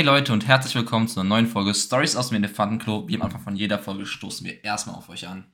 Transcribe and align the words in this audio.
Hey 0.00 0.06
Leute 0.06 0.32
und 0.32 0.48
herzlich 0.48 0.74
willkommen 0.74 1.08
zu 1.08 1.20
einer 1.20 1.28
neuen 1.28 1.46
Folge 1.46 1.74
Stories 1.74 2.16
aus 2.16 2.30
dem 2.30 2.36
Elefantenklo. 2.36 3.06
Wie 3.06 3.16
am 3.16 3.20
Anfang 3.20 3.42
von 3.42 3.54
jeder 3.54 3.78
Folge 3.78 4.06
stoßen 4.06 4.46
wir 4.46 4.64
erstmal 4.64 4.96
auf 4.96 5.10
euch 5.10 5.28
an. 5.28 5.44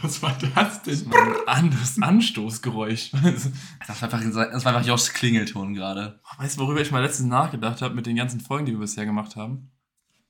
Was 0.00 0.22
war 0.22 0.34
das 0.40 0.82
denn? 0.82 0.94
Das 0.94 1.10
war 1.10 1.46
ein 1.46 1.64
anderes 1.66 2.00
Anstoßgeräusch. 2.00 3.12
Das 3.86 4.00
war 4.00 4.10
einfach, 4.10 4.22
das 4.22 4.64
war 4.64 4.74
einfach 4.74 4.86
Joshs 4.86 5.12
Klingelton 5.12 5.74
gerade. 5.74 6.20
Weißt 6.38 6.56
du, 6.56 6.62
worüber 6.62 6.80
ich 6.80 6.90
mal 6.90 7.02
letztens 7.02 7.28
nachgedacht 7.28 7.82
habe 7.82 7.94
mit 7.94 8.06
den 8.06 8.16
ganzen 8.16 8.40
Folgen, 8.40 8.64
die 8.64 8.72
wir 8.72 8.78
bisher 8.78 9.04
gemacht 9.04 9.36
haben? 9.36 9.70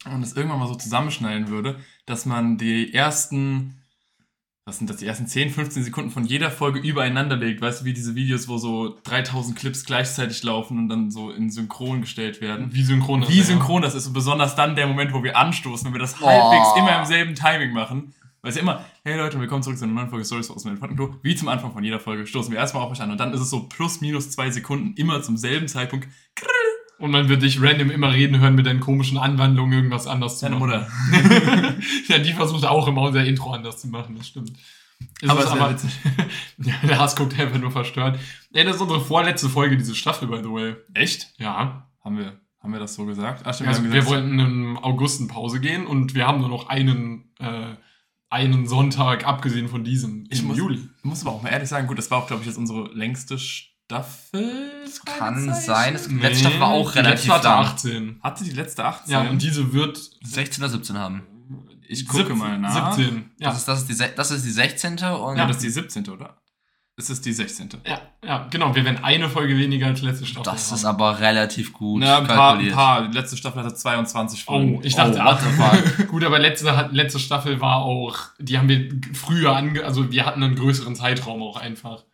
Und 0.05 0.23
das 0.23 0.33
irgendwann 0.33 0.59
mal 0.59 0.67
so 0.67 0.75
zusammenschneiden 0.75 1.47
würde, 1.47 1.79
dass 2.05 2.27
man 2.27 2.59
die 2.59 2.93
ersten, 2.93 3.81
was 4.65 4.79
sind 4.79 4.89
das, 4.89 4.99
die 4.99 5.07
ersten 5.07 5.27
10, 5.27 5.51
15 5.51 5.83
Sekunden 5.83 6.11
von 6.11 6.25
jeder 6.25 6.51
Folge 6.51 6.79
übereinander 6.79 7.37
legt. 7.37 7.61
Weißt 7.61 7.81
du, 7.81 7.85
wie 7.85 7.93
diese 7.93 8.15
Videos, 8.15 8.47
wo 8.47 8.59
so 8.59 8.97
3000 9.05 9.59
Clips 9.59 9.85
gleichzeitig 9.85 10.43
laufen 10.45 10.79
und 10.79 10.89
dann 10.89 11.11
so 11.11 11.33
in 11.33 11.51
Synchron 11.51 12.03
gestellt 12.03 12.41
werden. 12.41 12.73
Wie 12.73 12.83
synchron 12.85 13.23
das 13.23 13.31
Wie 13.31 13.41
ist, 13.41 13.49
synchron 13.49 13.83
das 13.83 13.95
ist 13.97 14.07
und 14.07 14.13
besonders 14.13 14.55
dann 14.55 14.77
der 14.77 14.87
Moment, 14.87 15.13
wo 15.13 15.25
wir 15.25 15.37
anstoßen, 15.37 15.87
wenn 15.87 15.95
wir 15.95 15.99
das 16.01 16.15
Oh. 16.23 16.27
halbwegs 16.27 16.79
immer 16.79 16.97
im 17.01 17.07
selben 17.07 17.35
Timing 17.35 17.73
machen. 17.73 18.15
Weil 18.41 18.51
es 18.51 18.57
ja 18.57 18.63
immer, 18.63 18.85
hey 19.05 19.17
Leute, 19.17 19.39
willkommen 19.41 19.63
zurück 19.65 19.79
zu 19.79 19.85
einer 19.85 19.95
neuen 19.95 20.09
Folge 20.11 20.25
Stories 20.25 20.51
aus 20.51 20.63
dem 20.63 20.73
Elefantenklo. 20.73 21.17
Wie 21.23 21.35
zum 21.35 21.49
Anfang 21.49 21.73
von 21.73 21.83
jeder 21.83 21.99
Folge 22.01 22.27
stoßen 22.27 22.53
wir 22.53 22.59
erstmal 22.59 22.85
auf 22.85 22.91
euch 22.93 23.01
an 23.01 23.11
und 23.11 23.19
dann 23.19 23.33
ist 23.35 23.41
es 23.41 23.51
so 23.51 23.65
plus 23.69 24.01
minus 24.01 24.31
zwei 24.31 24.51
Sekunden 24.51 24.95
immer 24.97 25.23
zum 25.23 25.37
selben 25.37 25.67
Zeitpunkt. 25.67 26.07
Ja. 26.41 26.47
Und 27.03 27.11
man 27.11 27.29
wird 27.29 27.43
dich 27.43 27.61
random 27.61 27.91
immer 27.91 28.13
reden 28.13 28.39
hören 28.39 28.55
mit 28.55 28.65
deinen 28.65 28.79
komischen 28.79 29.19
Anwandlungen, 29.19 29.73
irgendwas 29.73 30.07
anders 30.07 30.39
zu 30.39 30.47
Deine 30.47 30.57
machen. 30.57 30.87
Mutter. 31.11 31.75
ja, 32.09 32.19
die 32.19 32.33
versucht 32.33 32.65
auch 32.65 32.87
immer 32.87 33.03
unser 33.03 33.25
Intro 33.25 33.51
anders 33.53 33.81
zu 33.81 33.89
machen, 33.89 34.15
das 34.17 34.29
stimmt. 34.29 34.53
Ist 35.21 35.29
Aber 35.29 35.41
wär 35.45 35.71
witzig. 35.73 35.91
ja, 36.59 36.75
der 36.87 37.01
Hass 37.01 37.17
guckt 37.17 37.37
einfach 37.41 37.59
nur 37.59 37.73
verstört. 37.73 38.21
Ey, 38.53 38.65
das 38.65 38.77
ist 38.77 38.83
unsere 38.83 39.01
vorletzte 39.01 39.49
Folge 39.49 39.77
diese 39.77 39.97
Staffel, 39.97 40.29
by 40.29 40.39
the 40.45 40.51
way. 40.51 40.77
Echt? 40.95 41.35
Ja. 41.39 41.89
Haben 42.05 42.19
wir, 42.19 42.41
haben 42.61 42.73
wir 42.73 42.79
das 42.79 42.95
so 42.95 43.05
gesagt? 43.05 43.43
Ach, 43.47 43.53
stimmt, 43.53 43.71
Also 43.71 43.83
wir 43.83 43.91
gesagt- 43.91 44.09
wollten 44.09 44.39
im 44.39 44.79
August 44.79 45.21
in 45.21 45.27
Pause 45.27 45.59
gehen 45.59 45.87
und 45.89 46.15
wir 46.15 46.29
haben 46.29 46.39
nur 46.39 46.49
noch 46.51 46.69
einen, 46.69 47.33
äh, 47.41 47.75
einen 48.31 48.69
Sonntag, 48.69 49.27
abgesehen 49.27 49.67
von 49.69 49.83
diesem, 49.83 50.27
Ich 50.31 50.39
im 50.43 50.47
muss, 50.47 50.57
Juli. 50.57 50.79
muss 51.03 51.23
aber 51.23 51.33
auch 51.35 51.43
mal 51.43 51.49
ehrlich 51.51 51.69
sagen, 51.69 51.89
gut, 51.89 51.99
das 51.99 52.13
war 52.13 52.19
auch, 52.19 52.29
glaube 52.29 52.43
ich, 52.43 52.47
jetzt 52.47 52.59
unsere 52.59 52.93
längste 52.95 53.39
Staffel. 53.41 53.72
Kann 55.05 55.53
sein. 55.55 55.95
Es, 55.95 56.09
die 56.09 56.15
Nee, 56.15 56.23
letzte 56.23 56.41
Staffel 56.41 56.61
war 56.61 56.69
auch 56.69 56.95
relativ 56.95 57.27
letzte 57.31 57.33
hatte 57.35 57.49
lang. 57.49 57.65
18. 57.65 58.21
Hatte 58.23 58.45
die 58.45 58.51
letzte 58.51 58.85
18? 58.85 59.13
Ja, 59.13 59.21
und 59.23 59.43
diese 59.43 59.73
wird 59.73 59.99
16 60.23 60.63
oder 60.65 60.71
17 60.73 60.99
haben. 60.99 61.23
ich 61.89 62.07
gucke 62.07 62.35
mal 62.35 62.59
nach. 62.59 62.93
17. 62.95 63.31
Ja. 63.39 63.49
Das, 63.51 63.59
ist, 63.59 63.69
das, 63.69 63.81
ist 63.83 63.89
die, 64.01 64.15
das 64.17 64.31
ist 64.31 64.45
die 64.45 64.51
16. 64.51 64.93
und 64.93 65.37
Ja, 65.37 65.47
das 65.47 65.57
ist 65.57 65.63
die 65.65 65.71
17. 65.71 66.09
oder? 66.09 66.37
Es 66.95 67.09
ist 67.09 67.25
die 67.25 67.33
16. 67.33 67.71
Ja, 67.87 68.01
ja, 68.23 68.47
genau. 68.51 68.75
Wir 68.75 68.85
werden 68.85 69.03
eine 69.03 69.31
Folge 69.31 69.57
weniger 69.57 69.87
als 69.87 70.03
letzte 70.03 70.27
Staffel. 70.27 70.53
das 70.53 70.69
haben. 70.69 70.77
ist 70.77 70.85
aber 70.85 71.21
relativ 71.21 71.73
gut 71.73 72.01
Na, 72.03 72.19
ein 72.19 72.27
paar, 72.27 72.59
ein 72.59 72.71
paar. 72.71 73.09
Die 73.09 73.17
letzte 73.17 73.39
Staffel 73.39 73.63
hatte 73.65 73.75
22 73.75 74.45
Folgen. 74.45 74.77
Oh, 74.77 74.81
ich 74.85 74.95
dachte, 74.95 75.19
Oh, 75.19 75.25
what 75.25 75.39
fuck? 75.41 76.09
gut, 76.09 76.23
aber 76.23 76.39
letzte, 76.39 76.91
letzte 76.93 77.19
Staffel 77.19 77.63
war 77.63 77.77
auch, 77.77 78.19
die 78.39 78.59
haben 78.59 78.69
wir 78.69 78.91
früher 79.15 79.57
ange, 79.57 79.83
also 79.85 80.13
wir 80.13 80.27
hatten 80.27 80.43
einen 80.43 80.55
größeren 80.55 80.95
Zeitraum 80.95 81.43
auch 81.43 81.57
einfach. 81.57 82.05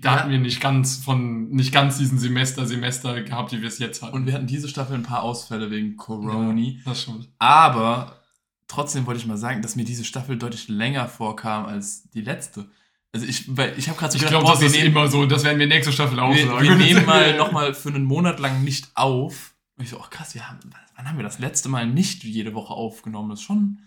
Da 0.00 0.14
Ja. 0.14 0.20
hatten 0.20 0.30
wir 0.30 0.38
nicht 0.38 0.60
ganz 0.60 0.96
von, 0.96 1.48
nicht 1.50 1.72
ganz 1.72 1.98
diesen 1.98 2.18
Semester, 2.18 2.66
Semester 2.66 3.22
gehabt, 3.22 3.52
wie 3.52 3.60
wir 3.60 3.68
es 3.68 3.78
jetzt 3.78 4.02
hatten. 4.02 4.14
Und 4.14 4.26
wir 4.26 4.34
hatten 4.34 4.46
diese 4.46 4.68
Staffel 4.68 4.94
ein 4.94 5.02
paar 5.02 5.22
Ausfälle 5.22 5.70
wegen 5.70 5.96
Coroni. 5.96 6.80
das 6.84 7.02
stimmt. 7.02 7.28
Aber 7.38 8.20
trotzdem 8.68 9.06
wollte 9.06 9.20
ich 9.20 9.26
mal 9.26 9.36
sagen, 9.38 9.62
dass 9.62 9.76
mir 9.76 9.84
diese 9.84 10.04
Staffel 10.04 10.36
deutlich 10.36 10.68
länger 10.68 11.08
vorkam 11.08 11.66
als 11.66 12.08
die 12.10 12.20
letzte. 12.22 12.68
Also 13.12 13.26
ich, 13.26 13.56
weil 13.56 13.72
ich 13.78 13.88
habe 13.88 13.98
gerade 13.98 14.12
so 14.12 14.16
Ich 14.16 14.22
gedacht, 14.24 14.32
glaube, 14.32 14.44
boah, 14.46 14.52
das 14.52 14.60
wir 14.60 14.66
ist 14.66 14.74
nehmen, 14.76 14.88
immer 14.88 15.08
so, 15.08 15.24
das 15.24 15.44
werden 15.44 15.58
wir 15.58 15.66
nächste 15.66 15.92
Staffel 15.92 16.20
auch 16.20 16.34
wir, 16.34 16.46
sagen. 16.46 16.62
wir 16.62 16.74
nehmen 16.76 17.06
mal 17.06 17.36
nochmal 17.36 17.72
für 17.72 17.88
einen 17.88 18.04
Monat 18.04 18.38
lang 18.40 18.62
nicht 18.64 18.90
auf. 18.94 19.54
Und 19.78 19.84
ich 19.84 19.90
so, 19.90 19.98
oh 19.98 20.04
krass, 20.10 20.34
wir 20.34 20.48
haben, 20.48 20.58
wann 20.96 21.08
haben 21.08 21.16
wir 21.16 21.22
das 21.24 21.38
letzte 21.38 21.68
Mal 21.70 21.86
nicht 21.86 22.24
jede 22.24 22.52
Woche 22.54 22.74
aufgenommen? 22.74 23.30
Das 23.30 23.38
ist 23.40 23.44
schon 23.46 23.78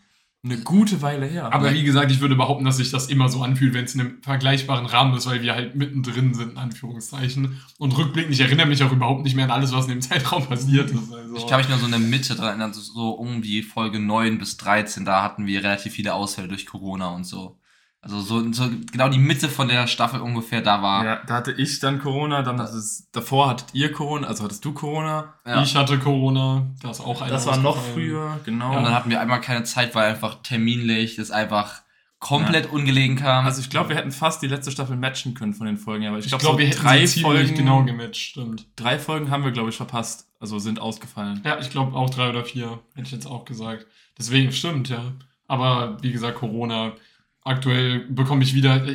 eine 0.42 0.58
gute 0.60 1.02
Weile 1.02 1.26
her. 1.26 1.52
Aber 1.54 1.74
wie 1.74 1.84
gesagt, 1.84 2.12
ich 2.12 2.22
würde 2.22 2.36
behaupten, 2.36 2.64
dass 2.64 2.78
sich 2.78 2.92
das 2.92 3.08
immer 3.08 3.28
so 3.28 3.44
anfühlt, 3.44 3.74
wenn 3.74 3.84
es 3.84 3.94
in 3.94 4.00
einem 4.00 4.24
vergleichbaren 4.24 4.86
Rahmen 4.86 5.14
ist, 5.18 5.26
weil 5.28 5.42
wir 5.42 5.54
halt 5.54 5.76
mittendrin 5.76 6.34
sind, 6.34 6.52
in 6.52 6.58
Anführungszeichen. 6.58 7.60
Und 7.78 7.98
rückblickend, 7.98 8.34
ich 8.34 8.40
erinnere 8.40 8.66
mich 8.68 8.82
auch 8.84 8.92
überhaupt 8.94 9.24
nicht 9.24 9.36
mehr 9.36 9.44
an 9.46 9.52
alles, 9.52 9.74
was 9.74 9.86
in 9.88 9.92
dem 9.92 10.02
Zeitraum 10.10 10.46
passiert 10.46 10.92
ist. 10.92 11.12
Also. 11.12 11.36
Ich 11.36 11.46
kann 11.48 11.60
mich 11.60 11.68
nur 11.68 11.78
so 11.78 11.86
in 11.86 11.92
der 11.92 12.00
Mitte 12.00 12.36
dran 12.36 12.48
erinnern, 12.48 12.74
so- 12.74 12.80
so 12.82 13.10
um 13.12 13.42
die 13.42 13.62
Folge 13.64 14.00
9 14.00 14.38
bis 14.38 14.56
13, 14.58 15.04
da 15.04 15.24
hatten 15.24 15.46
wir 15.46 15.62
relativ 15.62 15.92
viele 15.94 16.14
Ausfälle 16.14 16.48
durch 16.48 16.66
Corona 16.66 17.10
und 17.10 17.26
so. 17.26 17.59
Also 18.02 18.22
so, 18.22 18.54
so 18.54 18.70
genau 18.92 19.10
die 19.10 19.18
Mitte 19.20 19.50
von 19.50 19.68
der 19.68 19.86
Staffel 19.88 20.22
ungefähr, 20.22 20.62
da 20.62 20.82
war. 20.82 21.04
ja, 21.04 21.22
da 21.28 21.36
hatte 21.36 21.52
ich 21.52 21.80
dann 21.80 22.00
Corona, 22.00 22.44
dann 22.44 22.60
hat 22.62 22.70
es, 22.70 23.10
davor 23.12 23.50
hattet 23.50 23.68
ihr 23.74 23.92
Corona, 23.92 24.28
also 24.28 24.46
hattest 24.46 24.64
du 24.64 24.74
Corona. 24.74 25.34
Ja. 25.46 25.62
Ich 25.64 25.76
hatte 25.76 26.00
Corona, 26.00 26.68
da 26.82 26.92
ist 26.92 27.02
auch 27.02 27.22
einer 27.22 27.32
Das 27.32 27.46
war 27.46 27.58
noch 27.58 27.76
früher, 27.78 28.40
genau. 28.46 28.78
Und 28.78 28.84
dann 28.84 28.94
hatten 28.94 29.10
wir 29.10 29.20
einmal 29.20 29.42
keine 29.42 29.64
Zeit, 29.64 29.96
weil 29.96 30.12
einfach 30.12 30.42
terminlich 30.44 31.18
das 31.18 31.30
einfach 31.30 31.82
komplett 32.20 32.72
ungelegen 32.72 33.16
kam. 33.18 33.46
Also 33.46 33.62
ich 33.62 33.70
glaube, 33.70 33.90
wir 33.90 33.96
hätten 33.98 34.12
fast 34.12 34.42
die 34.42 34.48
letzte 34.48 34.72
Staffel 34.72 34.96
matchen 34.96 35.34
können 35.34 35.54
von 35.54 35.68
den 35.68 35.78
Folgen, 35.78 36.06
aber 36.08 36.20
ich, 36.20 36.26
Ich 36.26 36.30
glaube, 36.30 36.42
glaube, 36.44 36.56
so 36.56 36.60
wir 36.60 36.68
hätten 36.68 36.82
drei 36.82 37.08
Folgen, 37.08 37.56
genau 37.56 37.84
gematcht, 37.84 38.22
stimmt. 38.32 38.66
drei 38.76 39.00
Folgen 39.00 39.30
haben 39.30 39.44
wir, 39.44 39.52
glaube 39.52 39.70
ich, 39.70 39.78
verpasst, 39.78 40.28
also 40.40 40.60
sind 40.60 40.80
ausgefallen. 40.80 41.42
Ja, 41.46 41.60
ich 41.60 41.70
glaube 41.70 41.96
auch 41.98 42.10
drei 42.10 42.30
oder 42.30 42.44
vier, 42.46 42.80
hätte 42.94 43.08
ich 43.08 43.12
jetzt 43.12 43.26
auch 43.26 43.46
gesagt. 43.46 43.88
Deswegen, 44.18 44.52
stimmt, 44.52 44.90
ja. 44.90 45.02
Aber 45.48 45.98
wie 46.02 46.12
gesagt, 46.12 46.38
Corona, 46.38 46.94
aktuell 47.50 48.00
bekomme 48.10 48.44
ich 48.44 48.54
wieder. 48.54 48.86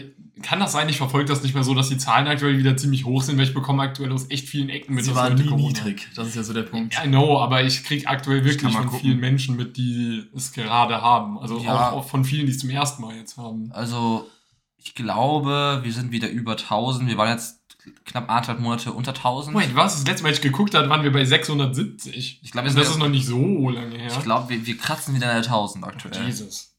Kann 0.42 0.60
das 0.60 0.72
sein, 0.72 0.88
ich 0.88 0.98
verfolge 0.98 1.28
das 1.28 1.42
nicht 1.42 1.54
mehr 1.54 1.64
so, 1.64 1.74
dass 1.74 1.88
die 1.88 1.96
Zahlen 1.96 2.26
aktuell 2.26 2.58
wieder 2.58 2.76
ziemlich 2.76 3.04
hoch 3.06 3.22
sind, 3.22 3.38
weil 3.38 3.44
ich 3.46 3.54
bekomme 3.54 3.82
aktuell 3.82 4.12
aus 4.12 4.28
echt 4.30 4.46
vielen 4.48 4.68
Ecken 4.68 4.94
mit, 4.94 5.04
Sie 5.04 5.14
waren 5.14 5.34
nie 5.36 5.46
Corona- 5.46 5.68
niedrig, 5.68 6.08
das 6.16 6.28
ist 6.28 6.34
ja 6.34 6.42
so 6.42 6.52
der 6.52 6.64
Punkt. 6.64 6.94
I 7.02 7.08
know, 7.08 7.38
aber 7.40 7.62
ich 7.62 7.82
kriege 7.84 8.06
aktuell 8.08 8.38
Ich 8.40 8.44
wirklich 8.44 8.72
von 8.74 8.84
gucken. 8.86 9.00
vielen 9.00 9.20
Menschen 9.20 9.56
mit, 9.56 9.76
die 9.76 10.24
es 10.36 10.52
gerade 10.52 11.00
haben. 11.00 11.38
Also 11.38 11.58
Ja. 11.60 11.90
auch, 11.90 11.92
auch 11.98 12.08
von 12.08 12.24
vielen, 12.24 12.46
die 12.46 12.52
es 12.52 12.58
zum 12.58 12.68
ersten 12.68 13.00
Mal 13.02 13.16
jetzt 13.16 13.38
haben. 13.38 13.70
Also, 13.72 14.28
ich 14.76 14.94
glaube, 14.94 15.80
wir 15.82 15.92
sind 15.92 16.10
wieder 16.10 16.28
über 16.28 16.56
1000. 16.56 17.08
Wir 17.08 17.16
waren 17.16 17.30
jetzt 17.30 17.60
knapp 18.04 18.28
anderthalb 18.28 18.60
Monate 18.60 18.92
unter 18.92 19.14
1000. 19.14 19.56
Wait, 19.56 19.74
was? 19.74 19.94
Das 19.96 20.06
letzte 20.06 20.24
Mal, 20.24 20.30
als 20.30 20.38
ich 20.38 20.42
geguckt 20.42 20.74
habe, 20.74 20.90
waren 20.90 21.04
wir 21.04 21.12
bei 21.12 21.24
670. 21.24 22.40
Ich 22.42 22.50
glaube, 22.50 22.68
das 22.70 22.88
ist 22.90 22.98
noch 22.98 23.08
nicht 23.08 23.26
so 23.26 23.70
lange 23.70 23.96
her. 23.96 24.08
Ich 24.08 24.22
glaube, 24.22 24.48
wir, 24.50 24.66
wir 24.66 24.76
kratzen 24.76 25.14
wieder 25.14 25.28
an 25.28 25.34
der 25.42 25.44
1000 25.44 25.84
aktuell. 25.84 26.26
Jesus. 26.26 26.73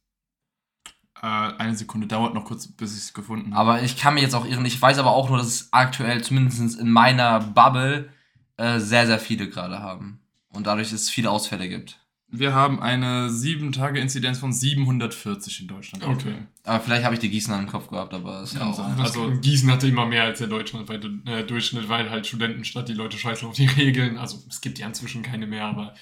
Äh, 1.22 1.26
eine 1.28 1.76
Sekunde 1.76 2.08
dauert 2.08 2.34
noch 2.34 2.46
kurz, 2.46 2.68
bis 2.68 2.94
ich 2.98 3.04
es 3.04 3.14
gefunden 3.14 3.54
habe. 3.56 3.72
Aber 3.72 3.84
ich 3.84 3.98
kann 3.98 4.14
mich 4.14 4.24
jetzt 4.24 4.36
auch 4.36 4.46
irren. 4.46 4.66
Ich 4.66 4.82
weiß 4.82 4.98
aber 5.00 5.12
auch 5.12 5.30
nur, 5.30 5.38
dass 5.38 5.48
es 5.48 5.70
aktuell, 5.74 6.24
zumindest 6.24 6.80
in 6.80 6.90
meiner 6.90 7.40
Bubble, 7.40 8.10
äh, 8.58 8.80
sehr, 8.80 9.08
sehr 9.08 9.20
viele 9.20 9.50
gerade 9.50 9.80
haben. 9.80 10.20
Und 10.50 10.68
dadurch 10.68 10.92
es 10.92 11.10
viele 11.10 11.30
Ausfälle 11.32 11.68
gibt. 11.68 12.00
Wir 12.28 12.54
haben 12.54 12.82
eine 12.82 13.30
7-Tage-Inzidenz 13.30 14.40
von 14.40 14.52
740 14.52 15.62
in 15.62 15.68
Deutschland. 15.68 16.06
Okay. 16.06 16.36
Aber 16.64 16.80
vielleicht 16.82 17.06
habe 17.06 17.14
ich 17.14 17.20
die 17.20 17.30
Gießener 17.30 17.60
im 17.60 17.68
Kopf 17.68 17.88
gehabt, 17.90 18.14
aber 18.14 18.42
ist 18.42 18.54
ja 18.54 18.60
Kann 18.60 18.70
auch. 18.70 18.74
sein. 18.78 18.94
Das 18.98 19.08
Also- 19.08 19.32
Gießen 19.40 19.72
hatte 19.72 19.88
immer 19.88 20.06
mehr 20.06 20.24
als 20.24 20.40
der 20.40 20.48
deutschlandweite 20.48 21.12
äh, 21.26 21.44
Durchschnitt, 21.44 21.88
weil 21.88 22.10
halt 22.10 22.26
Studentenstadt 22.28 22.90
die 22.90 22.94
Leute 22.94 23.18
scheißen 23.18 23.48
auf 23.48 23.56
die 23.56 23.68
Regeln. 23.78 24.18
Also 24.18 24.44
es 24.50 24.60
gibt 24.62 24.80
ja 24.80 24.88
inzwischen 24.88 25.22
keine 25.24 25.48
mehr, 25.48 25.66
aber 25.66 25.94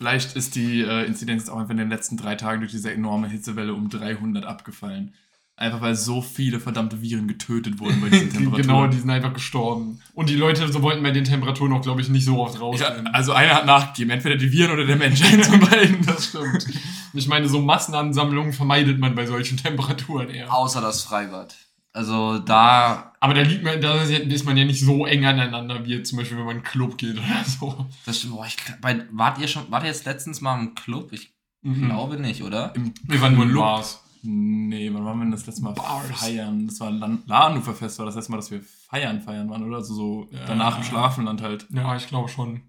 Vielleicht 0.00 0.34
ist 0.34 0.54
die 0.54 0.80
äh, 0.80 1.04
Inzidenz 1.04 1.42
jetzt 1.42 1.50
auch 1.50 1.58
einfach 1.58 1.72
in 1.72 1.76
den 1.76 1.90
letzten 1.90 2.16
drei 2.16 2.34
Tagen 2.34 2.60
durch 2.60 2.72
diese 2.72 2.90
enorme 2.90 3.28
Hitzewelle 3.28 3.74
um 3.74 3.90
300 3.90 4.46
abgefallen. 4.46 5.12
Einfach 5.56 5.82
weil 5.82 5.94
so 5.94 6.22
viele 6.22 6.58
verdammte 6.58 7.02
Viren 7.02 7.28
getötet 7.28 7.80
wurden 7.80 8.00
bei 8.00 8.08
diesen 8.08 8.30
Temperaturen. 8.32 8.62
genau, 8.62 8.86
die 8.86 8.96
sind 8.96 9.10
einfach 9.10 9.34
gestorben. 9.34 10.00
Und 10.14 10.30
die 10.30 10.36
Leute 10.36 10.66
so 10.72 10.80
wollten 10.80 11.02
bei 11.02 11.10
den 11.10 11.24
Temperaturen 11.24 11.74
auch, 11.74 11.82
glaube 11.82 12.00
ich, 12.00 12.08
nicht 12.08 12.24
so 12.24 12.38
oft 12.40 12.58
raus. 12.58 12.80
ja, 12.80 12.88
also 13.12 13.34
einer 13.34 13.56
hat 13.56 13.66
nachgegeben, 13.66 14.10
entweder 14.10 14.36
die 14.36 14.50
Viren 14.50 14.70
oder 14.70 14.86
der 14.86 14.96
Mensch, 14.96 15.20
eins 15.22 15.48
von 15.48 15.60
beiden. 15.60 16.00
das 16.06 16.28
stimmt. 16.28 16.66
Ich 17.12 17.28
meine, 17.28 17.46
so 17.46 17.60
Massenansammlungen 17.60 18.54
vermeidet 18.54 18.98
man 18.98 19.14
bei 19.14 19.26
solchen 19.26 19.58
Temperaturen 19.58 20.30
eher. 20.30 20.50
Außer 20.50 20.80
das 20.80 21.02
Freibad. 21.02 21.54
Also 21.92 22.38
da, 22.38 23.12
Aber 23.20 23.34
da 23.34 23.42
liegt 23.42 23.64
man, 23.64 23.80
da 23.80 23.94
ist 24.02 24.44
man 24.44 24.56
ja 24.56 24.64
nicht 24.64 24.80
so 24.84 25.06
eng 25.06 25.24
aneinander, 25.24 25.84
wie 25.84 25.94
jetzt 25.96 26.08
zum 26.10 26.18
Beispiel, 26.18 26.38
wenn 26.38 26.44
man 26.44 26.56
in 26.56 26.62
einen 26.62 26.70
Club 26.70 26.96
geht 26.98 27.16
oder 27.18 27.44
so. 27.44 27.86
das 28.06 28.18
stimmt, 28.18 28.34
boah, 28.34 28.46
ich, 28.46 28.56
bei, 28.80 29.04
wart 29.10 29.38
ihr 29.38 29.48
schon, 29.48 29.70
wart 29.70 29.82
ihr 29.82 29.88
jetzt 29.88 30.04
letztens 30.06 30.40
mal 30.40 30.58
im 30.60 30.74
Club? 30.74 31.12
Ich 31.12 31.32
Mhm. 31.62 31.86
glaube 31.88 32.16
nicht, 32.18 32.42
oder? 32.42 32.74
Im 32.74 32.94
Wir 33.02 33.20
waren 33.20 33.34
nur 33.34 33.44
in. 33.44 33.54
Bars. 33.54 34.02
Nee, 34.22 34.88
wann 34.94 35.04
waren 35.04 35.18
wir 35.18 35.24
denn 35.24 35.30
das 35.32 35.46
letzte 35.46 35.62
Mal 35.62 35.72
Bars. 35.74 36.06
feiern? 36.18 36.66
Das 36.66 36.80
war 36.80 36.90
Lan- 36.90 37.22
Ladenhufer 37.26 37.74
Fest, 37.74 37.98
war 37.98 38.06
das 38.06 38.14
letzte 38.14 38.30
Mal, 38.32 38.38
dass 38.38 38.50
wir 38.50 38.62
feiern 38.62 39.20
feiern 39.20 39.50
waren, 39.50 39.64
oder? 39.64 39.76
Also 39.76 39.92
so 39.94 40.28
Ja. 40.30 40.38
danach 40.46 40.78
im 40.78 40.84
Schlafenland 40.84 41.42
halt. 41.42 41.66
Ja, 41.70 41.94
ich 41.96 42.06
glaube 42.08 42.30
schon. 42.30 42.62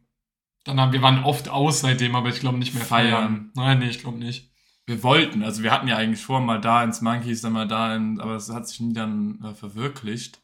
Dann 0.65 0.77
haben, 0.79 0.91
wir 0.91 1.01
waren 1.01 1.24
oft 1.24 1.47
aus 1.47 1.79
seitdem, 1.79 2.15
aber 2.17 2.27
ich 2.29 2.41
glaube 2.41 2.57
nicht 2.57 2.74
mehr 2.74 2.83
Feiern. 2.83 3.12
feiern. 3.13 3.51
Nein, 3.56 3.79
nee, 3.79 3.88
ich 3.89 4.00
glaube 4.00 4.17
nicht. 4.19 4.50
Wir 4.88 5.04
wollten, 5.04 5.44
also 5.44 5.63
wir 5.63 5.72
hatten 5.72 5.88
ja 5.88 5.98
eigentlich 5.98 6.24
vor, 6.24 6.39
mal 6.39 6.60
da 6.60 6.83
ins 6.83 7.01
Monkeys, 7.01 7.42
dann 7.42 7.54
mal 7.54 7.68
da 7.68 7.95
in, 7.95 8.19
aber 8.19 8.36
es 8.36 8.50
hat 8.50 8.68
sich 8.68 8.80
nie 8.80 8.94
dann 8.94 9.39
äh, 9.44 9.54
verwirklicht. 9.54 10.42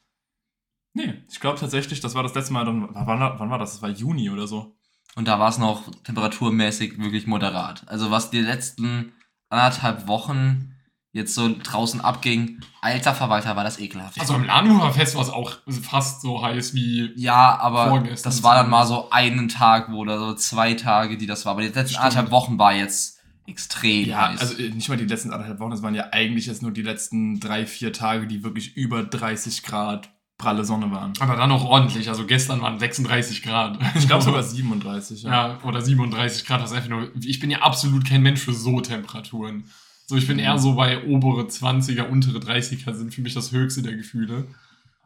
Nee, 0.93 1.23
ich 1.29 1.39
glaube 1.39 1.59
tatsächlich, 1.59 1.99
das 1.99 2.15
war 2.15 2.23
das 2.23 2.33
letzte 2.33 2.53
Mal, 2.53 2.65
dann, 2.65 2.89
wann, 2.93 3.19
wann 3.19 3.49
war 3.49 3.59
das? 3.59 3.73
Das 3.73 3.81
war 3.81 3.89
Juni 3.89 4.29
oder 4.29 4.47
so. 4.47 4.75
Und 5.15 5.27
da 5.27 5.39
war 5.39 5.49
es 5.49 5.57
noch 5.57 5.89
temperaturmäßig 6.03 6.99
wirklich 6.99 7.27
moderat. 7.27 7.83
Also 7.87 8.11
was 8.11 8.29
die 8.29 8.41
letzten 8.41 9.13
anderthalb 9.49 10.07
Wochen 10.07 10.73
jetzt 11.17 11.33
so 11.33 11.49
draußen 11.61 11.99
abging. 12.01 12.61
Alter 12.81 13.13
Verwalter, 13.13 13.55
war 13.55 13.63
das 13.63 13.79
ekelhaft. 13.79 14.19
Also 14.19 14.35
am 14.35 14.43
Ladenhufer 14.43 14.93
Fest 14.93 15.15
war 15.15 15.23
es 15.23 15.29
auch 15.29 15.57
fast 15.81 16.21
so 16.21 16.41
heiß 16.41 16.73
wie. 16.73 17.11
ja, 17.15 17.57
aber 17.59 17.89
vorgestern 17.89 18.31
das 18.31 18.43
war 18.43 18.55
dann 18.55 18.69
mal 18.69 18.85
so 18.85 19.09
einen 19.09 19.49
Tag 19.49 19.91
wo 19.91 19.97
oder 19.97 20.19
so 20.19 20.33
zwei 20.35 20.75
Tage, 20.75 21.17
die 21.17 21.25
das 21.25 21.45
war. 21.45 21.53
Aber 21.53 21.61
die 21.61 21.67
letzten 21.67 21.89
Stimmt. 21.89 22.03
anderthalb 22.03 22.31
Wochen 22.31 22.57
war 22.59 22.73
jetzt 22.73 23.16
extrem 23.47 24.05
Ja, 24.07 24.29
heiß. 24.29 24.39
also 24.41 24.61
äh, 24.61 24.69
nicht 24.69 24.89
mal 24.89 24.97
die 24.97 25.05
letzten 25.05 25.31
anderthalb 25.31 25.59
Wochen, 25.59 25.71
das 25.71 25.81
waren 25.81 25.95
ja 25.95 26.09
eigentlich 26.11 26.45
jetzt 26.45 26.61
nur 26.61 26.71
die 26.71 26.81
letzten 26.83 27.39
drei, 27.39 27.65
vier 27.65 27.93
Tage, 27.93 28.27
die 28.27 28.43
wirklich 28.43 28.75
über 28.77 29.03
30 29.03 29.63
Grad 29.63 30.09
pralle 30.37 30.65
Sonne 30.65 30.91
waren. 30.91 31.13
Aber 31.19 31.35
dann 31.35 31.51
auch 31.51 31.63
ordentlich. 31.65 32.09
Also 32.09 32.25
gestern 32.27 32.61
waren 32.61 32.77
36 32.77 33.41
Grad. 33.41 33.79
Ich 33.95 34.07
glaube 34.07 34.23
sogar 34.23 34.43
37, 34.43 35.23
ja. 35.23 35.29
Ja, 35.31 35.59
oder 35.63 35.81
37 35.81 36.45
Grad, 36.45 36.61
das 36.61 36.69
ist 36.71 36.77
einfach 36.77 36.89
nur. 36.89 37.09
Ich 37.21 37.39
bin 37.39 37.49
ja 37.49 37.59
absolut 37.63 38.05
kein 38.05 38.21
Mensch 38.21 38.41
für 38.41 38.53
so 38.53 38.79
Temperaturen. 38.81 39.63
So, 40.05 40.15
ich 40.15 40.27
bin 40.27 40.37
eher 40.39 40.57
so 40.59 40.75
bei 40.75 41.03
obere 41.05 41.43
20er, 41.47 42.03
untere 42.03 42.37
30er 42.37 42.93
sind 42.93 43.13
für 43.13 43.21
mich 43.21 43.33
das 43.33 43.51
höchste 43.51 43.81
der 43.81 43.95
Gefühle. 43.95 44.45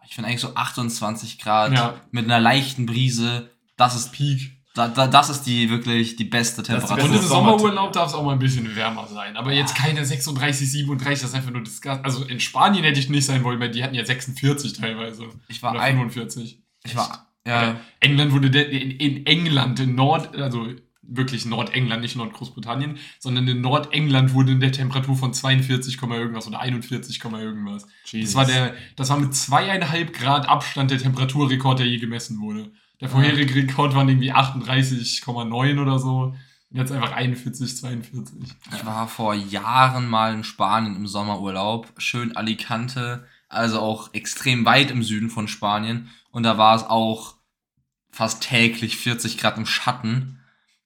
ich 0.06 0.14
finde 0.16 0.28
eigentlich 0.30 0.42
so 0.42 0.54
28 0.56 1.40
Grad 1.40 1.72
Ja. 1.74 1.94
mit 2.12 2.26
einer 2.26 2.40
leichten 2.42 2.86
Brise, 2.86 3.50
das 3.78 3.96
ist 3.96 4.12
Peak. 4.12 4.58
Da, 4.74 4.88
da, 4.88 5.08
das 5.08 5.30
ist 5.30 5.44
die 5.44 5.70
wirklich 5.70 6.16
die 6.16 6.24
beste 6.24 6.64
Temperatur. 6.64 6.96
beste 6.96 7.12
Und 7.12 7.16
im 7.18 7.22
Sommer- 7.28 7.50
Sommerurlaub 7.52 7.92
darf 7.94 8.08
es 8.10 8.14
auch 8.14 8.24
mal 8.24 8.34
ein 8.34 8.40
bisschen 8.40 8.76
wärmer 8.76 9.08
sein. 9.08 9.36
Aber 9.38 9.52
jetzt 9.52 9.76
keine 9.76 10.06
36, 10.06 10.72
37, 10.72 11.22
das 11.22 11.32
ist 11.32 11.36
einfach 11.36 11.52
nur 11.52 11.64
disgust. 11.64 12.00
Also 12.04 12.24
in 12.26 12.40
Spanien 12.40 12.84
hätte 12.84 13.00
ich 13.00 13.10
nicht 13.10 13.26
sein 13.26 13.44
wollen, 13.44 13.60
weil 13.60 13.72
die 13.72 13.84
hatten 13.84 13.96
ja 13.96 14.06
46 14.06 14.74
teilweise. 14.74 15.26
Ich 15.50 15.62
war 15.62 15.72
Oder 15.74 15.82
ein, 15.82 15.98
45. 15.98 16.60
ich 16.86 16.96
war 16.96 17.28
ja, 17.46 17.80
England 18.00 18.32
wurde 18.34 18.52
der, 18.52 18.70
in, 18.70 18.92
in 18.92 19.26
England, 19.26 19.80
in 19.80 19.96
Nord, 19.96 20.36
also 20.36 20.68
wirklich 21.02 21.46
Nordengland, 21.46 22.02
nicht 22.04 22.16
Nordgroßbritannien, 22.16 22.98
sondern 23.20 23.48
in 23.48 23.62
Nordengland 23.62 24.34
wurde 24.34 24.52
in 24.52 24.60
der 24.60 24.72
Temperatur 24.72 25.16
von 25.18 25.34
42, 25.34 25.98
Komma 25.98 26.16
irgendwas 26.18 26.48
oder 26.48 26.60
41, 26.60 27.20
Komma 27.20 27.42
irgendwas. 27.42 27.88
Das 28.04 28.12
Jesus. 28.12 28.36
war 28.36 28.46
der, 28.46 28.76
das 28.96 29.10
war 29.10 29.20
mit 29.20 29.34
zweieinhalb 29.36 30.14
Grad 30.14 30.48
Abstand 30.48 30.92
der 30.92 31.00
Temperaturrekord, 31.00 31.80
der 31.80 31.88
je 31.88 31.98
gemessen 31.98 32.40
wurde. 32.40 32.72
Der 33.02 33.10
vorherige 33.10 33.56
Rekord 33.56 33.96
waren 33.96 34.08
irgendwie 34.08 34.32
38,9 34.32 35.82
oder 35.82 36.00
so. 36.00 36.36
Jetzt 36.70 36.92
einfach 36.92 37.12
41, 37.12 37.78
42. 37.78 38.48
Ich 38.74 38.86
war 38.86 39.08
vor 39.08 39.34
Jahren 39.34 40.08
mal 40.08 40.34
in 40.34 40.44
Spanien 40.44 40.96
im 40.96 41.08
Sommerurlaub, 41.08 41.92
schön 41.98 42.38
Alicante, 42.38 43.28
also 43.50 43.82
auch 43.82 44.14
extrem 44.14 44.64
weit 44.64 44.92
im 44.92 45.04
Süden 45.04 45.30
von 45.30 45.50
Spanien. 45.50 46.10
Und 46.30 46.44
da 46.44 46.58
war 46.58 46.76
es 46.76 46.84
auch 46.84 47.36
fast 48.12 48.44
täglich 48.44 48.98
40 48.98 49.38
Grad 49.38 49.58
im 49.58 49.66
Schatten. 49.66 50.40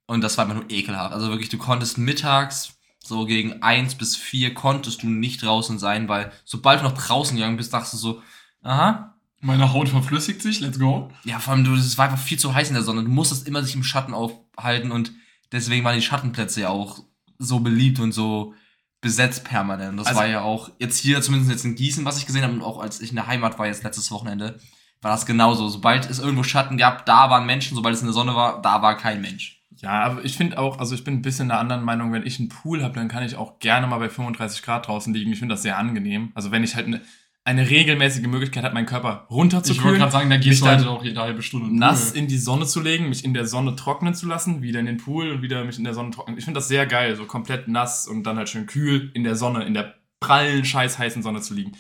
Und 0.08 0.22
das 0.22 0.38
war 0.38 0.46
einfach 0.46 0.62
nur 0.62 0.72
ekelhaft. 0.72 1.14
Also 1.14 1.30
wirklich, 1.30 1.50
du 1.50 1.58
konntest 1.58 1.98
mittags 1.98 2.80
so 3.04 3.26
gegen 3.26 3.62
1 3.62 3.96
bis 3.96 4.16
4 4.16 4.54
konntest 4.56 5.04
du 5.04 5.08
nicht 5.08 5.44
draußen 5.44 5.78
sein, 5.78 6.08
weil 6.10 6.32
sobald 6.46 6.80
du 6.80 6.86
noch 6.86 6.98
draußen 6.98 7.36
gegangen 7.36 7.58
bist, 7.58 7.74
dachtest 7.74 7.94
du 7.94 7.98
so, 7.98 8.22
aha, 8.64 9.15
Meine 9.42 9.74
Haut 9.74 9.90
verflüssigt 9.90 10.42
sich, 10.42 10.60
let's 10.60 10.80
go. 10.80 11.12
ja, 11.24 11.40
vor 11.40 11.54
allem, 11.54 11.64
du, 11.64 11.76
es 11.76 11.98
war 11.98 12.06
einfach 12.06 12.18
viel 12.24 12.40
zu 12.40 12.54
heiß 12.54 12.70
in 12.70 12.74
der 12.74 12.84
Sonne. 12.84 13.04
Du 13.04 13.10
musstest 13.10 13.48
immer 13.48 13.62
sich 13.64 13.76
im 13.76 13.84
Schatten 13.84 14.14
aufhalten 14.14 14.92
und 14.92 15.12
deswegen 15.52 15.84
waren 15.84 15.96
die 15.96 16.02
Schattenplätze 16.02 16.62
ja 16.62 16.70
auch 16.70 17.00
so 17.38 17.60
beliebt 17.60 18.00
und 18.00 18.12
so 18.12 18.54
besetzt 19.02 19.44
permanent. 19.44 20.00
Das 20.00 20.08
Also- 20.08 20.20
war 20.20 20.28
ja 20.28 20.42
auch 20.42 20.72
jetzt 20.80 20.98
hier, 20.98 21.22
zumindest 21.22 21.52
jetzt 21.52 21.66
in 21.66 21.76
Gießen, 21.76 22.06
was 22.06 22.18
ich 22.18 22.26
gesehen 22.26 22.44
habe 22.44 22.54
und 22.54 22.64
auch 22.64 22.80
als 22.80 23.02
ich 23.02 23.10
in 23.10 23.16
der 23.18 23.28
Heimat 23.28 23.60
war 23.60 23.68
jetzt 23.68 23.84
letztes 23.84 24.10
Wochenende, 24.10 24.60
war 25.02 25.12
das 25.12 25.28
genauso. 25.28 25.68
Sobald 25.68 26.10
es 26.10 26.18
irgendwo 26.18 26.42
Schatten 26.44 26.78
gab, 26.78 27.06
da 27.06 27.30
waren 27.30 27.46
Menschen, 27.46 27.76
sobald 27.76 27.94
es 27.94 28.02
in 28.02 28.08
der 28.08 28.14
Sonne 28.14 28.36
war, 28.36 28.62
da 28.64 28.82
war 28.82 28.98
kein 28.98 29.22
Mensch. 29.22 29.62
Ja, 29.78 29.92
aber 30.06 30.24
ich 30.26 30.38
finde 30.38 30.58
auch, 30.58 30.80
also 30.80 30.96
ich 30.96 31.04
bin 31.04 31.16
ein 31.16 31.22
bisschen 31.22 31.50
der 31.50 31.60
anderen 31.60 31.84
Meinung, 31.84 32.12
wenn 32.14 32.26
ich 32.26 32.40
einen 32.40 32.50
Pool 32.50 32.82
habe, 32.82 32.96
dann 32.96 33.10
kann 33.10 33.24
ich 33.24 33.36
auch 33.36 33.60
gerne 33.60 33.86
mal 33.86 34.00
bei 34.00 34.10
35 34.10 34.64
Grad 34.64 34.88
draußen 34.88 35.14
liegen. 35.14 35.32
Ich 35.34 35.38
finde 35.40 35.54
das 35.54 35.62
sehr 35.62 35.78
angenehm. 35.78 36.32
Also 36.34 36.50
wenn 36.50 36.64
ich 36.64 36.76
halt 36.76 36.88
eine, 36.88 37.02
eine 37.46 37.70
regelmäßige 37.70 38.26
Möglichkeit 38.26 38.64
habe, 38.64 38.74
meinen 38.74 38.88
Körper 38.88 39.10
Ich 39.10 39.14
wollte 39.14 39.34
runterzukühlen, 39.34 39.98
gerade 40.00 40.12
sagen, 40.12 40.30
da 40.32 40.38
gehst 40.38 40.64
du 40.64 40.66
halt 40.66 40.86
auch 40.88 41.04
jede 41.04 41.22
halbe 41.22 41.44
Stunde 41.44 41.70
in 41.70 41.76
nass 41.76 42.12
in 42.12 42.28
die 42.28 42.40
Sonne 42.40 42.66
zu 42.66 42.82
legen, 42.82 43.08
mich 43.08 43.24
in 43.24 43.36
der 43.36 43.46
Sonne 43.46 43.76
trocknen 43.76 44.16
zu 44.16 44.26
lassen, 44.26 44.64
wieder 44.64 44.80
in 44.80 44.88
den 44.88 44.98
Pool 44.98 45.30
und 45.30 45.44
wieder 45.44 45.64
mich 45.64 45.78
in 45.78 45.84
der 45.84 45.94
Sonne 45.94 46.10
trocknen. 46.10 46.40
Ich 46.40 46.44
finde 46.44 46.58
das 46.58 46.68
sehr 46.68 46.88
geil, 46.88 47.16
so 47.16 47.26
komplett 47.26 47.68
nass 47.68 48.08
und 48.08 48.24
dann 48.24 48.38
halt 48.38 48.50
schön 48.50 48.66
kühl 48.66 49.12
in 49.14 49.24
der 49.24 49.36
Sonne, 49.36 49.64
in 49.64 49.76
der 49.76 49.94
prallen, 50.20 50.66
scheiß 50.66 50.98
heißen 50.98 51.22
Sonne 51.22 51.40
zu 51.42 51.54
liegen. 51.54 51.74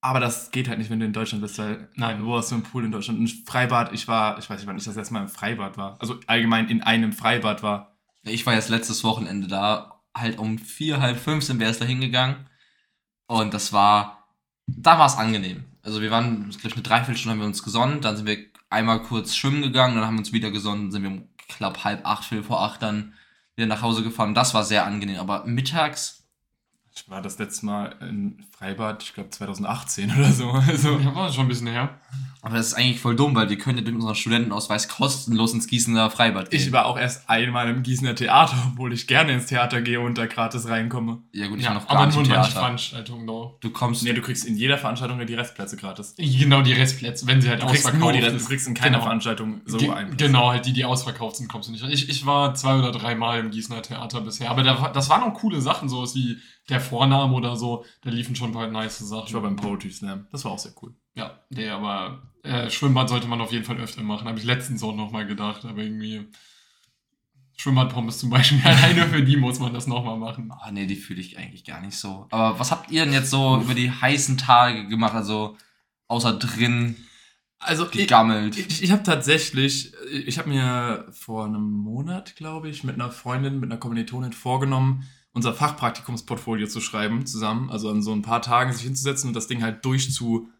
Aber 0.00 0.20
das 0.20 0.52
geht 0.52 0.68
halt 0.68 0.78
nicht, 0.78 0.90
wenn 0.90 1.00
du 1.00 1.06
in 1.06 1.12
Deutschland 1.12 1.42
bist, 1.42 1.58
weil 1.58 1.88
Nein. 1.96 2.24
wo 2.24 2.36
hast 2.36 2.52
du 2.52 2.54
einen 2.54 2.64
Pool 2.64 2.84
in 2.84 2.92
Deutschland? 2.92 3.20
Ein 3.20 3.28
Freibad, 3.28 3.92
ich 3.92 4.06
war, 4.06 4.38
ich 4.38 4.48
weiß 4.48 4.58
nicht, 4.60 4.68
wann 4.68 4.76
ich 4.76 4.84
das 4.84 4.96
erste 4.96 5.14
Mal 5.14 5.22
im 5.22 5.28
Freibad 5.28 5.76
war. 5.76 5.96
Also 6.00 6.20
allgemein 6.26 6.68
in 6.68 6.82
einem 6.82 7.12
Freibad 7.12 7.64
war. 7.64 7.96
Ich 8.22 8.46
war 8.46 8.54
jetzt 8.54 8.68
letztes 8.68 9.02
Wochenende 9.02 9.48
da, 9.48 10.02
halt 10.14 10.38
um 10.38 10.58
vier, 10.58 11.00
halb 11.00 11.18
fünf 11.18 11.42
sind 11.42 11.58
wir 11.58 11.66
erst 11.66 11.80
da 11.80 11.84
hingegangen 11.84 12.48
und 13.26 13.54
das 13.54 13.72
war, 13.72 14.21
da 14.66 14.98
war 14.98 15.06
es 15.06 15.16
angenehm. 15.16 15.64
Also 15.82 16.00
wir 16.00 16.10
waren, 16.10 16.46
ich 16.50 16.58
glaube, 16.58 16.74
eine 16.74 16.82
Dreiviertelstunde 16.82 17.32
haben 17.32 17.40
wir 17.40 17.46
uns 17.46 17.62
gesonnen, 17.62 18.00
dann 18.00 18.16
sind 18.16 18.26
wir 18.26 18.38
einmal 18.70 19.02
kurz 19.02 19.34
schwimmen 19.34 19.62
gegangen, 19.62 19.96
dann 19.96 20.06
haben 20.06 20.14
wir 20.14 20.20
uns 20.20 20.32
wieder 20.32 20.50
gesonnen, 20.50 20.92
sind 20.92 21.02
wir 21.02 21.10
um 21.10 21.28
knapp 21.48 21.84
halb 21.84 22.06
acht, 22.06 22.24
viertel 22.24 22.44
vor 22.44 22.62
acht 22.62 22.82
dann 22.82 23.14
wieder 23.56 23.66
nach 23.66 23.82
Hause 23.82 24.02
gefahren. 24.02 24.34
Das 24.34 24.54
war 24.54 24.64
sehr 24.64 24.86
angenehm, 24.86 25.18
aber 25.18 25.44
mittags, 25.44 26.21
Ich 26.94 27.08
war 27.08 27.22
das 27.22 27.38
letzte 27.38 27.64
Mal 27.64 27.94
im 28.02 28.36
Freibad, 28.56 29.02
ich 29.02 29.14
glaube 29.14 29.30
2018 29.30 30.12
oder 30.18 30.30
so. 30.30 30.50
Also, 30.68 30.98
Ja, 30.98 31.14
war 31.14 31.32
schon 31.32 31.46
ein 31.46 31.48
bisschen 31.48 31.66
her. 31.68 31.98
aber 32.42 32.56
das 32.56 32.66
ist 32.68 32.74
eigentlich 32.74 33.00
voll 33.00 33.16
dumm, 33.16 33.34
weil 33.34 33.48
wir 33.48 33.56
können 33.56 33.78
ja 33.78 33.84
durch 33.84 33.94
unseren 33.96 34.14
Studentenausweis 34.14 34.88
kostenlos 34.88 35.54
ins 35.54 35.66
Gießener 35.68 36.10
Freibad 36.10 36.50
gehen. 36.50 36.60
ich 36.60 36.70
war 36.70 36.84
auch 36.84 36.98
erst 36.98 37.30
einmal 37.30 37.68
im 37.70 37.82
Gießener 37.82 38.14
Theater, 38.14 38.56
obwohl 38.72 38.92
ich 38.92 39.06
gerne 39.06 39.32
ins 39.32 39.46
Theater 39.46 39.80
gehe 39.80 40.00
und 40.00 40.18
da 40.18 40.26
gratis 40.26 40.68
reinkomme. 40.68 41.22
ja 41.32 41.46
gut, 41.46 41.58
ich 41.60 41.64
Ja, 41.64 41.72
noch 41.72 41.86
gar 41.88 41.96
aber 41.96 42.06
nicht 42.06 42.14
nur 42.16 42.24
in 42.24 42.30
Theater. 42.30 42.50
Veranstaltungen 42.50 43.26
da. 43.26 43.52
Du 43.60 43.70
kommst, 43.70 44.02
Nee, 44.02 44.12
du 44.12 44.20
kriegst 44.20 44.44
in 44.44 44.56
jeder 44.56 44.76
Veranstaltung 44.76 45.18
ja 45.18 45.24
die 45.24 45.34
Restplätze 45.34 45.76
gratis. 45.78 46.14
Genau, 46.18 46.60
die 46.60 46.74
Restplätze, 46.74 47.26
wenn 47.26 47.40
sie 47.40 47.48
halt 47.48 47.62
Du 47.62 47.66
kriegst 47.68 47.86
ausverkauft 47.86 48.02
nur 48.02 48.12
die 48.12 48.18
Rest, 48.18 48.38
du 48.44 48.48
kriegst 48.48 48.68
in 48.68 48.74
keiner 48.74 48.90
Genau. 48.98 49.04
Veranstaltung 49.04 49.62
so 49.64 49.78
Ge 49.78 49.88
ein. 49.90 50.14
Genau, 50.18 50.50
halt 50.50 50.66
die, 50.66 50.74
die 50.74 50.84
ausverkauft 50.84 51.36
sind, 51.36 51.48
kommst 51.48 51.68
du 51.68 51.72
nicht 51.72 51.82
rein. 51.82 51.90
Ich, 51.90 52.08
ich 52.10 52.26
war 52.26 52.54
zwei 52.54 52.76
oder 52.78 52.92
drei 52.92 53.14
Mal 53.14 53.40
im 53.40 53.50
Gießener 53.50 53.80
Theater 53.80 54.20
bisher, 54.20 54.50
aber 54.50 54.62
da, 54.62 54.90
das 54.92 55.08
waren 55.08 55.22
auch 55.22 55.32
coole 55.34 55.60
Sachen, 55.62 55.88
sowas 55.88 56.14
wie 56.14 56.36
der 56.68 56.80
Vorname 56.80 57.34
oder 57.34 57.56
so. 57.56 57.84
Da 58.02 58.10
liefen 58.10 58.36
schon 58.36 58.50
ein 58.50 58.54
paar 58.54 58.68
nice 58.68 58.98
Sachen. 58.98 59.26
Ich 59.26 59.34
war 59.34 59.42
beim 59.42 59.56
Poetry 59.56 59.90
Slam. 59.90 60.26
Das 60.30 60.44
war 60.44 60.52
auch 60.52 60.58
sehr 60.58 60.72
cool. 60.82 60.94
Ja, 61.14 61.40
nee, 61.50 61.68
aber 61.68 62.22
äh, 62.42 62.70
Schwimmbad 62.70 63.08
sollte 63.08 63.28
man 63.28 63.40
auf 63.40 63.52
jeden 63.52 63.64
Fall 63.64 63.78
öfter 63.78 64.02
machen. 64.02 64.26
Habe 64.28 64.38
ich 64.38 64.44
letztens 64.44 64.82
auch 64.82 64.94
nochmal 64.94 65.26
gedacht, 65.26 65.64
aber 65.64 65.82
irgendwie. 65.82 66.28
Schwimmbadpommes 67.56 68.18
zum 68.18 68.30
Beispiel, 68.30 68.60
alleine 68.64 69.06
für 69.06 69.22
die 69.22 69.36
muss 69.36 69.60
man 69.60 69.72
das 69.72 69.86
nochmal 69.86 70.16
machen. 70.18 70.50
Ah, 70.50 70.70
nee, 70.72 70.86
die 70.86 70.96
fühle 70.96 71.20
ich 71.20 71.38
eigentlich 71.38 71.64
gar 71.64 71.80
nicht 71.80 71.96
so. 71.96 72.26
Aber 72.30 72.58
was 72.58 72.70
habt 72.70 72.90
ihr 72.90 73.04
denn 73.04 73.12
jetzt 73.12 73.30
so 73.30 73.60
über 73.60 73.74
die 73.74 73.90
heißen 73.90 74.38
Tage 74.38 74.88
gemacht? 74.88 75.14
Also, 75.14 75.56
außer 76.08 76.32
drin 76.32 76.96
Also 77.58 77.84
ich, 77.86 77.92
gegammelt. 77.92 78.56
ich, 78.58 78.82
ich 78.82 78.90
habe 78.90 79.02
tatsächlich, 79.02 79.92
ich 80.10 80.38
habe 80.38 80.48
mir 80.48 81.06
vor 81.12 81.44
einem 81.44 81.70
Monat, 81.70 82.34
glaube 82.36 82.68
ich, 82.68 82.82
mit 82.84 82.94
einer 82.96 83.10
Freundin, 83.10 83.60
mit 83.60 83.70
einer 83.70 83.78
Kommilitonin 83.78 84.32
vorgenommen, 84.32 85.04
unser 85.32 85.54
Fachpraktikumsportfolio 85.54 86.66
zu 86.66 86.80
schreiben 86.80 87.26
zusammen. 87.26 87.70
Also 87.70 87.90
an 87.90 88.02
so 88.02 88.12
ein 88.12 88.22
paar 88.22 88.42
Tagen 88.42 88.72
sich 88.72 88.82
hinzusetzen 88.82 89.28
und 89.28 89.34
das 89.34 89.46
Ding 89.46 89.62
halt 89.62 89.84
durchzupushen. 89.84 90.50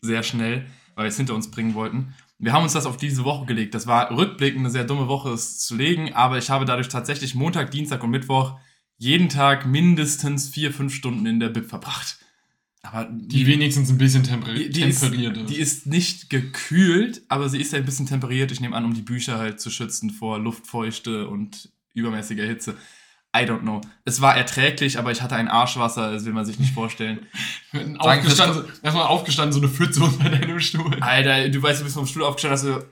Sehr 0.00 0.22
schnell, 0.22 0.66
weil 0.94 1.04
wir 1.04 1.08
es 1.08 1.16
hinter 1.16 1.34
uns 1.34 1.50
bringen 1.50 1.74
wollten. 1.74 2.14
Wir 2.38 2.52
haben 2.52 2.64
uns 2.64 2.74
das 2.74 2.86
auf 2.86 2.96
diese 2.96 3.24
Woche 3.24 3.46
gelegt. 3.46 3.74
Das 3.74 3.86
war 3.86 4.10
rückblickend 4.10 4.60
eine 4.60 4.70
sehr 4.70 4.84
dumme 4.84 5.08
Woche, 5.08 5.30
es 5.30 5.60
zu 5.60 5.76
legen, 5.76 6.12
aber 6.12 6.36
ich 6.36 6.50
habe 6.50 6.64
dadurch 6.64 6.88
tatsächlich 6.88 7.34
Montag, 7.34 7.70
Dienstag 7.70 8.02
und 8.02 8.10
Mittwoch 8.10 8.58
jeden 8.98 9.28
Tag 9.28 9.66
mindestens 9.66 10.48
vier, 10.48 10.72
fünf 10.72 10.94
Stunden 10.94 11.26
in 11.26 11.40
der 11.40 11.48
Bib 11.48 11.66
verbracht. 11.66 12.18
Aber 12.82 13.08
Die 13.10 13.46
wenigstens 13.46 13.88
ein 13.88 13.96
bisschen 13.96 14.24
temper 14.24 14.52
Die, 14.52 14.68
die, 14.68 14.82
ist, 14.82 15.00
temperiert 15.00 15.48
die 15.48 15.56
ist 15.56 15.86
nicht 15.86 16.28
gekühlt, 16.28 17.22
aber 17.28 17.48
sie 17.48 17.60
ist 17.60 17.72
ein 17.72 17.86
bisschen 17.86 18.06
temperiert. 18.06 18.52
Ich 18.52 18.60
nehme 18.60 18.76
an, 18.76 18.84
um 18.84 18.92
die 18.92 19.02
Bücher 19.02 19.38
halt 19.38 19.58
zu 19.58 19.70
schützen 19.70 20.10
vor 20.10 20.38
Luftfeuchte 20.38 21.28
und 21.28 21.70
übermäßiger 21.94 22.44
Hitze. 22.44 22.76
I 23.36 23.40
don't 23.40 23.60
know. 23.62 23.80
Es 24.04 24.20
war 24.20 24.36
erträglich, 24.36 24.96
aber 24.96 25.10
ich 25.10 25.20
hatte 25.20 25.34
ein 25.34 25.48
Arschwasser, 25.48 26.12
das 26.12 26.24
will 26.24 26.32
man 26.32 26.44
sich 26.44 26.60
nicht 26.60 26.72
vorstellen. 26.72 27.26
aufgestanden, 27.98 28.64
erstmal 28.80 29.06
aufgestanden, 29.06 29.52
so 29.52 29.58
eine 29.58 29.68
Pfütze 29.68 30.04
unter 30.04 30.28
deinem 30.30 30.60
Stuhl. 30.60 30.96
Alter, 31.00 31.48
du 31.48 31.60
weißt, 31.60 31.80
du 31.80 31.84
bist 31.84 31.96
vom 31.96 32.06
Stuhl 32.06 32.22
aufgestanden, 32.22 32.56
hast 32.56 32.64
du 32.64 32.86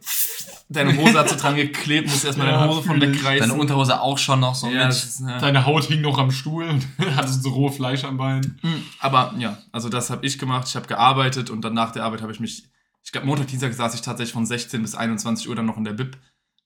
deine 0.73 0.97
Hose 0.97 1.19
hat 1.19 1.29
so 1.29 1.37
dran 1.37 1.55
geklebt, 1.55 2.09
musst 2.09 2.25
erstmal 2.25 2.49
Ja, 2.49 2.59
deine 2.61 2.71
Hose 2.73 2.83
von 2.83 3.01
wegreißen. 3.01 3.49
deine 3.49 3.61
Unterhose 3.61 4.01
auch 4.01 4.19
schon 4.19 4.41
noch 4.41 4.55
so 4.55 4.69
ja, 4.69 4.89
ist, 4.89 5.21
ja. 5.21 5.39
Deine 5.39 5.67
Haut 5.67 5.85
hing 5.85 6.01
noch 6.01 6.19
am 6.19 6.31
Stuhl 6.31 6.69
und 6.69 6.87
hattest 7.17 7.43
so 7.43 7.51
rohe 7.51 7.71
Fleisch 7.73 8.05
am 8.05 8.17
Bein. 8.17 8.59
Hm, 8.63 8.83
Aber 9.01 9.35
ja, 9.39 9.59
also 9.71 9.89
das 9.89 10.11
habe 10.11 10.27
ich 10.27 10.39
gemacht. 10.39 10.67
Ich 10.69 10.77
habe 10.77 10.87
gearbeitet 10.87 11.51
und 11.51 11.63
dann 11.63 11.75
nach 11.75 11.93
der 11.93 12.05
Arbeit 12.05 12.23
habe 12.23 12.33
ich 12.33 12.41
mich, 12.41 12.65
ich 13.05 13.13
glaube 13.13 13.27
Montag, 13.27 13.47
Dienstag 13.49 13.73
saß 13.75 13.95
ich 13.95 14.01
tatsächlich 14.03 14.33
von 14.33 14.47
16 14.47 14.83
bis 14.83 14.95
21 14.95 15.49
Uhr 15.49 15.55
dann 15.57 15.67
noch 15.67 15.77
in 15.77 15.85
der 15.85 15.93
Bib, 15.93 16.17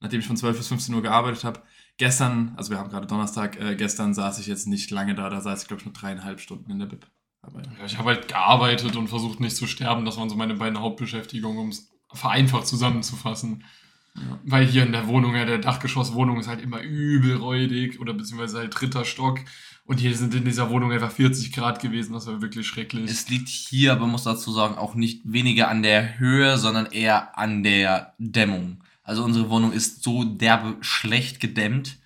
nachdem 0.00 0.20
ich 0.20 0.26
von 0.26 0.36
12 0.36 0.56
bis 0.56 0.68
15 0.68 0.94
Uhr 0.94 1.02
gearbeitet 1.02 1.44
habe. 1.44 1.60
Gestern, 1.98 2.52
also 2.56 2.70
wir 2.70 2.78
haben 2.78 2.90
gerade 2.90 3.06
Donnerstag, 3.06 3.58
äh, 3.60 3.74
gestern 3.74 4.12
saß 4.12 4.38
ich 4.38 4.46
jetzt 4.46 4.66
nicht 4.66 4.90
lange 4.90 5.14
da, 5.14 5.30
da 5.30 5.40
saß 5.40 5.62
ich 5.62 5.68
glaube 5.68 5.80
ich 5.80 5.86
nur 5.86 5.94
dreieinhalb 5.94 6.40
Stunden 6.40 6.70
in 6.70 6.78
der 6.78 6.86
Bib. 6.86 7.06
Aber 7.40 7.60
ja. 7.60 7.70
Ja, 7.78 7.86
ich 7.86 7.96
habe 7.98 8.10
halt 8.10 8.28
gearbeitet 8.28 8.96
und 8.96 9.08
versucht 9.08 9.40
nicht 9.40 9.56
zu 9.56 9.66
sterben. 9.66 10.04
Das 10.04 10.18
waren 10.18 10.28
so 10.28 10.36
meine 10.36 10.54
beiden 10.54 10.80
Hauptbeschäftigungen, 10.80 11.58
um 11.58 11.68
es 11.68 11.90
vereinfacht 12.12 12.66
zusammenzufassen. 12.66 13.64
Weil 14.44 14.66
hier 14.66 14.84
in 14.84 14.92
der 14.92 15.06
Wohnung, 15.08 15.34
ja, 15.34 15.44
der 15.44 15.58
Dachgeschosswohnung 15.58 16.40
ist 16.40 16.48
halt 16.48 16.62
immer 16.62 16.80
übel 16.80 17.36
räudig 17.36 18.00
oder 18.00 18.14
beziehungsweise 18.14 18.58
halt 18.58 18.78
dritter 18.78 19.04
Stock. 19.04 19.40
Und 19.84 20.00
hier 20.00 20.16
sind 20.16 20.34
in 20.34 20.44
dieser 20.44 20.70
Wohnung 20.70 20.90
einfach 20.90 21.12
40 21.12 21.52
Grad 21.52 21.80
gewesen, 21.80 22.14
das 22.14 22.26
war 22.26 22.42
wirklich 22.42 22.66
schrecklich. 22.66 23.08
Es 23.08 23.28
liegt 23.28 23.48
hier, 23.48 23.92
aber 23.92 24.02
man 24.02 24.12
muss 24.12 24.24
dazu 24.24 24.50
sagen, 24.52 24.76
auch 24.76 24.94
nicht 24.94 25.20
weniger 25.24 25.68
an 25.68 25.82
der 25.82 26.18
Höhe, 26.18 26.56
sondern 26.56 26.86
eher 26.86 27.38
an 27.38 27.62
der 27.62 28.14
Dämmung. 28.18 28.82
Also 29.06 29.22
unsere 29.24 29.48
Wohnung 29.48 29.72
ist 29.72 30.02
so 30.02 30.24
derbe 30.24 30.76
schlecht 30.80 31.38
gedämmt, 31.40 31.98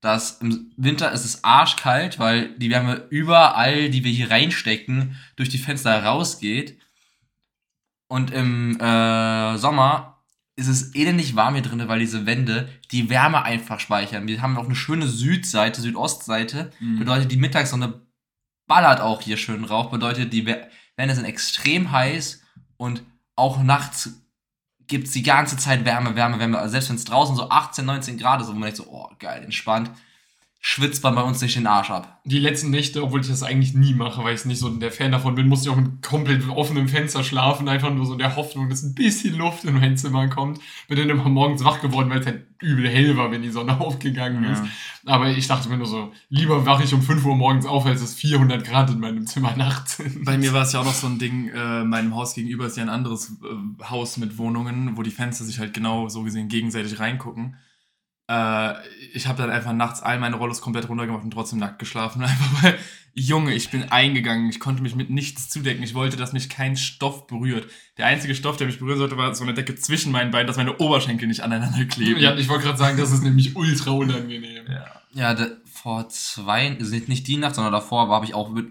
dass 0.00 0.40
im 0.40 0.72
Winter 0.76 1.12
ist 1.12 1.24
es 1.24 1.44
arschkalt, 1.44 2.18
weil 2.18 2.56
die 2.58 2.70
Wärme 2.70 3.06
überall, 3.10 3.88
die 3.90 4.02
wir 4.02 4.10
hier 4.10 4.30
reinstecken, 4.30 5.16
durch 5.36 5.48
die 5.48 5.58
Fenster 5.58 6.02
rausgeht. 6.04 6.78
Und 8.08 8.32
im 8.32 8.80
äh, 8.80 9.58
Sommer 9.58 10.22
ist 10.56 10.66
es 10.66 10.94
elendig 10.94 11.36
warm 11.36 11.54
hier 11.54 11.62
drin, 11.62 11.86
weil 11.86 12.00
diese 12.00 12.26
Wände 12.26 12.68
die 12.90 13.08
Wärme 13.08 13.42
einfach 13.44 13.78
speichern. 13.78 14.26
Wir 14.26 14.42
haben 14.42 14.56
auch 14.58 14.64
eine 14.64 14.74
schöne 14.74 15.06
Südseite, 15.06 15.80
Südostseite. 15.80 16.72
Mhm. 16.80 16.98
Bedeutet, 16.98 17.30
die 17.30 17.36
Mittagssonne 17.36 18.00
ballert 18.66 19.00
auch 19.00 19.22
hier 19.22 19.36
schön 19.36 19.64
rauf. 19.64 19.90
Bedeutet, 19.90 20.32
die 20.32 20.46
Wä- 20.46 20.66
Wände 20.96 21.14
sind 21.14 21.24
extrem 21.26 21.92
heiß 21.92 22.42
und 22.76 23.04
auch 23.36 23.62
nachts 23.62 24.20
gibt 24.90 25.06
es 25.06 25.12
die 25.12 25.22
ganze 25.22 25.56
Zeit 25.56 25.84
Wärme, 25.84 26.16
Wärme, 26.16 26.38
Wärme. 26.38 26.58
Also 26.58 26.72
selbst 26.72 26.90
wenn 26.90 26.96
es 26.96 27.04
draußen 27.04 27.36
so 27.36 27.48
18, 27.48 27.86
19 27.86 28.18
Grad 28.18 28.42
ist, 28.42 28.48
wo 28.48 28.52
man 28.52 28.62
denkt 28.62 28.76
so, 28.76 28.86
oh 28.88 29.08
geil, 29.18 29.42
entspannt, 29.44 29.90
schwitzt 30.62 31.02
man 31.02 31.14
bei 31.14 31.22
uns 31.22 31.40
nicht 31.40 31.56
den 31.56 31.66
Arsch 31.66 31.90
ab. 31.90 32.20
Die 32.24 32.38
letzten 32.38 32.68
Nächte, 32.68 33.02
obwohl 33.02 33.22
ich 33.22 33.28
das 33.28 33.42
eigentlich 33.42 33.72
nie 33.72 33.94
mache, 33.94 34.22
weil 34.22 34.34
ich 34.34 34.44
nicht 34.44 34.58
so 34.58 34.68
der 34.68 34.92
Fan 34.92 35.10
davon 35.10 35.34
bin, 35.34 35.48
musste 35.48 35.68
ich 35.68 35.74
auch 35.74 35.80
mit 35.80 36.02
komplett 36.02 36.46
offenem 36.50 36.86
Fenster 36.86 37.24
schlafen, 37.24 37.66
einfach 37.66 37.92
nur 37.92 38.04
so 38.04 38.12
in 38.12 38.18
der 38.18 38.36
Hoffnung, 38.36 38.68
dass 38.68 38.82
ein 38.82 38.94
bisschen 38.94 39.38
Luft 39.38 39.64
in 39.64 39.80
mein 39.80 39.96
Zimmer 39.96 40.28
kommt. 40.28 40.60
Bin 40.86 40.98
dann 40.98 41.08
immer 41.08 41.30
morgens 41.30 41.64
wach 41.64 41.80
geworden, 41.80 42.10
weil 42.10 42.20
es 42.20 42.26
halt 42.26 42.46
übel 42.60 42.86
hell 42.86 43.16
war, 43.16 43.30
wenn 43.30 43.40
die 43.40 43.48
Sonne 43.48 43.80
aufgegangen 43.80 44.44
ist. 44.44 44.62
Ja. 44.62 45.14
Aber 45.14 45.30
ich 45.30 45.48
dachte 45.48 45.70
mir 45.70 45.78
nur 45.78 45.86
so, 45.86 46.12
lieber 46.28 46.66
wache 46.66 46.84
ich 46.84 46.92
um 46.92 47.00
5 47.00 47.24
Uhr 47.24 47.36
morgens 47.36 47.64
auf, 47.64 47.86
als 47.86 48.02
es 48.02 48.14
400 48.14 48.62
Grad 48.62 48.90
in 48.90 49.00
meinem 49.00 49.26
Zimmer 49.26 49.56
nachts 49.56 49.96
sind. 49.96 50.26
Bei 50.26 50.36
mir 50.36 50.52
war 50.52 50.64
es 50.64 50.74
ja 50.74 50.80
auch 50.80 50.84
noch 50.84 50.92
so 50.92 51.06
ein 51.06 51.18
Ding, 51.18 51.48
äh, 51.48 51.84
meinem 51.84 52.14
Haus 52.14 52.34
gegenüber 52.34 52.66
ist 52.66 52.76
ja 52.76 52.82
ein 52.82 52.90
anderes 52.90 53.32
äh, 53.42 53.84
Haus 53.88 54.18
mit 54.18 54.36
Wohnungen, 54.36 54.98
wo 54.98 55.02
die 55.02 55.10
Fenster 55.10 55.44
sich 55.46 55.58
halt 55.58 55.72
genau 55.72 56.10
so 56.10 56.22
gesehen 56.22 56.48
gegenseitig 56.48 57.00
reingucken. 57.00 57.56
Äh, 58.30 58.74
ich 59.12 59.26
habe 59.26 59.42
dann 59.42 59.50
einfach 59.50 59.72
nachts 59.72 60.02
all 60.02 60.20
meine 60.20 60.36
Rollos 60.36 60.60
komplett 60.60 60.88
runtergemacht 60.88 61.24
und 61.24 61.32
trotzdem 61.32 61.58
nackt 61.58 61.80
geschlafen. 61.80 62.22
Einfach 62.22 62.62
weil, 62.62 62.78
Junge, 63.12 63.52
ich 63.54 63.70
bin 63.70 63.90
eingegangen. 63.90 64.48
Ich 64.50 64.60
konnte 64.60 64.82
mich 64.84 64.94
mit 64.94 65.10
nichts 65.10 65.48
zudecken. 65.48 65.82
Ich 65.82 65.94
wollte, 65.94 66.16
dass 66.16 66.32
mich 66.32 66.48
kein 66.48 66.76
Stoff 66.76 67.26
berührt. 67.26 67.66
Der 67.98 68.06
einzige 68.06 68.36
Stoff, 68.36 68.56
der 68.56 68.68
mich 68.68 68.78
berühren 68.78 68.98
sollte, 68.98 69.16
war 69.16 69.34
so 69.34 69.42
eine 69.42 69.52
Decke 69.52 69.74
zwischen 69.74 70.12
meinen 70.12 70.30
Beinen, 70.30 70.46
dass 70.46 70.56
meine 70.58 70.76
Oberschenkel 70.76 71.26
nicht 71.26 71.40
aneinander 71.40 71.84
kleben. 71.86 72.20
Ja, 72.20 72.36
ich 72.36 72.48
wollte 72.48 72.66
gerade 72.66 72.78
sagen, 72.78 72.96
das 72.96 73.10
ist 73.10 73.24
nämlich 73.24 73.56
ultra 73.56 73.90
unangenehm. 73.90 74.64
Ja. 74.68 74.84
Ja, 75.12 75.34
da, 75.34 75.48
vor 75.64 76.08
zwei, 76.08 76.76
also 76.78 76.94
nicht- 76.94 77.08
nicht 77.08 77.26
die 77.26 77.36
Nacht, 77.36 77.56
sondern 77.56 77.72
davor 77.72 78.08
habe 78.10 78.24
ich 78.26 78.34
auch, 78.34 78.48
mit, 78.50 78.68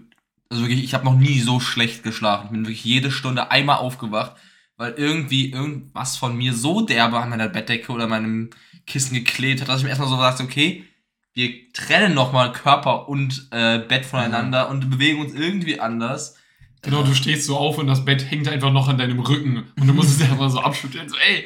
also 0.48 0.62
wirklich, 0.62 0.82
ich 0.84 0.94
habe 0.94 1.04
noch 1.04 1.16
nie 1.16 1.38
so 1.40 1.60
schlecht 1.60 2.02
geschlafen. 2.02 2.46
Ich 2.46 2.50
bin 2.52 2.64
wirklich 2.64 2.82
jede 2.84 3.10
Stunde 3.10 3.50
einmal 3.50 3.76
aufgewacht, 3.76 4.36
weil 4.80 4.94
irgendwie 4.96 5.50
irgendwas 5.50 6.16
von 6.16 6.34
mir 6.34 6.54
so 6.54 6.80
derbe 6.80 7.18
an 7.20 7.28
meiner 7.28 7.50
Bettdecke 7.50 7.92
oder 7.92 8.06
meinem 8.06 8.48
Kissen 8.86 9.12
geklebt 9.12 9.60
hat, 9.60 9.68
dass 9.68 9.80
ich 9.80 9.82
mir 9.82 9.90
erstmal 9.90 10.08
so 10.08 10.16
sagte, 10.16 10.42
okay, 10.42 10.86
wir 11.34 11.70
trennen 11.74 12.14
nochmal 12.14 12.50
Körper 12.52 13.06
und 13.06 13.46
äh, 13.50 13.80
Bett 13.80 14.06
voneinander 14.06 14.70
und 14.70 14.88
bewegen 14.88 15.20
uns 15.20 15.34
irgendwie 15.34 15.78
anders. 15.80 16.38
Genau, 16.80 17.02
du 17.02 17.14
stehst 17.14 17.44
so 17.44 17.58
auf 17.58 17.76
und 17.76 17.88
das 17.88 18.06
Bett 18.06 18.30
hängt 18.30 18.48
einfach 18.48 18.72
noch 18.72 18.88
an 18.88 18.96
deinem 18.96 19.20
Rücken 19.20 19.70
und 19.78 19.86
du 19.86 19.92
musst 19.92 20.18
es 20.18 20.30
einfach 20.30 20.48
so 20.48 20.60
abschütteln. 20.60 21.10
So, 21.10 21.16
ey, 21.16 21.44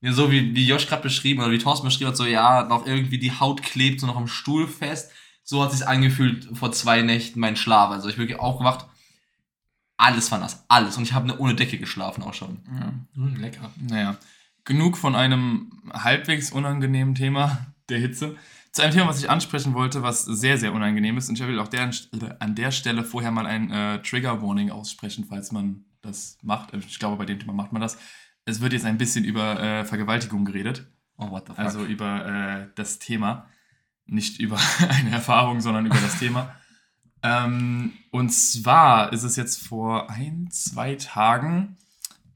Ja, 0.00 0.12
so 0.12 0.30
wie, 0.30 0.54
wie 0.54 0.68
Josh 0.68 0.86
gerade 0.86 1.02
beschrieben 1.02 1.40
oder 1.40 1.50
wie 1.50 1.58
Thorsten 1.58 1.88
beschrieben 1.88 2.10
hat, 2.10 2.16
so 2.16 2.26
ja, 2.26 2.62
noch 2.62 2.86
irgendwie 2.86 3.18
die 3.18 3.32
Haut 3.32 3.64
klebt 3.64 3.98
so 3.98 4.06
noch 4.06 4.16
am 4.16 4.28
Stuhl 4.28 4.68
fest. 4.68 5.10
So 5.42 5.64
hat 5.64 5.72
sich 5.72 5.84
angefühlt 5.84 6.48
vor 6.52 6.70
zwei 6.70 7.02
Nächten 7.02 7.40
mein 7.40 7.56
Schlaf. 7.56 7.90
Also 7.90 8.08
ich 8.08 8.14
bin 8.14 8.28
wirklich 8.28 8.38
aufgewacht, 8.38 8.86
alles 10.02 10.30
war 10.32 10.38
nass, 10.38 10.64
alles. 10.68 10.96
Und 10.96 11.04
ich 11.04 11.12
habe 11.12 11.28
ne, 11.28 11.38
ohne 11.38 11.54
Decke 11.54 11.78
geschlafen 11.78 12.22
auch 12.22 12.34
schon. 12.34 12.60
Ja. 12.66 12.92
hm, 13.14 13.36
lecker. 13.36 13.70
Naja, 13.80 14.16
genug 14.64 14.98
von 14.98 15.14
einem 15.14 15.70
halbwegs 15.92 16.50
unangenehmen 16.50 17.14
Thema 17.14 17.66
der 17.88 17.98
Hitze. 17.98 18.36
Zu 18.72 18.82
einem 18.82 18.92
Thema, 18.92 19.08
was 19.08 19.20
ich 19.20 19.30
ansprechen 19.30 19.74
wollte, 19.74 20.02
was 20.02 20.24
sehr, 20.24 20.58
sehr 20.58 20.72
unangenehm 20.72 21.18
ist. 21.18 21.28
Und 21.28 21.38
ich 21.38 21.46
will 21.46 21.58
auch 21.60 21.68
der, 21.68 21.90
an 22.38 22.54
der 22.54 22.70
Stelle 22.70 23.04
vorher 23.04 23.30
mal 23.30 23.46
ein 23.46 23.70
äh, 23.70 24.02
Trigger-Warning 24.02 24.70
aussprechen, 24.70 25.26
falls 25.28 25.52
man 25.52 25.84
das 26.00 26.38
macht. 26.42 26.72
Ich 26.74 26.98
glaube, 26.98 27.16
bei 27.16 27.26
dem 27.26 27.38
Thema 27.38 27.52
macht 27.52 27.72
man 27.72 27.82
das. 27.82 27.98
Es 28.44 28.60
wird 28.60 28.72
jetzt 28.72 28.86
ein 28.86 28.98
bisschen 28.98 29.24
über 29.24 29.60
äh, 29.62 29.84
Vergewaltigung 29.84 30.44
geredet. 30.44 30.86
Oh, 31.18 31.30
what 31.30 31.46
the 31.46 31.52
fuck. 31.52 31.58
Also 31.58 31.84
über 31.84 32.26
äh, 32.26 32.68
das 32.74 32.98
Thema. 32.98 33.46
Nicht 34.06 34.40
über 34.40 34.58
eine 34.88 35.10
Erfahrung, 35.10 35.60
sondern 35.60 35.86
über 35.86 36.00
das 36.00 36.18
Thema. 36.18 36.56
Ähm, 37.22 37.92
und 38.10 38.30
zwar 38.30 39.12
ist 39.12 39.22
es 39.22 39.36
jetzt 39.36 39.66
vor 39.66 40.10
ein, 40.10 40.48
zwei 40.50 40.96
Tagen 40.96 41.76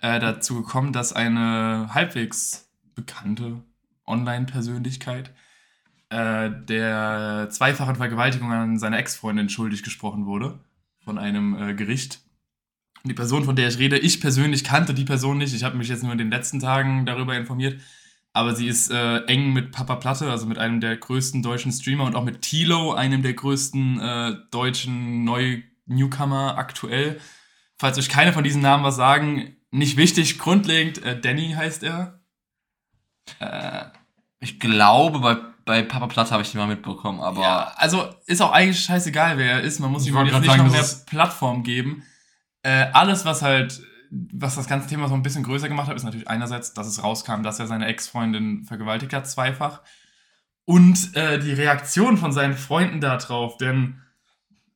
äh, 0.01 0.21
dazu 0.21 0.63
gekommen, 0.63 0.93
dass 0.93 1.13
eine 1.13 1.89
halbwegs 1.93 2.69
bekannte 2.95 3.63
Online-Persönlichkeit 4.07 5.33
äh, 6.11 6.51
der 6.51 7.49
zweifachen 7.51 7.97
Vergewaltigung 7.97 8.53
an 8.53 8.79
seine 8.79 8.99
Ex-Freundin 8.99 9.49
schuldig 9.49 9.83
gesprochen 9.83 10.27
wurde 10.27 10.61
von 11.05 11.19
einem 11.19 11.57
äh, 11.57 11.75
Gericht. 11.75 12.21
Die 13.05 13.15
Person, 13.15 13.45
von 13.45 13.57
der 13.57 13.69
ich 13.69 13.79
rede, 13.79 13.99
ich 13.99 14.21
persönlich 14.21 14.65
kannte 14.65 14.95
die 14.95 15.05
Person 15.05 15.39
nicht. 15.39 15.55
Ich 15.55 15.65
habe 15.65 15.77
mich 15.77 15.89
jetzt 15.89 16.03
nur 16.03 16.13
in 16.13 16.19
den 16.19 16.31
letzten 16.31 16.61
Tagen 16.61 17.07
darüber 17.07 17.37
informiert. 17.37 17.81
Aber 18.37 18.55
sie 18.55 18.69
ist 18.69 18.91
äh, 18.91 19.25
eng 19.29 19.55
mit 19.55 19.73
Papa 19.73 19.97
Platte, 19.97 20.31
also 20.31 20.45
mit 20.45 20.59
einem 20.59 20.83
der 20.83 20.95
größten 20.99 21.43
deutschen 21.43 21.73
Streamer 21.73 22.05
und 22.05 22.15
auch 22.15 22.23
mit 22.23 22.43
Tilo, 22.43 22.93
einem 22.93 23.23
der 23.23 23.33
größten 23.33 23.99
äh, 23.99 24.35
deutschen 24.51 25.25
Neu-Newcomer 25.25 26.59
aktuell. 26.59 27.19
Falls 27.79 27.97
euch 27.97 28.11
keine 28.11 28.35
von 28.35 28.45
diesen 28.45 28.61
Namen 28.61 28.85
was 28.85 28.97
sagen, 28.97 29.57
nicht 29.71 29.97
wichtig, 29.97 30.39
grundlegend, 30.39 31.03
äh, 31.03 31.19
Danny 31.19 31.55
heißt 31.57 31.83
er. 31.83 32.21
Äh, 33.39 33.87
ich 34.41 34.61
glaube, 34.61 35.21
bei, 35.21 35.39
bei 35.65 35.83
Papa 35.83 36.07
Platte 36.07 36.33
habe 36.33 36.43
ich 36.43 36.51
die 36.51 36.59
mal 36.59 36.67
mitbekommen, 36.67 37.21
aber 37.21 37.41
ja, 37.41 37.73
also 37.77 38.07
ist 38.27 38.43
auch 38.43 38.53
eigentlich 38.53 38.85
scheißegal, 38.85 39.39
wer 39.39 39.53
er 39.53 39.61
ist. 39.63 39.81
Man 39.81 39.91
muss 39.91 40.07
ihm 40.07 40.15
jetzt 40.15 40.25
nicht 40.25 40.45
sagen, 40.45 40.63
noch 40.63 40.73
mehr 40.73 40.85
Plattform 41.07 41.63
geben. 41.63 42.03
Äh, 42.61 42.89
alles, 42.93 43.25
was 43.25 43.41
halt, 43.41 43.81
was 44.11 44.57
das 44.57 44.69
ganze 44.69 44.89
Thema 44.89 45.09
so 45.09 45.15
ein 45.15 45.23
bisschen 45.23 45.43
größer 45.43 45.69
gemacht 45.69 45.89
hat, 45.89 45.97
ist 45.97 46.05
natürlich 46.05 46.29
einerseits, 46.29 46.75
dass 46.75 46.87
es 46.87 47.03
rauskam, 47.03 47.43
dass 47.43 47.59
er 47.61 47.67
seine 47.67 47.87
Ex-Freundin 47.87 48.65
vergewaltigt 48.65 49.13
hat, 49.13 49.29
zweifach. 49.29 49.83
Und 50.65 51.15
äh, 51.17 51.39
die 51.39 51.53
Reaktion 51.53 52.17
von 52.19 52.33
seinen 52.33 52.57
Freunden 52.57 53.01
darauf, 53.01 53.57
denn 53.57 54.03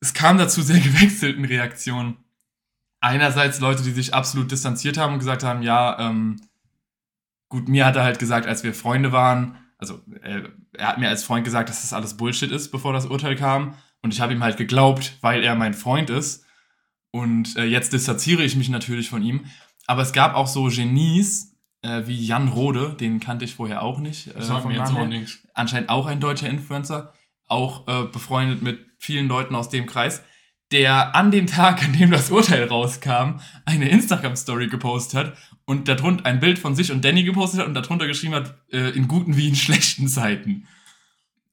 es 0.00 0.14
kam 0.14 0.38
dazu 0.38 0.62
sehr 0.62 0.80
gewechselten 0.80 1.44
Reaktionen. 1.44 2.16
Einerseits 3.00 3.60
Leute, 3.60 3.82
die 3.82 3.92
sich 3.92 4.14
absolut 4.14 4.50
distanziert 4.50 4.98
haben 4.98 5.14
und 5.14 5.18
gesagt 5.18 5.42
haben, 5.42 5.62
ja, 5.62 5.98
ähm, 5.98 6.40
gut, 7.48 7.68
mir 7.68 7.86
hat 7.86 7.96
er 7.96 8.04
halt 8.04 8.18
gesagt, 8.18 8.46
als 8.46 8.62
wir 8.62 8.74
Freunde 8.74 9.12
waren, 9.12 9.56
also 9.78 10.00
äh, 10.22 10.42
er 10.74 10.88
hat 10.88 10.98
mir 10.98 11.08
als 11.08 11.24
Freund 11.24 11.44
gesagt, 11.44 11.68
dass 11.68 11.82
das 11.82 11.92
alles 11.92 12.16
Bullshit 12.16 12.50
ist, 12.50 12.70
bevor 12.70 12.92
das 12.92 13.06
Urteil 13.06 13.34
kam. 13.36 13.74
Und 14.02 14.14
ich 14.14 14.20
habe 14.20 14.32
ihm 14.32 14.42
halt 14.42 14.56
geglaubt, 14.56 15.18
weil 15.20 15.42
er 15.42 15.54
mein 15.54 15.74
Freund 15.74 16.10
ist. 16.10 16.44
Und 17.12 17.56
äh, 17.56 17.64
jetzt 17.64 17.92
distanziere 17.92 18.44
ich 18.44 18.56
mich 18.56 18.68
natürlich 18.68 19.08
von 19.08 19.22
ihm. 19.22 19.46
Aber 19.86 20.02
es 20.02 20.12
gab 20.12 20.34
auch 20.34 20.46
so 20.46 20.68
Genies, 20.68 21.56
äh, 21.82 22.02
wie 22.06 22.24
Jan 22.24 22.48
Rode, 22.48 22.94
den 22.98 23.20
kannte 23.20 23.44
ich 23.44 23.54
vorher 23.54 23.82
auch 23.82 23.98
nicht. 23.98 24.28
Äh, 24.28 24.42
vom 24.42 24.70
mir 24.70 24.78
jetzt 24.78 24.92
auch 24.92 25.06
nichts. 25.06 25.38
Anscheinend 25.54 25.88
auch 25.88 26.06
ein 26.06 26.20
deutscher 26.20 26.48
Influencer, 26.48 27.12
auch 27.46 27.88
äh, 27.88 28.06
befreundet 28.06 28.62
mit 28.62 28.78
vielen 28.98 29.28
Leuten 29.28 29.54
aus 29.54 29.68
dem 29.68 29.86
Kreis, 29.86 30.22
der 30.72 31.16
an 31.16 31.30
dem 31.30 31.46
Tag, 31.46 31.82
an 31.82 31.92
dem 31.92 32.10
das 32.10 32.30
Urteil 32.30 32.64
rauskam, 32.64 33.40
eine 33.64 33.88
Instagram-Story 33.88 34.68
gepostet 34.68 35.18
hat 35.18 35.36
und 35.64 35.88
darunter 35.88 36.26
ein 36.26 36.38
Bild 36.40 36.58
von 36.58 36.74
sich 36.74 36.92
und 36.92 37.04
Danny 37.04 37.24
gepostet 37.24 37.60
hat 37.60 37.66
und 37.66 37.74
darunter 37.74 38.06
geschrieben 38.06 38.34
hat, 38.34 38.54
äh, 38.72 38.90
in 38.90 39.08
guten 39.08 39.36
wie 39.36 39.48
in 39.48 39.56
schlechten 39.56 40.06
Zeiten. 40.06 40.68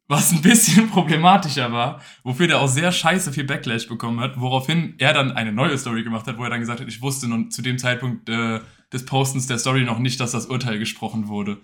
Was 0.09 0.31
ein 0.31 0.41
bisschen 0.41 0.89
problematischer 0.91 1.71
war, 1.71 2.01
wofür 2.23 2.47
der 2.47 2.59
auch 2.59 2.67
sehr 2.67 2.91
scheiße 2.91 3.33
viel 3.33 3.43
Backlash 3.43 3.87
bekommen 3.87 4.21
hat, 4.21 4.39
woraufhin 4.39 4.95
er 4.99 5.13
dann 5.13 5.33
eine 5.33 5.51
neue 5.51 5.77
Story 5.77 6.03
gemacht 6.03 6.27
hat, 6.27 6.37
wo 6.37 6.43
er 6.43 6.49
dann 6.49 6.61
gesagt 6.61 6.79
hat, 6.79 6.87
ich 6.87 7.01
wusste 7.01 7.27
nun 7.27 7.51
zu 7.51 7.61
dem 7.61 7.77
Zeitpunkt 7.77 8.29
äh, 8.29 8.61
des 8.93 9.05
Postens 9.05 9.47
der 9.47 9.57
Story 9.57 9.83
noch 9.83 9.99
nicht, 9.99 10.19
dass 10.19 10.31
das 10.31 10.45
Urteil 10.45 10.79
gesprochen 10.79 11.27
wurde. 11.27 11.57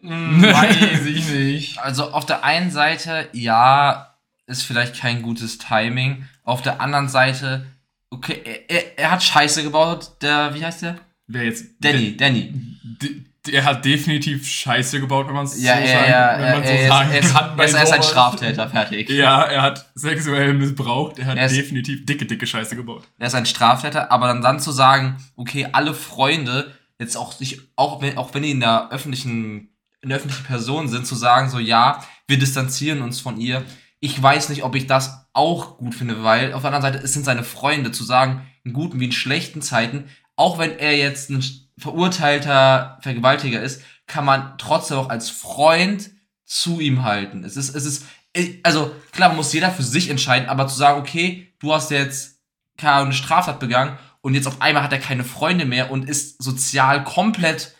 Hm, 0.00 0.42
weiß 0.42 1.06
ich 1.06 1.28
nicht. 1.28 1.78
Also 1.78 2.10
auf 2.12 2.24
der 2.24 2.44
einen 2.44 2.70
Seite, 2.70 3.28
ja, 3.32 4.14
ist 4.46 4.62
vielleicht 4.62 4.96
kein 4.96 5.22
gutes 5.22 5.58
Timing. 5.58 6.28
Auf 6.44 6.62
der 6.62 6.80
anderen 6.80 7.08
Seite, 7.08 7.66
okay, 8.10 8.64
er, 8.68 8.98
er, 8.98 9.10
hat 9.10 9.22
Scheiße 9.22 9.62
gebaut, 9.62 10.12
der, 10.22 10.54
wie 10.54 10.64
heißt 10.64 10.82
der? 10.82 10.98
Wer 11.26 11.44
jetzt? 11.44 11.66
Danny, 11.80 12.16
Danny. 12.16 12.52
D- 12.82 13.24
Der 13.46 13.64
hat 13.64 13.84
definitiv 13.84 14.46
Scheiße 14.46 15.00
gebaut, 15.00 15.26
wenn 15.26 15.34
man 15.34 15.46
es 15.46 15.60
Ja, 15.60 15.74
so 15.76 15.82
ja, 15.82 15.88
sagen, 15.88 16.10
ja, 16.10 16.32
wenn 16.38 16.52
man 16.52 16.62
er, 16.62 16.68
so 16.68 16.74
er, 16.74 16.88
sagen 16.88 17.10
er, 17.10 17.18
ist, 17.20 17.34
kann. 17.34 17.58
er, 17.58 17.64
ist, 17.64 17.74
er 17.74 17.82
ist 17.82 17.92
ein. 17.92 18.02
Straftäter, 18.04 18.68
fertig. 18.70 19.10
Ja, 19.10 19.42
er 19.42 19.62
hat 19.62 19.90
sexuell 19.96 20.54
missbraucht. 20.54 21.18
Er 21.18 21.26
hat 21.26 21.38
Er 21.38 21.46
ist- 21.46 21.56
definitiv 21.56 22.06
dicke, 22.06 22.24
dicke 22.24 22.46
Scheiße 22.46 22.76
gebaut. 22.76 23.02
Er 23.18 23.26
ist 23.26 23.34
ein 23.34 23.46
Straftäter, 23.46 24.12
aber 24.12 24.28
dann, 24.28 24.42
dann 24.42 24.60
zu 24.60 24.70
sagen, 24.70 25.16
okay, 25.34 25.66
alle 25.72 25.92
Freunde, 25.92 26.72
jetzt 27.00 27.16
auch 27.16 27.32
sich, 27.32 27.60
auch 27.74 28.00
wenn, 28.00 28.16
auch 28.16 28.32
wenn 28.32 28.44
die 28.44 28.52
in 28.52 28.60
der 28.60 28.90
öffentlichen 28.92 29.70
eine 30.04 30.14
öffentliche 30.16 30.44
Person 30.44 30.86
sind, 30.88 31.06
zu 31.06 31.14
sagen, 31.16 31.48
so 31.50 31.58
ja, 31.58 32.02
wir 32.28 32.38
distanzieren 32.38 33.02
uns 33.02 33.20
von 33.20 33.40
ihr. 33.40 33.62
Ich 34.00 34.20
weiß 34.20 34.48
nicht, 34.50 34.62
ob 34.64 34.74
ich 34.76 34.86
das 34.88 35.26
auch 35.32 35.78
gut 35.78 35.94
finde, 35.94 36.22
weil 36.24 36.52
auf 36.54 36.62
der 36.62 36.72
anderen 36.72 36.92
Seite, 36.92 37.04
es 37.04 37.12
sind 37.12 37.24
seine 37.24 37.44
Freunde, 37.44 37.90
zu 37.92 38.02
sagen, 38.04 38.42
in 38.64 38.72
guten 38.72 38.98
wie 39.00 39.04
in 39.06 39.12
schlechten 39.12 39.62
Zeiten, 39.62 40.04
auch 40.36 40.58
wenn 40.58 40.76
er 40.78 40.96
jetzt 40.96 41.30
ein 41.30 41.44
verurteilter 41.78 42.98
Vergewaltiger 43.00 43.60
ist, 43.60 43.82
kann 44.06 44.24
man 44.24 44.56
trotzdem 44.58 44.98
auch 44.98 45.08
als 45.08 45.30
Freund 45.30 46.10
zu 46.44 46.80
ihm 46.80 47.02
halten. 47.02 47.44
Es 47.44 47.56
ist, 47.56 47.74
es 47.74 47.84
ist, 47.84 48.04
also 48.62 48.94
klar, 49.12 49.32
muss 49.32 49.52
jeder 49.52 49.70
für 49.70 49.82
sich 49.82 50.10
entscheiden, 50.10 50.48
aber 50.48 50.68
zu 50.68 50.76
sagen, 50.76 51.00
okay, 51.00 51.54
du 51.58 51.72
hast 51.72 51.90
jetzt 51.90 52.40
keine 52.76 53.12
Straftat 53.12 53.60
begangen 53.60 53.98
und 54.20 54.34
jetzt 54.34 54.46
auf 54.46 54.60
einmal 54.60 54.82
hat 54.82 54.92
er 54.92 54.98
keine 54.98 55.24
Freunde 55.24 55.64
mehr 55.64 55.90
und 55.90 56.08
ist 56.08 56.42
sozial 56.42 57.04
komplett 57.04 57.74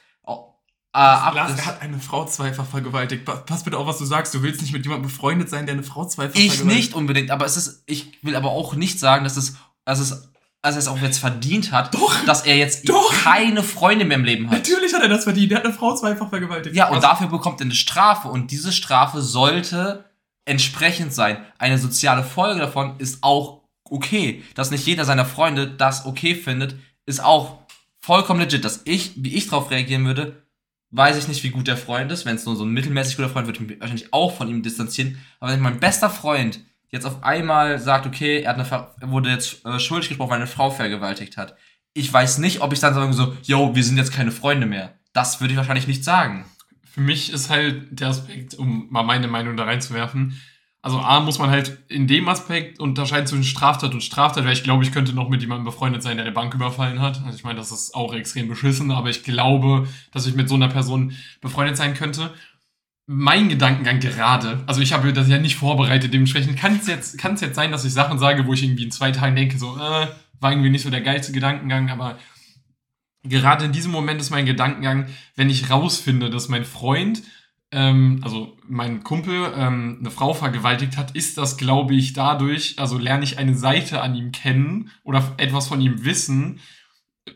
äh, 0.94 0.98
ab. 0.98 1.34
Lars, 1.34 1.58
er 1.58 1.66
hat 1.66 1.82
eine 1.82 1.98
Frau 1.98 2.26
zweifach 2.26 2.66
vergewaltigt. 2.66 3.24
Pass 3.24 3.64
bitte 3.64 3.78
auf, 3.78 3.86
was 3.86 3.98
du 3.98 4.04
sagst. 4.04 4.34
Du 4.34 4.42
willst 4.42 4.60
nicht 4.60 4.72
mit 4.72 4.84
jemandem 4.84 5.08
befreundet 5.08 5.48
sein, 5.48 5.64
der 5.64 5.74
eine 5.74 5.82
Frau 5.82 6.06
zweifach 6.06 6.34
ich 6.34 6.48
vergewaltigt. 6.52 6.78
Ich 6.78 6.86
nicht 6.88 6.94
unbedingt, 6.94 7.30
aber 7.30 7.46
es 7.46 7.56
ist, 7.56 7.82
ich 7.86 8.18
will 8.22 8.36
aber 8.36 8.50
auch 8.50 8.74
nicht 8.74 8.98
sagen, 8.98 9.24
dass 9.24 9.38
es, 9.38 9.56
dass 9.84 10.00
es 10.00 10.31
also 10.62 10.78
es 10.78 10.86
auch 10.86 10.98
jetzt 10.98 11.18
verdient 11.18 11.72
hat, 11.72 11.92
doch, 11.92 12.24
dass 12.24 12.46
er 12.46 12.56
jetzt 12.56 12.88
doch. 12.88 13.12
keine 13.24 13.64
Freunde 13.64 14.04
mehr 14.04 14.16
im 14.16 14.24
Leben 14.24 14.46
hat. 14.48 14.58
Natürlich 14.58 14.94
hat 14.94 15.02
er 15.02 15.08
das 15.08 15.24
verdient. 15.24 15.50
Er 15.50 15.58
hat 15.58 15.64
eine 15.64 15.74
Frau 15.74 15.94
zweifach 15.94 16.28
vergewaltigt. 16.28 16.76
Ja, 16.76 16.86
und 16.86 16.96
also, 16.96 17.08
dafür 17.08 17.26
bekommt 17.26 17.60
er 17.60 17.64
eine 17.64 17.74
Strafe. 17.74 18.28
Und 18.28 18.52
diese 18.52 18.70
Strafe 18.70 19.20
sollte 19.20 20.04
entsprechend 20.44 21.12
sein. 21.12 21.44
Eine 21.58 21.78
soziale 21.78 22.22
Folge 22.22 22.60
davon 22.60 22.94
ist 22.98 23.24
auch 23.24 23.62
okay. 23.84 24.44
Dass 24.54 24.70
nicht 24.70 24.86
jeder 24.86 25.04
seiner 25.04 25.24
Freunde 25.24 25.66
das 25.66 26.06
okay 26.06 26.36
findet, 26.36 26.76
ist 27.06 27.24
auch 27.24 27.58
vollkommen 28.00 28.38
legit. 28.38 28.64
Dass 28.64 28.82
ich, 28.84 29.12
wie 29.16 29.34
ich 29.34 29.48
darauf 29.48 29.72
reagieren 29.72 30.06
würde, 30.06 30.46
weiß 30.92 31.18
ich 31.18 31.26
nicht, 31.26 31.42
wie 31.42 31.50
gut 31.50 31.66
der 31.66 31.76
Freund 31.76 32.12
ist. 32.12 32.24
Wenn 32.24 32.36
es 32.36 32.46
nur 32.46 32.54
so 32.54 32.64
ein 32.64 32.70
mittelmäßig 32.70 33.16
guter 33.16 33.30
Freund 33.30 33.48
wird, 33.48 33.58
würde 33.58 33.64
ich 33.64 33.70
mich 33.70 33.80
wahrscheinlich 33.80 34.12
auch 34.12 34.32
von 34.32 34.48
ihm 34.48 34.62
distanzieren. 34.62 35.18
Aber 35.40 35.50
wenn 35.50 35.60
mein 35.60 35.80
bester 35.80 36.08
Freund 36.08 36.60
jetzt 36.92 37.06
auf 37.06 37.24
einmal 37.24 37.78
sagt, 37.78 38.06
okay, 38.06 38.42
er, 38.42 38.50
hat 38.50 38.58
eine, 38.58 38.88
er 39.00 39.10
wurde 39.10 39.30
jetzt 39.30 39.64
äh, 39.64 39.80
schuldig 39.80 40.08
gesprochen, 40.08 40.30
weil 40.30 40.38
er 40.38 40.42
eine 40.42 40.46
Frau 40.46 40.70
vergewaltigt 40.70 41.36
hat. 41.36 41.56
Ich 41.94 42.12
weiß 42.12 42.38
nicht, 42.38 42.60
ob 42.60 42.72
ich 42.72 42.80
dann 42.80 42.94
sage 42.94 43.12
so, 43.12 43.36
yo, 43.42 43.74
wir 43.74 43.82
sind 43.82 43.96
jetzt 43.96 44.12
keine 44.12 44.30
Freunde 44.30 44.66
mehr. 44.66 44.94
Das 45.12 45.40
würde 45.40 45.52
ich 45.52 45.58
wahrscheinlich 45.58 45.88
nicht 45.88 46.04
sagen. 46.04 46.44
Für 46.84 47.00
mich 47.00 47.32
ist 47.32 47.50
halt 47.50 47.98
der 47.98 48.08
Aspekt, 48.08 48.54
um 48.54 48.88
mal 48.90 49.02
meine 49.02 49.26
Meinung 49.26 49.56
da 49.56 49.64
reinzuwerfen, 49.64 50.40
also 50.84 50.98
A 50.98 51.20
muss 51.20 51.38
man 51.38 51.48
halt 51.48 51.78
in 51.88 52.08
dem 52.08 52.28
Aspekt 52.28 52.80
unterscheiden 52.80 53.28
zwischen 53.28 53.44
Straftat 53.44 53.94
und 53.94 54.02
Straftat, 54.02 54.44
weil 54.44 54.52
ich 54.52 54.64
glaube, 54.64 54.82
ich 54.82 54.90
könnte 54.90 55.12
noch 55.12 55.28
mit 55.28 55.40
jemandem 55.40 55.64
befreundet 55.64 56.02
sein, 56.02 56.16
der 56.16 56.26
eine 56.26 56.34
Bank 56.34 56.52
überfallen 56.54 57.00
hat. 57.00 57.22
Also 57.24 57.36
ich 57.36 57.44
meine, 57.44 57.60
das 57.60 57.70
ist 57.70 57.94
auch 57.94 58.12
extrem 58.12 58.48
beschissen, 58.48 58.90
aber 58.90 59.08
ich 59.08 59.22
glaube, 59.22 59.86
dass 60.10 60.26
ich 60.26 60.34
mit 60.34 60.48
so 60.48 60.56
einer 60.56 60.66
Person 60.66 61.12
befreundet 61.40 61.76
sein 61.76 61.94
könnte 61.94 62.32
mein 63.12 63.48
Gedankengang 63.48 64.00
gerade, 64.00 64.62
also 64.66 64.80
ich 64.80 64.92
habe 64.92 65.12
das 65.12 65.28
ja 65.28 65.38
nicht 65.38 65.56
vorbereitet, 65.56 66.14
dementsprechend 66.14 66.58
kann 66.58 66.76
es 66.76 66.86
jetzt, 66.86 67.18
kann 67.18 67.34
es 67.34 67.40
jetzt 67.42 67.54
sein, 67.54 67.70
dass 67.70 67.84
ich 67.84 67.92
Sachen 67.92 68.18
sage, 68.18 68.46
wo 68.46 68.54
ich 68.54 68.62
irgendwie 68.62 68.84
in 68.84 68.90
zwei 68.90 69.12
Tagen 69.12 69.36
denke, 69.36 69.58
so, 69.58 69.76
äh, 69.76 70.08
war 70.40 70.50
irgendwie 70.50 70.70
nicht 70.70 70.82
so 70.82 70.90
der 70.90 71.02
geilste 71.02 71.32
Gedankengang, 71.32 71.90
aber 71.90 72.18
gerade 73.22 73.66
in 73.66 73.72
diesem 73.72 73.92
Moment 73.92 74.20
ist 74.20 74.30
mein 74.30 74.46
Gedankengang, 74.46 75.06
wenn 75.36 75.50
ich 75.50 75.70
rausfinde, 75.70 76.30
dass 76.30 76.48
mein 76.48 76.64
Freund, 76.64 77.22
ähm, 77.70 78.20
also 78.22 78.56
mein 78.66 79.02
Kumpel, 79.02 79.52
ähm, 79.56 79.98
eine 80.00 80.10
Frau 80.10 80.32
vergewaltigt 80.32 80.96
hat, 80.96 81.12
ist 81.12 81.38
das, 81.38 81.58
glaube 81.58 81.94
ich, 81.94 82.14
dadurch, 82.14 82.78
also 82.78 82.98
lerne 82.98 83.24
ich 83.24 83.38
eine 83.38 83.56
Seite 83.56 84.00
an 84.00 84.14
ihm 84.14 84.32
kennen 84.32 84.90
oder 85.04 85.34
etwas 85.36 85.68
von 85.68 85.80
ihm 85.80 86.04
wissen, 86.04 86.60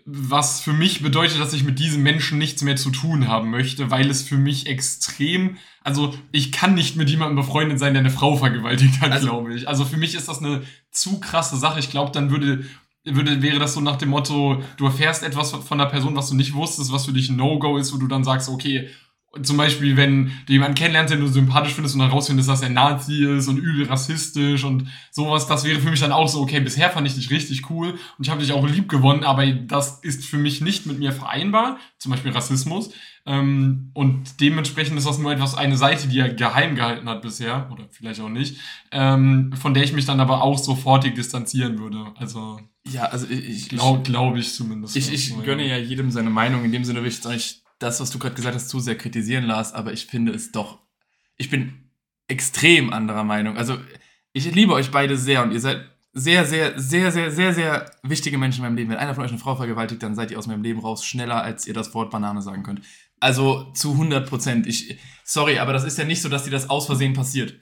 was 0.05 0.61
für 0.61 0.73
mich 0.73 1.03
bedeutet, 1.03 1.41
dass 1.41 1.53
ich 1.53 1.63
mit 1.63 1.79
diesem 1.79 2.03
Menschen 2.03 2.39
nichts 2.39 2.63
mehr 2.63 2.77
zu 2.77 2.91
tun 2.91 3.29
haben 3.29 3.51
möchte, 3.51 3.91
weil 3.91 4.11
es 4.11 4.23
für 4.23 4.37
mich 4.37 4.67
extrem, 4.67 5.59
also 5.83 6.13
ich 6.33 6.51
kann 6.51 6.75
nicht 6.75 6.97
mit 6.97 7.09
jemandem 7.09 7.37
befreundet 7.37 7.79
sein, 7.79 7.95
der 7.95 8.01
eine 8.01 8.11
Frau 8.11 8.37
vergewaltigt 8.37 9.01
hat, 9.01 9.13
also, 9.13 9.29
glaube 9.29 9.55
ich. 9.55 9.69
Also 9.69 9.85
für 9.85 9.97
mich 9.97 10.15
ist 10.15 10.29
das 10.29 10.41
eine 10.41 10.63
zu 10.91 11.21
krasse 11.21 11.57
Sache. 11.57 11.79
Ich 11.79 11.91
glaube, 11.91 12.11
dann 12.11 12.31
würde, 12.31 12.65
würde, 13.05 13.43
wäre 13.43 13.61
das 13.61 13.75
so 13.75 13.81
nach 13.81 13.97
dem 13.97 14.09
Motto, 14.09 14.63
du 14.77 14.87
erfährst 14.87 15.23
etwas 15.23 15.53
von 15.53 15.81
einer 15.81 15.91
Person, 15.91 16.17
was 16.17 16.31
du 16.31 16.35
nicht 16.35 16.55
wusstest, 16.55 16.93
was 16.93 17.07
für 17.07 17.13
dich 17.13 17.29
ein 17.29 17.37
No-Go 17.37 17.77
ist, 17.77 17.95
wo 17.95 17.99
du 17.99 18.09
dann 18.09 18.25
sagst, 18.25 18.49
okay, 18.49 18.91
zum 19.43 19.57
Beispiel, 19.57 19.97
wenn 19.97 20.33
du 20.47 20.53
jemanden 20.53 20.75
kennenlernst, 20.75 21.13
den 21.13 21.21
du 21.21 21.27
sympathisch 21.27 21.75
findest 21.75 21.95
und 21.95 22.01
dann 22.01 22.11
rausfindest, 22.11 22.49
dass 22.49 22.63
er 22.63 22.71
Nazi 22.71 23.25
ist 23.25 23.49
und 23.49 23.59
übel 23.59 23.87
rassistisch 23.87 24.65
und 24.65 24.89
sowas, 25.11 25.47
das 25.47 25.65
wäre 25.65 25.81
für 25.81 25.91
mich 25.91 26.01
dann 26.01 26.13
auch 26.13 26.29
so, 26.29 26.41
okay, 26.41 26.61
bisher 26.61 26.91
fand 26.91 27.07
ich 27.07 27.15
dich 27.15 27.31
richtig 27.31 27.71
cool 27.71 27.91
und 28.19 28.27
ich 28.27 28.31
habe 28.31 28.41
dich 28.41 28.53
auch 28.53 28.67
lieb 28.67 28.89
gewonnen, 28.89 29.25
aber 29.25 29.47
das 29.47 30.01
ist 30.01 30.25
für 30.25 30.39
mich 30.39 30.61
nicht 30.61 30.87
mit 30.87 30.99
mir 30.99 31.13
vereinbar, 31.13 31.79
zum 31.99 32.13
Beispiel 32.13 32.33
Rassismus. 32.33 32.91
Ähm, 33.29 33.91
und 33.93 34.41
dementsprechend 34.41 34.97
ist 34.97 35.07
das 35.07 35.19
nur 35.19 35.33
etwas, 35.33 35.57
eine 35.57 35.77
Seite, 35.77 36.07
die 36.07 36.21
er 36.21 36.33
geheim 36.33 36.77
gehalten 36.77 37.09
hat 37.09 37.23
bisher, 37.23 37.69
oder 37.73 37.89
vielleicht 37.91 38.21
auch 38.21 38.29
nicht, 38.29 38.59
ähm, 38.93 39.53
von 39.61 39.75
der 39.75 39.83
ich 39.83 39.93
mich 39.93 40.07
dann 40.07 40.21
aber 40.21 40.43
auch 40.43 40.59
sofortig 40.59 41.15
distanzieren 41.15 41.79
würde. 41.79 42.05
Also. 42.17 42.61
Ja, 42.89 43.07
also 43.07 43.27
ich, 43.29 43.49
ich 43.49 43.69
glaube 43.69 44.03
glaub 44.03 44.37
ich 44.37 44.55
zumindest. 44.55 44.95
Ich, 44.95 45.13
ich 45.13 45.35
gönne 45.43 45.67
ja 45.67 45.77
jedem 45.77 46.13
seine 46.13 46.31
Meinung. 46.31 46.65
In 46.65 46.71
dem 46.71 46.85
Sinne 46.85 47.01
will 47.03 47.09
ich 47.09 47.17
jetzt 47.17 47.27
eigentlich 47.27 47.63
das, 47.79 48.01
was 48.01 48.11
du 48.11 48.19
gerade 48.19 48.35
gesagt 48.35 48.55
hast, 48.55 48.69
zu 48.69 48.81
sehr 48.81 48.97
kritisieren, 48.97 49.45
Lars, 49.45 49.73
aber 49.73 49.93
ich 49.93 50.07
finde 50.07 50.33
es 50.33 50.53
doch, 50.53 50.79
ich 51.37 51.51
bin 51.51 51.91
extrem 52.29 52.93
anderer 52.93 53.25
Meinung. 53.25 53.57
Also, 53.57 53.79
ich 54.33 54.53
liebe 54.55 54.73
euch 54.73 54.91
beide 54.91 55.17
sehr 55.17 55.43
und 55.43 55.53
ihr 55.53 55.61
seid 55.61 55.85
sehr, 56.19 56.47
sehr, 56.47 56.79
sehr, 56.81 57.13
sehr, 57.13 57.31
sehr, 57.31 57.53
sehr 57.53 57.91
wichtige 58.03 58.39
Menschen 58.39 58.61
in 58.61 58.63
meinem 58.65 58.77
Leben. 58.77 58.91
Wenn 58.91 58.97
einer 58.97 59.15
von 59.15 59.23
euch 59.23 59.31
eine 59.31 59.39
Frau 59.39 59.55
vergewaltigt, 59.55 60.03
dann 60.03 60.15
seid 60.15 60.31
ihr 60.31 60.39
aus 60.39 60.47
meinem 60.47 60.63
Leben 60.63 60.81
raus 60.81 61.05
schneller, 61.05 61.43
als 61.43 61.67
ihr 61.67 61.75
das 61.75 61.93
Wort 61.93 62.11
Banane 62.11 62.41
sagen 62.41 62.63
könnt. 62.63 62.81
Also 63.21 63.71
zu 63.75 63.93
100 63.93 64.27
Prozent. 64.27 64.67
Ich, 64.67 64.99
sorry, 65.25 65.59
aber 65.59 65.75
das 65.75 65.85
ist 65.85 65.99
ja 65.99 66.05
nicht 66.05 66.23
so, 66.23 66.31
dass 66.31 66.45
dir 66.45 66.51
das 66.51 66.71
aus 66.71 66.87
Versehen 66.87 67.13
passiert. 67.13 67.61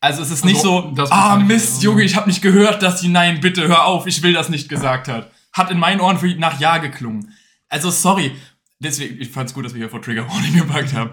Also 0.00 0.22
es 0.22 0.30
ist 0.30 0.44
also, 0.44 0.92
nicht 0.92 0.96
so, 0.96 1.10
ah 1.10 1.36
Mist, 1.36 1.82
Junge, 1.82 2.04
ich 2.04 2.14
habe 2.14 2.28
nicht 2.28 2.42
gehört, 2.42 2.80
dass 2.80 3.00
sie 3.00 3.08
nein, 3.08 3.40
bitte 3.40 3.66
hör 3.66 3.86
auf, 3.86 4.06
ich 4.06 4.22
will 4.22 4.32
das 4.32 4.50
nicht 4.50 4.68
gesagt 4.68 5.08
hat. 5.08 5.32
Hat 5.52 5.72
in 5.72 5.78
meinen 5.78 6.00
Ohren 6.00 6.18
für, 6.18 6.28
nach 6.36 6.60
Ja 6.60 6.78
geklungen. 6.78 7.34
Also 7.68 7.90
sorry, 7.90 8.36
deswegen, 8.78 9.20
ich 9.20 9.30
fand 9.30 9.48
es 9.48 9.54
gut, 9.54 9.64
dass 9.64 9.74
wir 9.74 9.80
hier 9.80 9.90
vor 9.90 10.02
Trigger 10.02 10.28
Warning 10.28 10.54
gepackt 10.58 10.92
haben. 10.92 11.10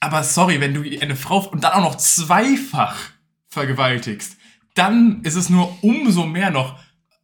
Aber 0.00 0.22
sorry, 0.22 0.60
wenn 0.60 0.74
du 0.74 0.82
eine 1.00 1.16
Frau 1.16 1.38
und 1.48 1.64
dann 1.64 1.72
auch 1.72 1.80
noch 1.80 1.96
zweifach 1.96 2.96
vergewaltigst, 3.48 4.36
dann 4.74 5.22
ist 5.22 5.34
es 5.34 5.48
nur 5.48 5.82
umso 5.82 6.26
mehr 6.26 6.50
noch, 6.50 6.78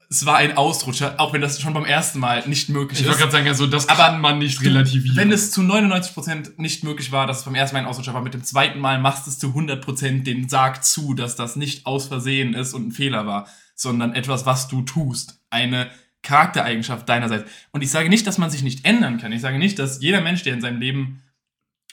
es 0.08 0.26
war 0.26 0.36
ein 0.36 0.56
Ausrutscher, 0.56 1.14
auch 1.18 1.32
wenn 1.32 1.40
das 1.40 1.60
schon 1.60 1.72
beim 1.72 1.86
ersten 1.86 2.18
Mal 2.18 2.46
nicht 2.46 2.68
möglich 2.68 3.00
ich 3.00 3.06
ist. 3.06 3.06
Ich 3.06 3.08
wollte 3.08 3.20
gerade 3.20 3.32
sagen, 3.32 3.48
also 3.48 3.66
das 3.66 3.88
Aber 3.88 4.04
kann 4.04 4.20
man 4.20 4.38
nicht 4.38 4.62
relativieren. 4.62 5.16
Wenn 5.16 5.32
es 5.32 5.50
zu 5.50 5.62
99% 5.62 6.52
nicht 6.58 6.84
möglich 6.84 7.12
war, 7.12 7.26
dass 7.26 7.40
es 7.40 7.44
beim 7.44 7.54
ersten 7.54 7.76
Mal 7.76 7.80
ein 7.80 7.86
Ausrutscher 7.86 8.12
war, 8.12 8.20
mit 8.20 8.34
dem 8.34 8.44
zweiten 8.44 8.78
Mal 8.78 8.98
machst 8.98 9.26
du 9.26 9.30
es 9.30 9.38
zu 9.38 9.48
100% 9.48 10.22
den 10.22 10.48
Sarg 10.48 10.84
zu, 10.84 11.14
dass 11.14 11.36
das 11.36 11.56
nicht 11.56 11.86
aus 11.86 12.08
Versehen 12.08 12.52
ist 12.52 12.74
und 12.74 12.88
ein 12.88 12.92
Fehler 12.92 13.26
war, 13.26 13.46
sondern 13.74 14.14
etwas, 14.14 14.44
was 14.44 14.68
du 14.68 14.82
tust. 14.82 15.40
Eine 15.48 15.90
Charaktereigenschaft 16.22 17.08
deinerseits. 17.08 17.50
Und 17.72 17.82
ich 17.82 17.90
sage 17.90 18.08
nicht, 18.08 18.26
dass 18.26 18.38
man 18.38 18.50
sich 18.50 18.62
nicht 18.62 18.84
ändern 18.84 19.18
kann. 19.18 19.32
Ich 19.32 19.40
sage 19.40 19.58
nicht, 19.58 19.78
dass 19.78 20.00
jeder 20.00 20.20
Mensch, 20.20 20.42
der 20.42 20.54
in 20.54 20.60
seinem 20.60 20.80
Leben 20.80 21.22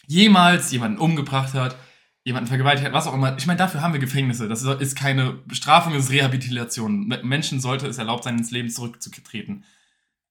jemals 0.07 0.71
jemanden 0.71 0.99
umgebracht 0.99 1.53
hat, 1.53 1.75
jemanden 2.23 2.47
vergewaltigt 2.47 2.85
hat, 2.85 2.93
was 2.93 3.07
auch 3.07 3.13
immer. 3.13 3.35
Ich 3.37 3.47
meine, 3.47 3.57
dafür 3.57 3.81
haben 3.81 3.93
wir 3.93 3.99
Gefängnisse. 3.99 4.47
Das 4.47 4.63
ist 4.63 4.95
keine 4.95 5.33
Bestrafung, 5.45 5.93
das 5.93 6.05
ist 6.05 6.11
Rehabilitation. 6.11 7.07
Menschen 7.23 7.59
sollte 7.59 7.87
es 7.87 7.97
erlaubt 7.97 8.23
sein, 8.23 8.37
ins 8.37 8.51
Leben 8.51 8.69
zurückzutreten. 8.69 9.63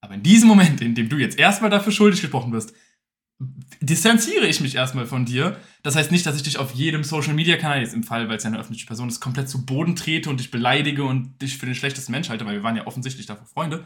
Aber 0.01 0.15
in 0.15 0.23
diesem 0.23 0.49
Moment, 0.49 0.81
in 0.81 0.95
dem 0.95 1.09
du 1.09 1.17
jetzt 1.17 1.39
erstmal 1.39 1.71
dafür 1.71 1.93
schuldig 1.93 2.21
gesprochen 2.21 2.53
wirst, 2.53 2.73
distanziere 3.81 4.47
ich 4.47 4.61
mich 4.61 4.75
erstmal 4.75 5.07
von 5.07 5.25
dir. 5.25 5.57
Das 5.83 5.97
heißt 5.97 6.11
nicht, 6.11 6.27
dass 6.27 6.37
ich 6.37 6.43
dich 6.43 6.59
auf 6.59 6.73
jedem 6.73 7.05
Social 7.05 7.35
Media 7.35 7.57
Kanal, 7.57 7.81
jetzt 7.81 7.95
im 7.95 8.03
Fall, 8.03 8.29
weil 8.29 8.37
es 8.37 8.45
ja 8.45 8.49
eine 8.49 8.59
öffentliche 8.59 8.87
Person 8.87 9.09
ist, 9.09 9.21
komplett 9.21 9.49
zu 9.49 9.65
Boden 9.65 9.97
trete 9.97 10.31
und 10.31 10.41
dich 10.41 10.51
beleidige 10.51 11.05
und 11.05 11.41
dich 11.41 11.59
für 11.59 11.67
den 11.67 11.75
schlechtesten 11.75 12.13
Mensch 12.13 12.29
halte, 12.29 12.45
weil 12.47 12.55
wir 12.55 12.63
waren 12.63 12.77
ja 12.77 12.87
offensichtlich 12.87 13.27
dafür 13.27 13.47
Freunde. 13.47 13.85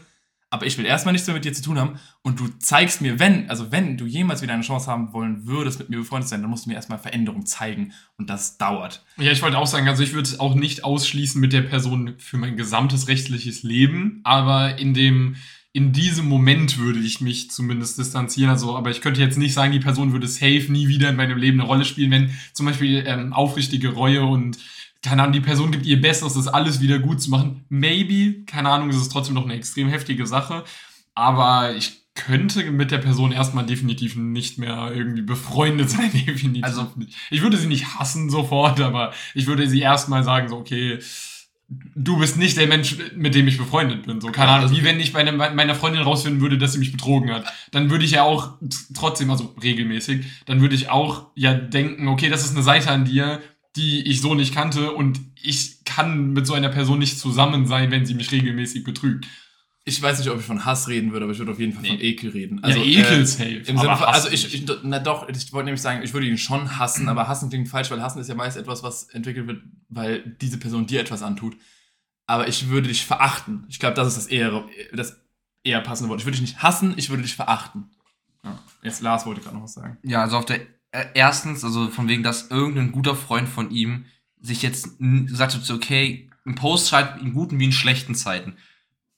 Aber 0.53 0.67
ich 0.67 0.77
will 0.77 0.85
erstmal 0.85 1.13
nichts 1.13 1.27
mehr 1.27 1.35
mit 1.35 1.47
dir 1.47 1.55
zu 1.55 1.63
tun 1.63 1.79
haben 1.79 1.99
und 2.21 2.39
du 2.39 2.47
zeigst 2.59 3.01
mir, 3.01 3.19
wenn, 3.19 3.49
also 3.49 3.73
wenn 3.73 3.97
du 3.97 4.05
jemals 4.05 4.43
wieder 4.43 4.53
eine 4.53 4.63
Chance 4.63 4.91
haben 4.91 5.15
wollen 5.15 5.47
würdest, 5.47 5.79
mit 5.79 5.89
mir 5.89 5.97
befreundet 5.97 6.29
zu 6.29 6.35
sein, 6.35 6.43
dann 6.43 6.51
musst 6.51 6.67
du 6.67 6.69
mir 6.69 6.77
erstmal 6.77 6.99
Veränderung 6.99 7.47
zeigen 7.47 7.95
und 8.19 8.29
das 8.29 8.59
dauert. 8.59 9.03
Ja, 9.17 9.33
ich 9.33 9.41
wollte 9.41 9.57
auch 9.57 9.67
sagen, 9.67 9.89
also 9.89 10.03
ich 10.03 10.13
würde 10.13 10.29
es 10.29 10.41
auch 10.41 10.55
nicht 10.55 10.85
ausschließen 10.85 11.41
mit 11.41 11.55
der 11.55 11.63
Person 11.63 12.17
für 12.19 12.37
mein 12.37 12.59
gesamtes 12.59 13.09
rechtliches 13.09 13.63
Leben, 13.63 14.21
aber 14.25 14.79
in 14.79 14.93
dem 14.93 15.37
in 15.75 15.93
diesem 15.93 16.27
Moment 16.27 16.79
würde 16.79 16.99
ich 16.99 17.21
mich 17.21 17.51
zumindest 17.51 17.99
distanzieren. 17.99 18.51
Also, 18.51 18.77
aber 18.77 18.91
ich 18.91 19.01
könnte 19.01 19.23
jetzt 19.23 19.39
nicht 19.39 19.55
sagen, 19.55 19.73
die 19.73 19.81
Person 19.81 20.13
würde 20.13 20.29
safe 20.29 20.67
nie 20.69 20.89
wieder 20.89 21.09
in 21.09 21.17
meinem 21.17 21.39
Leben 21.39 21.61
eine 21.61 21.69
Rolle 21.69 21.85
spielen, 21.85 22.11
wenn 22.11 22.31
zum 22.53 22.67
Beispiel 22.67 23.05
ähm, 23.07 23.33
aufrichtige 23.33 23.91
Reue 23.91 24.23
und 24.25 24.59
keine 25.03 25.23
Ahnung, 25.23 25.33
die 25.33 25.41
Person 25.41 25.73
gibt 25.73 25.85
ihr 25.85 26.01
Bestes, 26.01 26.35
das 26.35 26.47
alles 26.47 26.81
wieder 26.81 26.99
gut 26.99 27.21
zu 27.21 27.31
machen. 27.31 27.65
Maybe, 27.69 28.45
keine 28.45 28.69
Ahnung, 28.69 28.89
es 28.91 28.97
ist 28.97 29.11
trotzdem 29.11 29.35
noch 29.35 29.45
eine 29.45 29.55
extrem 29.55 29.89
heftige 29.89 30.27
Sache. 30.27 30.63
Aber 31.15 31.75
ich 31.75 32.03
könnte 32.15 32.71
mit 32.71 32.91
der 32.91 32.99
Person 32.99 33.33
erstmal 33.33 33.67
definitiv 33.67 34.17
nicht 34.17 34.59
mehr 34.59 34.93
irgendwie 34.95 35.23
befreundet 35.23 35.91
sein, 35.91 36.11
definitiv 36.27 36.63
also, 36.63 36.93
nicht. 36.97 37.17
Ich 37.31 37.43
würde 37.43 37.57
sie 37.57 37.67
nicht 37.67 37.99
hassen 37.99 38.31
sofort, 38.31 38.81
aber 38.81 39.13
ich 39.35 39.47
würde 39.47 39.69
sie 39.69 39.81
erstmal 39.81 40.23
sagen, 40.23 40.49
so, 40.49 40.59
okay, 40.59 40.99
du 41.95 42.19
bist 42.19 42.37
nicht 42.37 42.57
der 42.57 42.67
Mensch, 42.67 42.97
mit 43.17 43.35
dem 43.35 43.47
ich 43.49 43.59
befreundet 43.59 44.07
bin. 44.07 44.21
So, 44.21 44.29
keine 44.29 44.51
Ahnung, 44.51 44.69
also- 44.71 44.77
wie 44.77 44.85
wenn 44.85 45.01
ich 45.01 45.13
bei 45.13 45.31
meiner 45.31 45.75
Freundin 45.75 46.03
rausfinden 46.03 46.41
würde, 46.41 46.59
dass 46.59 46.73
sie 46.73 46.79
mich 46.79 46.93
betrogen 46.93 47.31
hat. 47.33 47.45
Dann 47.71 47.91
würde 47.91 48.05
ich 48.05 48.13
ja 48.13 48.23
auch 48.23 48.55
trotzdem, 48.95 49.31
also 49.31 49.55
regelmäßig, 49.63 50.25
dann 50.47 50.61
würde 50.61 50.75
ich 50.75 50.91
auch 50.91 51.29
ja 51.35 51.55
denken, 51.55 52.09
okay, 52.09 52.29
das 52.29 52.45
ist 52.45 52.55
eine 52.55 52.63
Seite 52.63 52.91
an 52.91 53.05
dir, 53.05 53.41
die 53.77 54.03
ich 54.03 54.21
so 54.21 54.35
nicht 54.35 54.55
kannte 54.55 54.93
und 54.93 55.21
ich 55.43 55.85
kann 55.85 56.33
mit 56.33 56.47
so 56.47 56.55
einer 56.55 56.69
Person 56.69 56.99
nicht 56.99 57.19
zusammen 57.19 57.67
sein, 57.67 57.91
wenn 57.91 58.07
sie 58.07 58.15
mich 58.15 58.31
regelmäßig 58.31 58.85
betrügt. 58.85 59.27
Ich 59.85 60.01
weiß 60.01 60.19
nicht, 60.19 60.31
ob 60.31 60.39
ich 60.39 60.45
von 60.47 60.65
Hass 60.65 60.87
reden 60.87 61.11
würde, 61.13 61.25
aber 61.25 61.33
ich 61.33 61.39
würde 61.41 61.51
auf 61.53 61.59
jeden 61.59 61.73
Fall 61.73 61.85
von 61.85 61.97
Nee. 61.97 62.03
Ekel 62.03 62.31
reden. 62.31 62.61
ja, 62.65 62.77
Ekel 62.77 63.27
safe. 63.27 63.49
Äh, 63.51 63.57
Im 63.69 63.79
aber 63.79 63.81
Sinne 63.81 63.97
von, 63.97 64.07
also 64.07 64.29
ich, 64.29 64.55
ich, 64.55 64.65
na 64.85 65.01
doch, 65.01 65.29
ich 65.29 65.53
wollte 65.53 65.65
nämlich 65.67 65.83
sagen, 65.83 66.03
ich 66.05 66.13
würde 66.13 66.29
ihn 66.29 66.39
schon 66.39 66.79
hassen, 66.79 67.09
aber 67.09 67.27
hassen 67.27 67.49
klingt 67.49 67.69
falsch, 67.69 67.91
weil 67.91 68.01
hassen 68.01 68.21
ist 68.21 68.29
ja 68.29 68.37
meist 68.37 68.57
etwas, 68.57 68.85
was 68.85 69.05
entwickelt 69.09 69.49
wird, 69.49 69.63
weil 69.89 70.37
diese 70.41 70.59
Person 70.59 70.87
dir 70.87 71.01
etwas 71.01 71.23
antut. 71.23 71.57
Aber 72.27 72.47
ich 72.47 72.69
würde 72.69 72.89
dich 72.89 73.05
verachten. 73.05 73.65
Ich 73.69 73.81
glaube, 73.81 73.95
das 73.95 74.07
ist 74.09 74.17
das 74.17 74.27
eher, 74.29 74.65
das 74.93 75.21
eher 75.65 75.81
passende 75.81 76.11
Wort. 76.11 76.21
Ich 76.21 76.27
würde 76.27 76.39
dich 76.39 76.49
nicht 76.49 76.63
hassen, 76.63 76.95
ich 76.97 77.11
würde 77.11 77.25
dich 77.25 77.35
verachten. 77.35 77.91
Ja. 78.45 78.59
Jetzt 78.83 79.03
Lars 79.03 79.27
wollte 79.27 79.41
gerade 79.41 79.57
noch 79.57 79.65
was 79.65 79.75
sagen. 79.75 79.99
Ja, 80.05 80.23
also 80.23 80.37
auf 80.37 80.45
der 80.45 80.61
äh, 80.93 81.07
erstens, 81.15 81.65
also 81.65 81.89
von 81.89 82.07
wegen, 82.07 82.23
dass 82.23 82.51
irgendein 82.51 82.93
guter 82.93 83.17
Freund 83.17 83.49
von 83.49 83.71
ihm 83.71 84.05
sich 84.41 84.63
jetzt 84.63 84.91
so, 84.99 85.75
okay, 85.75 86.31
ein 86.45 86.55
Post 86.55 86.89
schreibt 86.89 87.21
in 87.23 87.33
guten 87.33 87.59
wie 87.59 87.65
in 87.65 87.73
schlechten 87.73 88.15
Zeiten. 88.15 88.57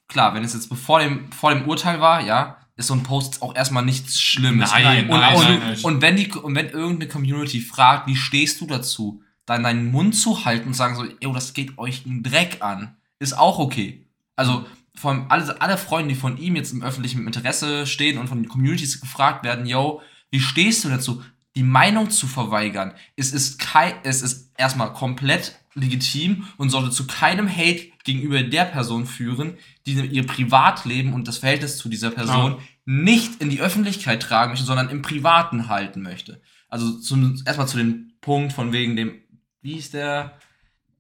Klar, 0.09 0.35
wenn 0.35 0.45
es 0.45 0.55
jetzt 0.55 0.69
bevor 0.69 1.01
dem, 1.01 1.33
vor 1.33 1.53
dem 1.53 1.67
Urteil 1.67 2.01
war, 2.01 2.21
ja, 2.21 2.59
ist 2.77 2.89
so 2.89 2.95
ein 2.95 3.03
Post 3.03 3.43
auch 3.43 3.55
erstmal 3.55 3.85
nichts 3.85 4.21
Schlimmes. 4.21 4.71
Nein, 4.73 5.09
und, 5.09 5.21
nein, 5.21 5.37
und, 5.37 5.43
nein, 5.45 5.61
nein. 5.61 5.81
und 5.83 6.03
wenn 6.03 6.17
die 6.17 6.31
und 6.33 6.55
wenn 6.55 6.69
irgendeine 6.69 7.09
Community 7.09 7.61
fragt, 7.61 8.09
wie 8.09 8.17
stehst 8.17 8.61
du 8.61 8.67
dazu, 8.67 9.23
dann 9.47 9.63
deinen 9.63 9.91
Mund 9.91 10.17
zu 10.17 10.45
halten 10.45 10.69
und 10.69 10.75
sagen 10.75 10.97
so, 10.97 11.05
yo, 11.21 11.33
das 11.33 11.55
geht 11.55 11.79
euch 11.79 12.05
einen 12.07 12.23
Dreck 12.23 12.59
an, 12.61 12.97
ist 13.19 13.39
auch 13.39 13.59
okay. 13.59 14.07
Also 14.37 14.67
vor 14.97 15.13
allem 15.13 15.27
alle, 15.29 15.61
alle 15.61 15.79
Freunde, 15.79 16.15
die 16.15 16.21
von 16.21 16.39
ihm 16.39 16.57
jetzt 16.57 16.73
im 16.73 16.83
öffentlichen 16.83 17.27
Interesse 17.27 17.87
stehen 17.87 18.19
und 18.19 18.29
von 18.29 18.43
den 18.43 18.49
Communities 18.49 19.01
gefragt 19.01 19.45
werden, 19.45 19.67
yo, 19.67 20.01
wie 20.31 20.41
stehst 20.41 20.85
du 20.85 20.89
dazu? 20.89 21.23
Die 21.57 21.63
Meinung 21.63 22.11
zu 22.11 22.27
verweigern, 22.27 22.95
es 23.15 23.33
ist 23.33 23.61
kein, 23.61 23.95
es 24.03 24.23
ist 24.23 24.51
erstmal 24.57 24.93
komplett 24.93 25.61
legitim 25.75 26.49
und 26.57 26.71
sollte 26.71 26.91
zu 26.91 27.07
keinem 27.07 27.49
Hate 27.49 27.93
gegenüber 28.05 28.43
der 28.43 28.65
Person 28.67 29.07
führen, 29.07 29.57
die 29.87 29.95
ihr 29.95 30.27
Privatleben 30.27 31.13
und 31.15 31.27
das 31.27 31.39
Verhältnis 31.39 31.79
zu 31.79 31.89
dieser 31.89 32.11
Person 32.11 32.53
Ja. 32.53 32.59
nicht 32.85 33.41
in 33.41 33.51
die 33.51 33.61
Öffentlichkeit 33.61 34.23
tragen 34.23 34.53
möchte, 34.53 34.67
sondern 34.67 34.91
im 34.91 35.03
Privaten 35.03 35.69
halten 35.69 36.03
möchte. 36.03 36.41
Also 36.69 36.93
zum, 36.99 37.41
erstmal 37.47 37.69
zu 37.69 37.79
dem 37.79 38.13
Punkt 38.21 38.53
von 38.53 38.73
wegen 38.73 38.95
dem, 38.97 39.15
wie 39.63 39.75
hieß 39.75 39.91
der? 39.93 40.39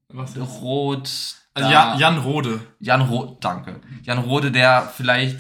Was? 0.09 0.37
Rot. 0.37 1.11
Also 1.55 1.71
Jan, 1.71 1.99
Jan 1.99 2.19
Rode. 2.19 2.61
Jan 2.81 3.01
Rode, 3.03 3.37
danke. 3.41 3.81
Jan 4.03 4.19
Rode, 4.19 4.51
der 4.51 4.93
vielleicht 4.97 5.39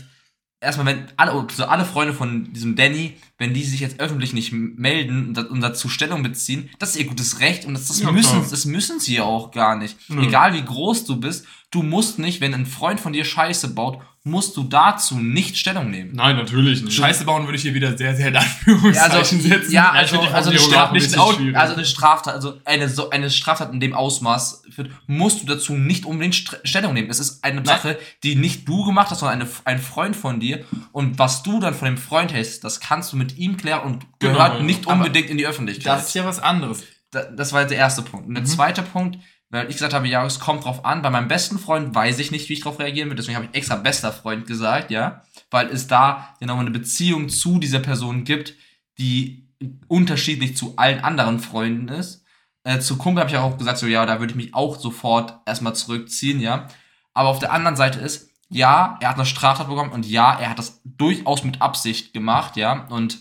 erstmal, 0.60 0.86
wenn 0.86 1.06
alle, 1.16 1.46
so 1.52 1.64
alle 1.64 1.84
Freunde 1.84 2.14
von 2.14 2.52
diesem 2.52 2.76
Danny, 2.76 3.14
wenn 3.38 3.52
die 3.54 3.64
sich 3.64 3.80
jetzt 3.80 3.98
öffentlich 4.00 4.32
nicht 4.32 4.52
melden 4.52 5.28
und, 5.28 5.34
da- 5.34 5.42
und 5.46 5.60
dazu 5.60 5.88
Stellung 5.88 6.22
beziehen, 6.22 6.70
das 6.78 6.90
ist 6.90 6.96
ihr 6.96 7.06
gutes 7.06 7.40
Recht 7.40 7.64
und 7.64 7.74
das, 7.74 7.88
das, 7.88 8.00
Ja, 8.00 8.12
müssen, 8.12 8.38
klar. 8.38 8.46
das 8.50 8.64
müssen 8.64 9.00
sie 9.00 9.16
ja 9.16 9.24
auch 9.24 9.50
gar 9.50 9.76
nicht. 9.76 9.96
Nö. 10.08 10.22
Egal 10.22 10.54
wie 10.54 10.62
groß 10.64 11.04
du 11.04 11.16
bist, 11.16 11.44
du 11.70 11.82
musst 11.82 12.18
nicht, 12.18 12.40
wenn 12.40 12.54
ein 12.54 12.66
Freund 12.66 13.00
von 13.00 13.12
dir 13.12 13.24
Scheiße 13.24 13.74
baut, 13.74 13.98
musst 14.26 14.56
du 14.56 14.62
dazu 14.62 15.18
nicht 15.18 15.58
Stellung 15.58 15.90
nehmen. 15.90 16.12
Nein, 16.14 16.36
natürlich 16.36 16.82
nicht. 16.82 16.94
Scheiße 16.96 17.26
bauen 17.26 17.44
würde 17.44 17.56
ich 17.56 17.62
hier 17.62 17.74
wieder 17.74 17.94
sehr, 17.98 18.16
sehr 18.16 18.28
in 18.28 18.36
Anführungszeichen 18.36 19.40
setzen. 19.40 19.70
ja, 19.72 19.84
Ja, 19.84 19.90
also, 19.90 20.16
find 20.16 20.30
die 20.30 20.34
also, 20.34 20.50
eine 20.50 20.58
Formulierung 20.58 21.10
Straf, 21.10 21.18
auch 21.18 21.38
ein 21.38 21.56
also 21.56 21.74
eine 21.74 21.84
Straftat, 21.84 22.34
also 22.34 22.54
eine, 22.64 22.88
so, 22.88 23.10
eine 23.10 23.30
Straftat 23.30 23.72
in 23.74 23.80
dem 23.80 23.92
Ausmaß 23.92 24.62
führt, 24.70 24.90
musst 25.06 25.42
du 25.42 25.46
dazu 25.46 25.74
nicht 25.74 26.06
unbedingt 26.06 26.34
St 26.36 26.58
Stellung 26.64 26.94
nehmen. 26.94 27.10
Es 27.10 27.18
ist 27.18 27.44
eine 27.44 27.64
Sache, 27.66 27.98
die 28.22 28.34
nicht 28.36 28.66
du 28.66 28.84
gemacht 28.84 29.10
hast, 29.10 29.18
sondern 29.20 29.42
eine, 29.42 29.50
ein 29.64 29.78
Freund 29.78 30.16
von 30.16 30.40
dir. 30.40 30.64
Und 30.92 31.18
was 31.18 31.42
du 31.42 31.60
dann 31.60 31.74
von 31.74 31.84
dem 31.86 31.98
Freund 31.98 32.32
hältst, 32.32 32.64
das 32.64 32.80
kannst 32.80 33.12
du 33.12 33.16
mit 33.18 33.23
ihm 33.32 33.56
klären 33.56 33.82
und 33.82 34.06
Genau, 34.18 34.34
gehört 34.34 34.58
ja. 34.58 34.62
nicht 34.62 34.86
unbedingt 34.86 35.30
in 35.30 35.38
die 35.38 35.46
Öffentlichkeit. 35.46 35.86
Das 35.98 36.08
ist 36.08 36.14
ja 36.14 36.24
was 36.24 36.38
anderes. 36.40 36.84
Da- 37.10 37.24
das 37.24 37.52
war 37.52 37.64
der 37.64 37.78
erste 37.78 38.02
Punkt. 38.02 38.28
Und 38.28 38.34
der 38.34 38.44
zweite 38.44 38.82
Punkt, 38.82 39.18
weil 39.50 39.66
ich 39.68 39.74
gesagt 39.76 39.94
habe, 39.94 40.08
ja, 40.08 40.24
es 40.26 40.40
kommt 40.40 40.64
drauf 40.64 40.84
an. 40.84 41.02
Bei 41.02 41.10
meinem 41.10 41.28
besten 41.28 41.58
Freund 41.58 41.94
weiß 41.94 42.18
ich 42.18 42.30
nicht, 42.30 42.48
wie 42.48 42.54
ich 42.54 42.60
darauf 42.60 42.78
reagieren 42.78 43.08
will. 43.08 43.16
Deswegen 43.16 43.36
habe 43.36 43.46
ich 43.50 43.56
extra 43.56 43.76
bester 43.76 44.12
Freund 44.12 44.46
gesagt, 44.46 44.90
ja. 44.90 45.22
Weil 45.50 45.68
es 45.68 45.86
da 45.86 46.34
genau 46.40 46.58
eine 46.58 46.70
Beziehung 46.70 47.28
zu 47.28 47.58
dieser 47.58 47.78
Person 47.80 48.24
gibt, 48.24 48.54
die 48.98 49.48
unterschiedlich 49.88 50.56
zu 50.56 50.74
allen 50.76 51.00
anderen 51.04 51.38
Freunden 51.40 51.88
ist. 51.88 52.24
Äh, 52.64 52.80
zu 52.80 52.96
Kumpel 52.96 53.20
habe 53.22 53.30
ich 53.30 53.36
auch 53.36 53.56
gesagt, 53.58 53.78
so, 53.78 53.86
ja, 53.86 54.06
da 54.06 54.18
würde 54.20 54.32
ich 54.32 54.36
mich 54.36 54.54
auch 54.54 54.78
sofort 54.78 55.34
erstmal 55.46 55.74
zurückziehen, 55.74 56.40
ja. 56.40 56.68
Aber 57.12 57.28
auf 57.28 57.38
der 57.38 57.52
anderen 57.52 57.76
Seite 57.76 58.00
ist, 58.00 58.30
ja, 58.48 58.98
er 59.00 59.08
hat 59.08 59.16
eine 59.16 59.26
Straftat 59.26 59.68
bekommen 59.68 59.92
und 59.92 60.06
ja, 60.06 60.38
er 60.38 60.50
hat 60.50 60.58
das 60.58 60.80
durchaus 60.84 61.44
mit 61.44 61.60
Absicht 61.62 62.12
gemacht, 62.12 62.56
ja. 62.56 62.86
Und 62.88 63.18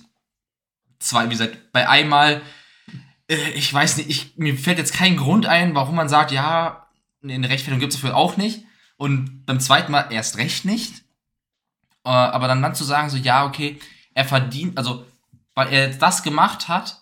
zwei, 0.99 1.25
wie 1.25 1.33
gesagt, 1.33 1.71
bei 1.71 1.87
einmal 1.87 2.41
äh, 3.27 3.51
ich 3.51 3.73
weiß 3.73 3.97
nicht, 3.97 4.09
ich, 4.09 4.37
mir 4.37 4.57
fällt 4.57 4.77
jetzt 4.77 4.93
kein 4.93 5.17
Grund 5.17 5.45
ein, 5.45 5.75
warum 5.75 5.95
man 5.95 6.09
sagt, 6.09 6.31
ja, 6.31 6.87
eine 7.23 7.49
Rechtfertigung 7.49 7.79
gibt 7.79 7.93
es 7.93 8.01
dafür 8.01 8.15
auch 8.15 8.37
nicht. 8.37 8.65
Und 8.97 9.45
beim 9.45 9.59
zweiten 9.59 9.91
Mal 9.91 10.07
erst 10.11 10.37
recht 10.37 10.65
nicht. 10.65 11.03
Äh, 12.05 12.09
aber 12.09 12.47
dann, 12.47 12.61
dann 12.61 12.75
zu 12.75 12.83
sagen, 12.83 13.09
so, 13.09 13.17
ja, 13.17 13.45
okay, 13.45 13.79
er 14.13 14.25
verdient, 14.25 14.77
also, 14.77 15.05
weil 15.55 15.71
er 15.73 15.89
das 15.89 16.23
gemacht 16.23 16.67
hat, 16.67 17.01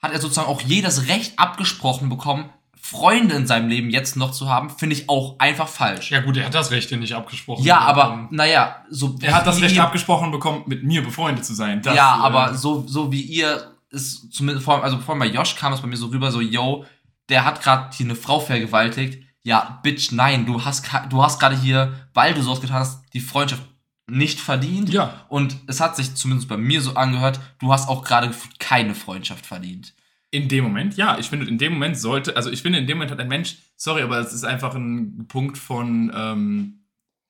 hat 0.00 0.12
er 0.12 0.20
sozusagen 0.20 0.48
auch 0.48 0.62
jedes 0.62 1.08
Recht 1.08 1.38
abgesprochen 1.38 2.08
bekommen, 2.08 2.50
Freunde 2.90 3.34
in 3.34 3.46
seinem 3.46 3.68
Leben 3.68 3.90
jetzt 3.90 4.16
noch 4.16 4.30
zu 4.30 4.48
haben, 4.48 4.70
finde 4.70 4.96
ich 4.96 5.08
auch 5.10 5.38
einfach 5.38 5.68
falsch. 5.68 6.10
Ja 6.10 6.20
gut, 6.20 6.36
er 6.38 6.46
hat 6.46 6.54
das 6.54 6.70
Recht 6.70 6.90
ja 6.90 6.96
nicht 6.96 7.14
abgesprochen. 7.14 7.64
Ja, 7.64 7.80
aber, 7.80 8.28
naja, 8.30 8.76
so. 8.88 9.14
Er 9.20 9.34
hat 9.34 9.46
das 9.46 9.60
Recht 9.60 9.76
ihr- 9.76 9.82
abgesprochen 9.84 10.30
bekommen, 10.30 10.62
mit 10.66 10.84
mir 10.84 11.02
befreundet 11.02 11.44
zu 11.44 11.54
sein. 11.54 11.82
Das, 11.82 11.94
ja, 11.94 12.16
äh, 12.16 12.20
aber 12.20 12.54
so, 12.54 12.86
so 12.86 13.12
wie 13.12 13.20
ihr 13.20 13.74
es 13.90 14.30
zumindest 14.30 14.64
vor 14.64 14.74
allem, 14.74 14.84
also 14.84 14.98
vor 14.98 15.10
allem 15.14 15.20
bei 15.20 15.26
Josh 15.28 15.54
kam 15.56 15.72
es 15.72 15.80
bei 15.82 15.86
mir 15.86 15.96
so 15.96 16.06
rüber, 16.06 16.30
so, 16.30 16.40
yo, 16.40 16.84
der 17.28 17.44
hat 17.44 17.62
gerade 17.62 17.94
hier 17.94 18.06
eine 18.06 18.14
Frau 18.16 18.40
vergewaltigt. 18.40 19.22
Ja, 19.42 19.80
Bitch, 19.82 20.12
nein, 20.12 20.46
du 20.46 20.64
hast, 20.64 20.86
du 21.10 21.22
hast 21.22 21.38
gerade 21.40 21.56
hier, 21.56 21.92
weil 22.14 22.32
du 22.34 22.42
sowas 22.42 22.60
getan 22.60 22.78
hast, 22.80 23.02
die 23.12 23.20
Freundschaft 23.20 23.62
nicht 24.10 24.40
verdient. 24.40 24.88
Ja. 24.90 25.26
Und 25.28 25.56
es 25.66 25.80
hat 25.80 25.94
sich 25.96 26.14
zumindest 26.14 26.48
bei 26.48 26.56
mir 26.56 26.80
so 26.80 26.94
angehört, 26.94 27.38
du 27.58 27.70
hast 27.72 27.88
auch 27.88 28.02
gerade 28.02 28.30
keine 28.58 28.94
Freundschaft 28.94 29.44
verdient. 29.44 29.92
In 30.30 30.48
dem 30.48 30.64
Moment, 30.64 30.96
ja. 30.96 31.18
Ich 31.18 31.30
finde, 31.30 31.46
in 31.46 31.56
dem 31.56 31.72
Moment 31.72 31.98
sollte, 31.98 32.36
also 32.36 32.50
ich 32.50 32.60
finde, 32.60 32.78
in 32.78 32.86
dem 32.86 32.98
Moment 32.98 33.10
hat 33.10 33.20
ein 33.20 33.28
Mensch, 33.28 33.56
sorry, 33.76 34.02
aber 34.02 34.18
es 34.18 34.34
ist 34.34 34.44
einfach 34.44 34.74
ein 34.74 35.26
Punkt 35.26 35.56
von 35.56 36.12
ähm, 36.14 36.78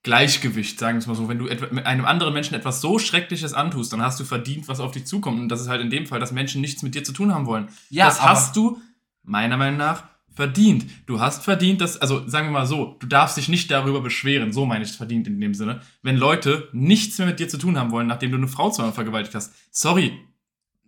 Gleichgewicht, 0.03 0.79
sagen 0.79 0.97
wir 0.97 1.01
es 1.01 1.07
mal 1.07 1.15
so. 1.15 1.29
Wenn 1.29 1.39
du 1.39 1.49
einem 1.49 2.05
anderen 2.05 2.33
Menschen 2.33 2.55
etwas 2.55 2.81
so 2.81 2.99
Schreckliches 2.99 3.55
antust, 3.55 3.93
dann 3.93 4.03
hast 4.03 4.19
du 4.19 4.25
verdient, 4.25 4.67
was 4.67 4.81
auf 4.81 4.93
dich 4.93 5.07
zukommt. 5.07 5.41
Und 5.41 5.49
das 5.49 5.61
ist 5.61 5.69
halt 5.69 5.81
in 5.81 5.91
dem 5.91 6.07
Fall, 6.07 6.19
dass 6.19 6.33
Menschen 6.33 6.61
nichts 6.61 6.83
mit 6.83 6.95
dir 6.95 7.05
zu 7.05 7.13
tun 7.13 7.33
haben 7.33 7.47
wollen. 7.47 7.69
Ja, 7.91 8.07
das 8.07 8.23
hast 8.23 8.57
du, 8.57 8.81
meiner 9.23 9.57
Meinung 9.57 9.79
nach, 9.79 10.05
verdient. 10.39 10.87
Du 11.07 11.21
hast 11.21 11.45
verdient, 11.45 11.81
dass, 11.81 11.99
also 11.99 12.29
sagen 12.29 12.47
wir 12.47 12.53
mal 12.53 12.67
so, 12.67 12.97
du 13.01 13.09
darfst 13.09 13.37
dich 13.37 13.49
nicht 13.49 13.71
darüber 13.73 14.01
beschweren, 14.01 14.53
so 14.53 14.67
meine 14.67 14.85
ich 14.85 14.93
verdient 14.93 15.27
in 15.27 15.41
dem 15.41 15.53
Sinne, 15.53 15.81
wenn 16.03 16.17
Leute 16.17 16.69
nichts 16.73 17.19
mehr 17.19 17.27
mit 17.27 17.41
dir 17.41 17.49
zu 17.49 17.59
tun 17.59 17.77
haben 17.77 17.91
wollen, 17.91 18.07
nachdem 18.07 18.31
du 18.31 18.37
eine 18.37 18.47
Frau 18.47 18.71
zweimal 18.71 18.93
vergewaltigt 18.93 19.35
hast. 19.35 19.53
Sorry. 19.73 20.17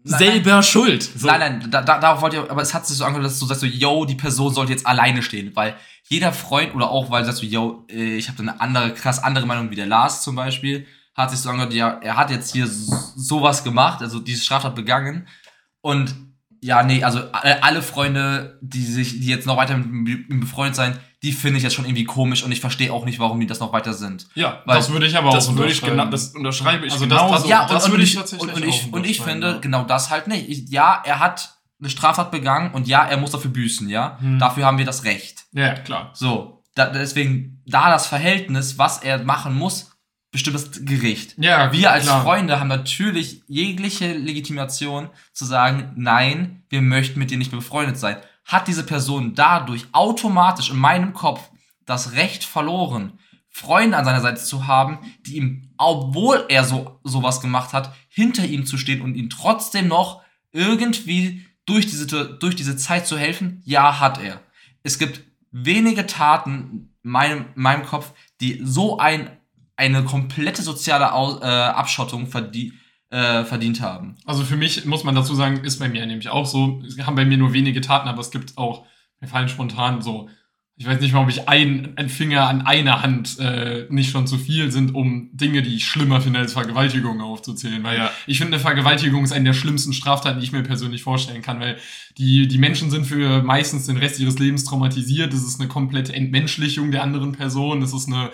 Nein, 0.03 0.19
selber 0.19 0.63
schuld. 0.63 1.03
So. 1.03 1.27
Nein, 1.27 1.41
nein, 1.61 1.71
da, 1.71 1.83
da, 1.83 1.99
darauf 1.99 2.23
wollte 2.23 2.37
ich, 2.39 2.51
aber 2.51 2.63
es 2.63 2.73
hat 2.73 2.87
sich 2.87 2.97
so 2.97 3.05
angehört, 3.05 3.27
dass 3.27 3.39
du 3.39 3.47
sagst 3.47 3.61
so, 3.61 3.67
yo, 3.67 4.05
die 4.05 4.15
Person 4.15 4.53
sollte 4.55 4.73
jetzt 4.73 4.87
alleine 4.87 5.23
stehen, 5.23 5.55
weil 5.55 5.77
jeder 6.09 6.33
Freund 6.33 6.75
oder 6.75 6.91
auch, 6.91 7.11
weil 7.11 7.21
du 7.23 7.27
sagst 7.27 7.41
so, 7.41 7.47
yo, 7.47 7.85
äh, 7.91 8.17
ich 8.17 8.29
habe 8.29 8.43
da 8.43 8.51
eine 8.53 8.61
andere, 8.61 8.95
krass 8.95 9.23
andere 9.23 9.47
Meinung 9.47 9.71
wie 9.71 9.77
der 9.77 9.87
Lars 9.87 10.23
zum 10.23 10.37
Beispiel, 10.37 10.87
hat 11.15 11.31
sich 11.31 11.41
so 11.41 11.51
angehört, 11.51 11.75
ja, 11.75 11.99
er 12.03 12.17
hat 12.17 12.31
jetzt 12.31 12.53
hier 12.53 12.67
so- 12.67 12.97
sowas 13.17 13.63
gemacht, 13.63 14.01
also 14.01 14.21
diese 14.21 14.43
Straftat 14.43 14.75
begangen 14.75 15.27
und 15.83 16.15
ja, 16.63 16.83
nee, 16.83 17.03
also 17.05 17.21
alle, 17.33 17.63
alle 17.63 17.83
Freunde, 17.83 18.59
die 18.61 18.85
sich, 18.85 19.21
die 19.21 19.27
jetzt 19.29 19.47
noch 19.47 19.57
weiter 19.57 19.77
mit 19.77 20.29
ihm 20.31 20.41
befreundet 20.41 20.77
sein, 20.77 20.99
die 21.23 21.33
finde 21.33 21.59
ich 21.59 21.63
jetzt 21.65 21.75
schon 21.75 21.85
irgendwie 21.85 22.05
komisch 22.05 22.43
und 22.43 22.51
ich 22.53 22.61
verstehe 22.61 22.93
auch 22.93 23.05
nicht, 23.05 23.19
warum 23.19 23.39
die 23.41 23.47
das 23.47 23.61
noch 23.61 23.73
weiter 23.73 23.93
sind. 23.93 24.27
Ja, 24.35 24.63
Weil- 24.65 24.77
das 24.77 24.91
würde 24.91 25.07
ich 25.07 25.17
aber 25.17 25.31
das 25.31 25.49
auch 25.49 25.57
würde 25.57 25.71
ich 25.71 25.83
unterschreiben. 25.83 25.99
genau, 25.99 26.11
das 26.11 26.29
unterschreibe 26.35 26.87
ich 26.87 26.93
Also 26.93 27.07
das- 27.07 27.19
genauso. 27.19 27.35
das- 27.43 27.49
ja, 27.49 27.67
das 27.67 27.85
und, 27.85 27.91
würde 27.91 27.97
und 27.97 28.03
ich 28.05 28.11
ich, 28.11 28.17
tatsächlich 28.19 28.49
und, 28.49 28.63
und 28.63 28.69
ich, 28.69 28.83
auch 28.85 28.93
und 28.93 29.07
ich 29.07 29.21
finde 29.21 29.47
ja. 29.53 29.59
genau 29.59 29.85
das 29.85 30.11
halt 30.11 30.29
nicht. 30.29 30.49
Ich, 30.49 30.71
ja, 30.71 31.03
er 31.05 31.21
hat 31.21 31.57
eine 31.79 31.91
Straftat 31.91 32.31
begangen 32.31 32.73
und 32.73 32.89
ja, 32.89 33.05
er 33.05 33.17
muss 33.19 33.31
dafür 33.33 33.51
büßen, 33.51 33.89
ja. 33.89 34.19
Hm. 34.21 34.39
Dafür 34.39 34.65
haben 34.67 34.79
wir 34.79 34.85
das 34.85 35.05
Recht. 35.05 35.45
Ja, 35.53 35.75
klar. 35.75 36.11
So, 36.15 36.63
da, 36.75 36.87
deswegen, 36.87 37.63
da 37.67 37.91
das 37.91 38.07
Verhältnis, 38.07 38.79
was 38.79 38.99
er 39.03 39.23
machen 39.23 39.55
muss, 39.55 39.91
bestimmt 40.33 40.57
das 40.57 40.71
Gericht. 40.85 41.35
Ja, 41.39 41.73
Wir 41.73 41.91
als 41.91 42.05
klar. 42.05 42.23
Freunde 42.23 42.61
haben 42.61 42.69
natürlich 42.69 43.43
jegliche 43.49 44.13
Legitimation 44.15 45.09
zu 45.33 45.45
sagen, 45.45 45.93
nein, 45.97 46.63
wir 46.69 46.83
möchten 46.83 47.19
mit 47.19 47.31
dir 47.31 47.39
nicht 47.39 47.51
mehr 47.53 47.61
befreundet 47.61 47.99
sein. 47.99 48.17
Hat 48.51 48.67
diese 48.67 48.83
Person 48.83 49.37
dadurch 49.37 49.87
automatisch 49.93 50.71
in 50.71 50.77
meinem 50.77 51.13
Kopf 51.13 51.41
das 51.87 52.15
Recht 52.15 52.43
verloren, 52.43 53.21
Freunde 53.49 53.97
an 53.97 54.05
seiner 54.05 54.21
Seite 54.21 54.43
zu 54.43 54.67
haben, 54.67 54.99
die 55.25 55.37
ihm, 55.37 55.71
obwohl 55.79 56.47
er 56.49 56.65
so 56.65 56.99
sowas 57.05 57.41
gemacht 57.41 57.73
hat, 57.73 57.95
hinter 58.09 58.45
ihm 58.45 58.67
zu 58.67 58.77
stehen 58.77 59.03
und 59.03 59.15
ihm 59.15 59.31
trotzdem 59.31 59.87
noch 59.87 60.23
irgendwie 60.51 61.47
durch 61.65 61.87
diese, 61.87 62.07
durch 62.07 62.57
diese 62.57 62.77
Zeit 62.77 63.07
zu 63.07 63.17
helfen? 63.17 63.63
Ja, 63.65 64.01
hat 64.01 64.21
er. 64.21 64.41
Es 64.83 64.99
gibt 64.99 65.23
wenige 65.53 66.09
Taten 66.09 66.91
in 67.05 67.11
meinem, 67.13 67.47
in 67.55 67.63
meinem 67.63 67.87
Kopf, 67.87 68.11
die 68.41 68.61
so 68.65 68.99
ein, 68.99 69.31
eine 69.77 70.03
komplette 70.03 70.63
soziale 70.63 71.13
Aus, 71.13 71.41
äh, 71.41 71.45
Abschottung 71.45 72.27
verdient 72.27 72.75
äh, 73.11 73.45
verdient 73.45 73.81
haben. 73.81 74.17
Also 74.25 74.45
für 74.45 74.57
mich 74.57 74.85
muss 74.85 75.05
man 75.05 75.15
dazu 75.15 75.35
sagen, 75.35 75.65
ist 75.65 75.79
bei 75.79 75.89
mir 75.89 76.07
nämlich 76.07 76.29
auch 76.29 76.47
so. 76.47 76.83
Es 76.87 76.99
haben 77.05 77.17
bei 77.17 77.25
mir 77.25 77.37
nur 77.39 77.53
wenige 77.53 77.81
Taten, 77.81 78.09
aber 78.09 78.21
es 78.21 78.31
gibt 78.31 78.57
auch, 78.57 78.87
mir 79.21 79.29
fallen 79.29 79.49
spontan 79.49 80.01
so, 80.01 80.29
ich 80.77 80.87
weiß 80.87 80.99
nicht 81.03 81.13
mal, 81.13 81.23
ob 81.25 81.29
ich 81.29 81.47
ein, 81.47 81.93
ein 81.97 82.09
Finger 82.09 82.49
an 82.49 82.63
einer 82.63 83.03
Hand 83.03 83.39
äh, 83.39 83.85
nicht 83.91 84.11
schon 84.13 84.27
zu 84.27 84.39
viel 84.39 84.73
sind, 84.73 84.95
um 84.95 85.29
Dinge, 85.35 85.61
die 85.61 85.75
ich 85.75 85.85
schlimmer 85.85 86.23
finde 86.23 86.39
als 86.39 86.55
Vergewaltigung 86.55 87.21
aufzuzählen. 87.21 87.83
Weil 87.85 87.99
Ja. 87.99 88.11
ich 88.27 88.39
finde, 88.39 88.59
Vergewaltigung 88.59 89.23
ist 89.23 89.33
eine 89.33 89.45
der 89.45 89.53
schlimmsten 89.53 89.93
Straftaten, 89.93 90.39
die 90.41 90.47
ich 90.47 90.53
mir 90.53 90.63
persönlich 90.63 91.03
vorstellen 91.03 91.43
kann, 91.43 91.61
weil 91.61 91.77
die, 92.17 92.49
die 92.49 92.57
Menschen 92.57 92.91
sind 92.91 93.05
für 93.07 93.43
meistens 93.43 93.89
den 93.89 93.99
Rest 93.99 94.21
ihres 94.21 94.39
Lebens 94.39 94.65
traumatisiert. 94.65 95.35
Das 95.35 95.43
ist 95.43 95.61
eine 95.61 95.69
komplette 95.69 96.15
Entmenschlichung 96.15 96.91
der 96.93 97.03
anderen 97.03 97.33
Person. 97.33 97.83
Das 97.83 97.93
ist 97.93 98.09
eine, 98.09 98.31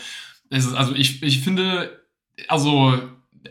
es 0.48 0.66
ist, 0.66 0.74
also 0.74 0.94
ich, 0.94 1.24
ich 1.24 1.40
finde, 1.40 2.00
also 2.46 2.96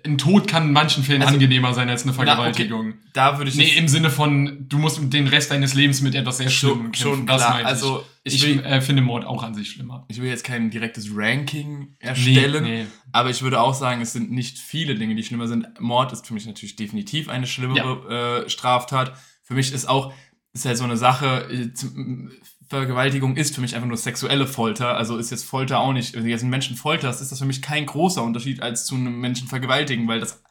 ein 0.05 0.17
Tod 0.17 0.47
kann 0.47 0.63
in 0.67 0.71
manchen 0.73 1.03
Fällen 1.03 1.21
Also- 1.21 1.33
angenehmer 1.35 1.73
sein 1.73 1.89
als 1.89 2.03
eine 2.03 2.11
Na, 2.11 2.17
okay. 2.17 2.25
Vergewaltigung. 2.27 2.93
Da 3.13 3.37
würde 3.37 3.49
ich 3.51 3.55
Nee, 3.57 3.77
im 3.77 3.87
Sinne 3.87 4.09
von, 4.09 4.65
du 4.67 4.77
musst 4.77 4.99
den 5.13 5.27
Rest 5.27 5.51
deines 5.51 5.73
Lebens 5.73 6.01
mit 6.01 6.15
etwas 6.15 6.37
sehr 6.37 6.49
Schlimmem 6.49 6.91
kämpfen. 6.91 7.01
schon 7.01 7.25
Das 7.27 7.37
klar. 7.41 7.49
meine 7.51 7.61
ich. 7.63 7.67
Also 7.67 8.03
ich, 8.23 8.35
ich 8.35 8.43
will, 8.43 8.63
äh, 8.65 8.81
finde 8.81 9.01
Mord 9.03 9.25
auch 9.25 9.43
an 9.43 9.53
sich 9.53 9.69
schlimmer. 9.69 10.05
ich 10.07 10.19
will 10.21 10.29
jetzt 10.29 10.43
kein 10.43 10.69
direktes 10.71 11.09
Ranking 11.15 11.95
erstellen, 11.99 12.63
nee. 12.63 12.85
aber 13.11 13.29
ich 13.29 13.41
würde 13.43 13.59
auch 13.61 13.73
sagen, 13.73 14.01
es 14.01 14.13
sind 14.13 14.31
nicht 14.31 14.57
viele 14.57 14.95
Dinge, 14.95 15.15
die 15.15 15.23
schlimmer 15.23 15.47
sind. 15.47 15.67
Mord 15.79 16.11
ist 16.11 16.25
für 16.25 16.33
mich 16.33 16.45
natürlich 16.47 16.75
definitiv 16.75 17.29
eine 17.29 17.45
schlimmere 17.47 18.43
äh, 18.45 18.49
Straftat. 18.49 19.13
Für 19.43 19.53
mich 19.53 19.71
ist 19.71 19.87
auch, 19.87 20.11
ist 20.53 20.65
halt 20.65 20.77
so 20.77 20.83
eine 20.85 20.97
Sache, 20.97 21.47
äh, 21.51 21.69
Vergewaltigung 22.67 23.37
ist 23.37 23.55
für 23.55 23.61
mich 23.61 23.75
einfach 23.75 23.87
nur 23.87 23.97
sexuelle 23.97 24.47
Folter. 24.47 24.97
Also 24.97 25.17
ist 25.17 25.31
jetzt 25.31 25.45
Folter 25.45 25.79
auch 25.79 25.93
nicht, 25.93 26.15
wenn 26.15 26.23
du 26.23 26.29
jetzt 26.29 26.41
einen 26.41 26.49
Menschen 26.49 26.75
folterst, 26.75 27.21
ist 27.21 27.31
das 27.31 27.39
für 27.39 27.45
mich 27.45 27.61
kein 27.61 27.85
großer 27.85 28.23
Unterschied 28.23 28.61
als 28.61 28.85
zu 28.85 28.95
einem 28.95 29.19
Menschen 29.19 29.47
vergewaltigen, 29.47 30.07
weil 30.07 30.19
das 30.19 30.43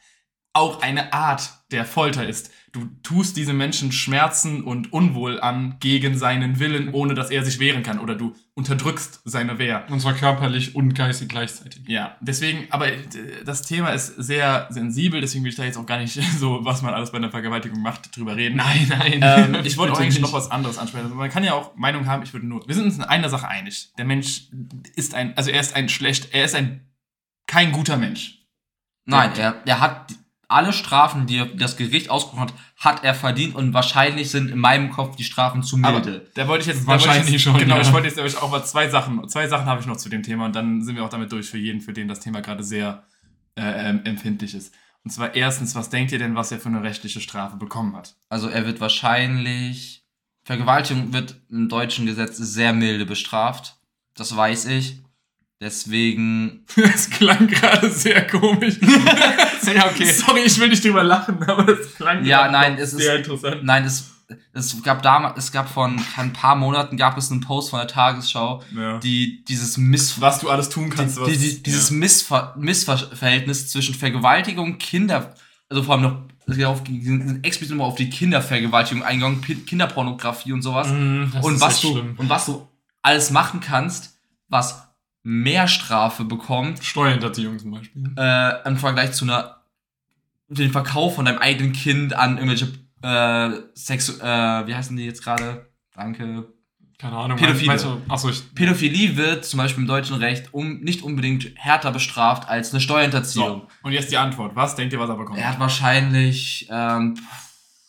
auch 0.54 0.80
eine 0.82 1.12
Art 1.12 1.50
der 1.72 1.84
Folter 1.84 2.26
ist. 2.26 2.50
Du 2.70 2.86
tust 3.02 3.36
diesem 3.36 3.56
Menschen 3.56 3.92
Schmerzen 3.92 4.62
und 4.62 4.92
Unwohl 4.92 5.40
an 5.40 5.76
gegen 5.80 6.16
seinen 6.16 6.58
Willen, 6.58 6.92
ohne 6.92 7.14
dass 7.14 7.30
er 7.30 7.44
sich 7.44 7.58
wehren 7.58 7.82
kann. 7.82 7.98
Oder 7.98 8.14
du 8.14 8.34
unterdrückst 8.54 9.22
seine 9.24 9.58
Wehr. 9.58 9.84
Und 9.90 10.00
zwar 10.00 10.14
körperlich 10.14 10.74
und 10.76 10.94
geistig 10.94 11.28
gleichzeitig. 11.28 11.82
Ja, 11.88 12.16
deswegen, 12.20 12.66
aber 12.70 12.88
äh, 12.88 12.98
das 13.44 13.62
Thema 13.62 13.90
ist 13.90 14.14
sehr 14.16 14.68
sensibel, 14.70 15.20
deswegen 15.20 15.44
will 15.44 15.50
ich 15.50 15.56
da 15.56 15.64
jetzt 15.64 15.76
auch 15.76 15.86
gar 15.86 15.98
nicht 15.98 16.20
so, 16.38 16.64
was 16.64 16.82
man 16.82 16.94
alles 16.94 17.10
bei 17.10 17.18
einer 17.18 17.30
Vergewaltigung 17.30 17.82
macht, 17.82 18.16
drüber 18.16 18.36
reden. 18.36 18.56
Nein, 18.56 18.86
nein. 18.88 19.20
Ähm, 19.22 19.64
ich 19.64 19.76
wollte 19.76 19.92
auch 19.94 20.00
eigentlich 20.00 20.14
nicht. 20.14 20.22
noch 20.22 20.32
was 20.32 20.50
anderes 20.50 20.78
ansprechen. 20.78 21.04
Also 21.04 21.16
man 21.16 21.30
kann 21.30 21.42
ja 21.42 21.54
auch 21.54 21.74
Meinung 21.76 22.06
haben, 22.06 22.22
ich 22.22 22.32
würde 22.32 22.46
nur. 22.46 22.66
Wir 22.66 22.74
sind 22.74 22.84
uns 22.84 22.96
in 22.96 23.02
einer 23.02 23.28
Sache 23.28 23.48
einig. 23.48 23.92
Der 23.98 24.04
Mensch 24.04 24.48
ist 24.94 25.14
ein, 25.14 25.36
also 25.36 25.50
er 25.50 25.60
ist 25.60 25.74
ein 25.74 25.88
schlecht, 25.88 26.32
er 26.32 26.44
ist 26.44 26.54
ein 26.54 26.88
kein 27.46 27.72
guter 27.72 27.96
Mensch. 27.96 28.44
Nein, 29.06 29.32
er, 29.36 29.62
er 29.66 29.80
hat 29.80 30.14
alle 30.54 30.72
Strafen, 30.72 31.26
die 31.26 31.42
das 31.56 31.76
Gericht 31.76 32.10
ausgesprochen 32.10 32.48
hat, 32.48 32.54
hat 32.76 33.04
er 33.04 33.14
verdient 33.14 33.54
und 33.54 33.74
wahrscheinlich 33.74 34.30
sind 34.30 34.50
in 34.50 34.58
meinem 34.58 34.90
Kopf 34.90 35.16
die 35.16 35.24
Strafen 35.24 35.62
zu 35.62 35.76
Aber 35.82 36.00
milde. 36.00 36.30
da 36.34 36.48
wollte 36.48 36.62
ich 36.62 36.76
jetzt 36.76 36.86
Wahrscheinlich 36.86 37.26
ich 37.26 37.32
jetzt, 37.32 37.42
schon, 37.42 37.58
Genau, 37.58 37.76
ja. 37.76 37.82
ich 37.82 37.92
wollte 37.92 38.06
jetzt 38.06 38.16
nämlich 38.16 38.36
auch 38.36 38.50
mal 38.50 38.64
zwei 38.64 38.88
Sachen, 38.88 39.28
zwei 39.28 39.48
Sachen 39.48 39.66
habe 39.66 39.80
ich 39.80 39.86
noch 39.86 39.96
zu 39.96 40.08
dem 40.08 40.22
Thema 40.22 40.46
und 40.46 40.54
dann 40.56 40.82
sind 40.82 40.96
wir 40.96 41.04
auch 41.04 41.08
damit 41.08 41.30
durch 41.32 41.48
für 41.48 41.58
jeden, 41.58 41.80
für 41.80 41.92
den 41.92 42.08
das 42.08 42.20
Thema 42.20 42.40
gerade 42.40 42.62
sehr 42.62 43.04
äh, 43.56 43.90
ähm, 43.90 44.00
empfindlich 44.04 44.54
ist. 44.54 44.74
Und 45.04 45.10
zwar 45.10 45.34
erstens, 45.34 45.74
was 45.74 45.90
denkt 45.90 46.12
ihr 46.12 46.18
denn, 46.18 46.34
was 46.34 46.50
er 46.50 46.58
für 46.58 46.68
eine 46.70 46.82
rechtliche 46.82 47.20
Strafe 47.20 47.56
bekommen 47.56 47.94
hat? 47.94 48.16
Also 48.28 48.48
er 48.48 48.64
wird 48.66 48.80
wahrscheinlich. 48.80 50.02
Vergewaltigung 50.44 51.12
wird 51.12 51.40
im 51.50 51.68
deutschen 51.68 52.04
Gesetz 52.06 52.36
sehr 52.36 52.72
milde 52.72 53.06
bestraft. 53.06 53.76
Das 54.14 54.34
weiß 54.36 54.66
ich. 54.66 55.02
Deswegen. 55.60 56.64
Das 56.76 57.08
klang 57.10 57.46
gerade 57.46 57.90
sehr 57.90 58.26
komisch. 58.26 58.76
Ja, 59.74 59.86
okay. 59.86 60.04
Sorry, 60.04 60.40
ich 60.44 60.58
will 60.60 60.68
nicht 60.68 60.84
drüber 60.84 61.02
lachen, 61.02 61.42
aber 61.42 61.64
das 61.64 61.94
klang 61.94 62.22
Ja, 62.24 62.42
gerade 62.48 62.52
nein, 62.52 62.74
es 62.78 62.92
ist- 62.92 63.00
sehr 63.00 63.16
interessant. 63.16 63.64
Nein, 63.64 63.84
es, 63.86 64.10
es 64.52 64.82
gab 64.82 65.02
damals, 65.02 65.38
es 65.38 65.52
gab 65.52 65.70
vor 65.70 65.86
ein, 65.88 66.32
paar 66.34 66.54
Monaten 66.54 66.98
gab 66.98 67.16
es 67.16 67.30
einen 67.30 67.40
Post 67.40 67.70
von 67.70 67.78
der 67.78 67.88
Tagesschau, 67.88 68.62
Ja. 68.76 68.98
die 68.98 69.42
dieses 69.44 69.78
Miss 69.78 70.20
was 70.20 70.40
du 70.40 70.50
alles 70.50 70.68
tun 70.68 70.90
kannst, 70.90 71.18
was, 71.18 71.28
die, 71.30 71.38
die, 71.38 71.62
dieses 71.62 71.90
Missver 71.90 72.54
Missverhältnis 72.58 73.68
zwischen 73.70 73.94
Vergewaltigung, 73.94 74.76
Kinder, 74.76 75.34
also 75.70 75.82
vor 75.82 75.94
allem 75.94 76.02
noch 76.02 76.16
es 76.46 76.56
geht 76.56 76.66
auf, 76.66 76.84
die 76.84 77.00
sind 77.02 77.42
explizit 77.42 77.74
immer 77.74 77.84
auf 77.84 77.94
die 77.94 78.10
Kindervergewaltigung 78.10 79.02
eingegangen, 79.02 79.40
Kinderpornografie 79.64 80.52
und 80.52 80.60
sowas. 80.60 80.88
Das 80.88 81.42
und 81.42 81.54
ist 81.54 81.60
was 81.62 81.80
du 81.80 81.92
schlimm. 81.92 82.14
und 82.18 82.28
was 82.28 82.44
du 82.44 82.68
alles 83.00 83.30
machen 83.30 83.60
kannst, 83.60 84.18
was 84.48 84.86
mehr 85.24 85.66
Strafe 85.68 86.24
bekommt 86.24 86.84
Steuerhinterziehung 86.84 87.58
zum 87.58 87.72
Beispiel. 87.72 88.10
äh, 88.16 88.68
im 88.68 88.76
Vergleich 88.76 89.12
zu 89.12 89.24
einer 89.24 89.56
den 90.48 90.70
Verkauf 90.70 91.16
von 91.16 91.24
deinem 91.24 91.38
eigenen 91.38 91.72
Kind 91.72 92.14
an 92.14 92.36
irgendwelche 92.38 92.68
äh, 93.02 93.50
Sexu 93.74 94.12
äh, 94.20 94.66
wie 94.66 94.74
heißen 94.74 94.96
die 94.96 95.04
jetzt 95.04 95.24
gerade? 95.24 95.66
Danke. 95.94 96.48
Keine 96.98 97.16
Ahnung. 97.16 97.36
Pädophile. 97.38 97.66
Meinst 97.66 97.84
du, 97.84 98.00
achso, 98.08 98.28
ich, 98.30 98.54
Pädophilie 98.54 99.16
wird 99.16 99.44
zum 99.44 99.58
Beispiel 99.58 99.82
im 99.82 99.88
deutschen 99.88 100.16
Recht 100.16 100.54
um, 100.54 100.80
nicht 100.80 101.02
unbedingt 101.02 101.50
härter 101.56 101.90
bestraft 101.90 102.48
als 102.48 102.70
eine 102.72 102.80
Steuerhinterziehung. 102.80 103.62
So, 103.62 103.68
und 103.82 103.92
jetzt 103.92 104.12
die 104.12 104.16
Antwort. 104.16 104.54
Was 104.54 104.76
denkt 104.76 104.92
ihr, 104.92 105.00
was 105.00 105.08
er 105.10 105.16
bekommt? 105.16 105.38
Er 105.38 105.48
hat 105.50 105.58
wahrscheinlich 105.58 106.68
ähm, 106.70 107.18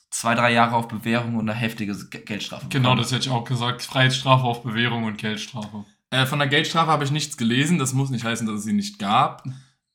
zwei, 0.10 0.34
drei 0.34 0.52
Jahre 0.54 0.76
auf 0.76 0.88
Bewährung 0.88 1.36
und 1.36 1.48
eine 1.50 1.58
heftige 1.58 1.96
Ge- 2.10 2.24
Geldstrafe. 2.24 2.66
genau, 2.70 2.90
bekommen. 2.90 3.02
das 3.04 3.12
hätte 3.12 3.28
ich 3.28 3.30
auch 3.32 3.44
gesagt. 3.44 3.84
Freiheitsstrafe 3.84 4.44
auf 4.44 4.64
Bewährung 4.64 5.04
und 5.04 5.18
Geldstrafe. 5.18 5.86
Äh, 6.12 6.26
von 6.26 6.40
der 6.40 6.48
Geldstrafe 6.48 6.92
habe 6.92 7.04
ich 7.04 7.12
nichts 7.12 7.38
gelesen. 7.38 7.80
Das 7.80 7.94
muss 7.94 8.10
nicht 8.10 8.24
heißen, 8.26 8.48
dass 8.48 8.58
es 8.58 8.64
sie 8.64 8.74
nicht 8.74 9.00
gab. 9.00 9.44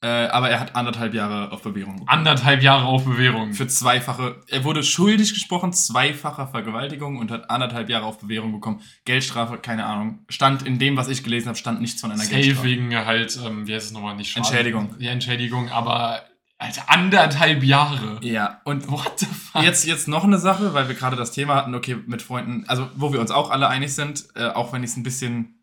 Äh, 0.03 0.29
aber 0.29 0.49
er 0.49 0.61
hat 0.61 0.77
anderthalb 0.77 1.13
Jahre 1.13 1.53
auf 1.53 1.61
Bewährung 1.61 1.97
bekommen. 1.97 2.09
Anderthalb 2.09 2.63
Jahre 2.63 2.87
auf 2.87 3.05
Bewährung. 3.05 3.53
Für 3.53 3.67
zweifache, 3.67 4.41
er 4.49 4.65
wurde 4.65 4.83
schuldig 4.83 5.35
gesprochen, 5.35 5.75
zweifacher 5.75 6.47
Vergewaltigung 6.49 7.19
und 7.19 7.31
hat 7.31 7.51
anderthalb 7.51 7.91
Jahre 7.91 8.07
auf 8.07 8.19
Bewährung 8.19 8.51
bekommen. 8.53 8.81
Geldstrafe, 9.05 9.59
keine 9.59 9.85
Ahnung. 9.85 10.21
Stand 10.31 10.63
in 10.63 10.79
dem, 10.79 10.97
was 10.97 11.09
ich 11.09 11.23
gelesen 11.23 11.49
habe, 11.49 11.59
stand 11.59 11.83
nichts 11.83 12.01
von 12.01 12.11
einer 12.11 12.23
Safe 12.23 12.35
Geldstrafe. 12.35 12.67
wegen 12.67 12.97
halt, 12.97 13.39
ähm, 13.45 13.67
wie 13.67 13.75
heißt 13.75 13.87
es 13.89 13.93
nochmal, 13.93 14.17
nicht 14.17 14.31
Schaden. 14.31 14.47
Entschädigung. 14.47 14.95
Ja, 14.99 15.11
Entschädigung, 15.11 15.69
aber, 15.69 16.23
Alter, 16.57 16.85
anderthalb 16.89 17.63
Jahre. 17.63 18.21
Ja, 18.23 18.63
und 18.65 18.91
What 18.91 19.21
the 19.21 19.27
fuck? 19.27 19.63
Jetzt, 19.63 19.87
jetzt 19.87 20.09
noch 20.09 20.25
eine 20.25 20.39
Sache, 20.39 20.73
weil 20.73 20.89
wir 20.89 20.95
gerade 20.95 21.17
das 21.17 21.33
Thema 21.33 21.57
hatten, 21.57 21.75
okay, 21.75 21.99
mit 22.07 22.23
Freunden, 22.23 22.65
also 22.69 22.89
wo 22.97 23.13
wir 23.13 23.21
uns 23.21 23.31
auch 23.31 23.51
alle 23.51 23.69
einig 23.69 23.95
sind, 23.95 24.29
äh, 24.35 24.47
auch 24.47 24.73
wenn 24.73 24.83
ich 24.83 24.91
es 24.91 24.97
ein 24.97 25.03
bisschen, 25.03 25.60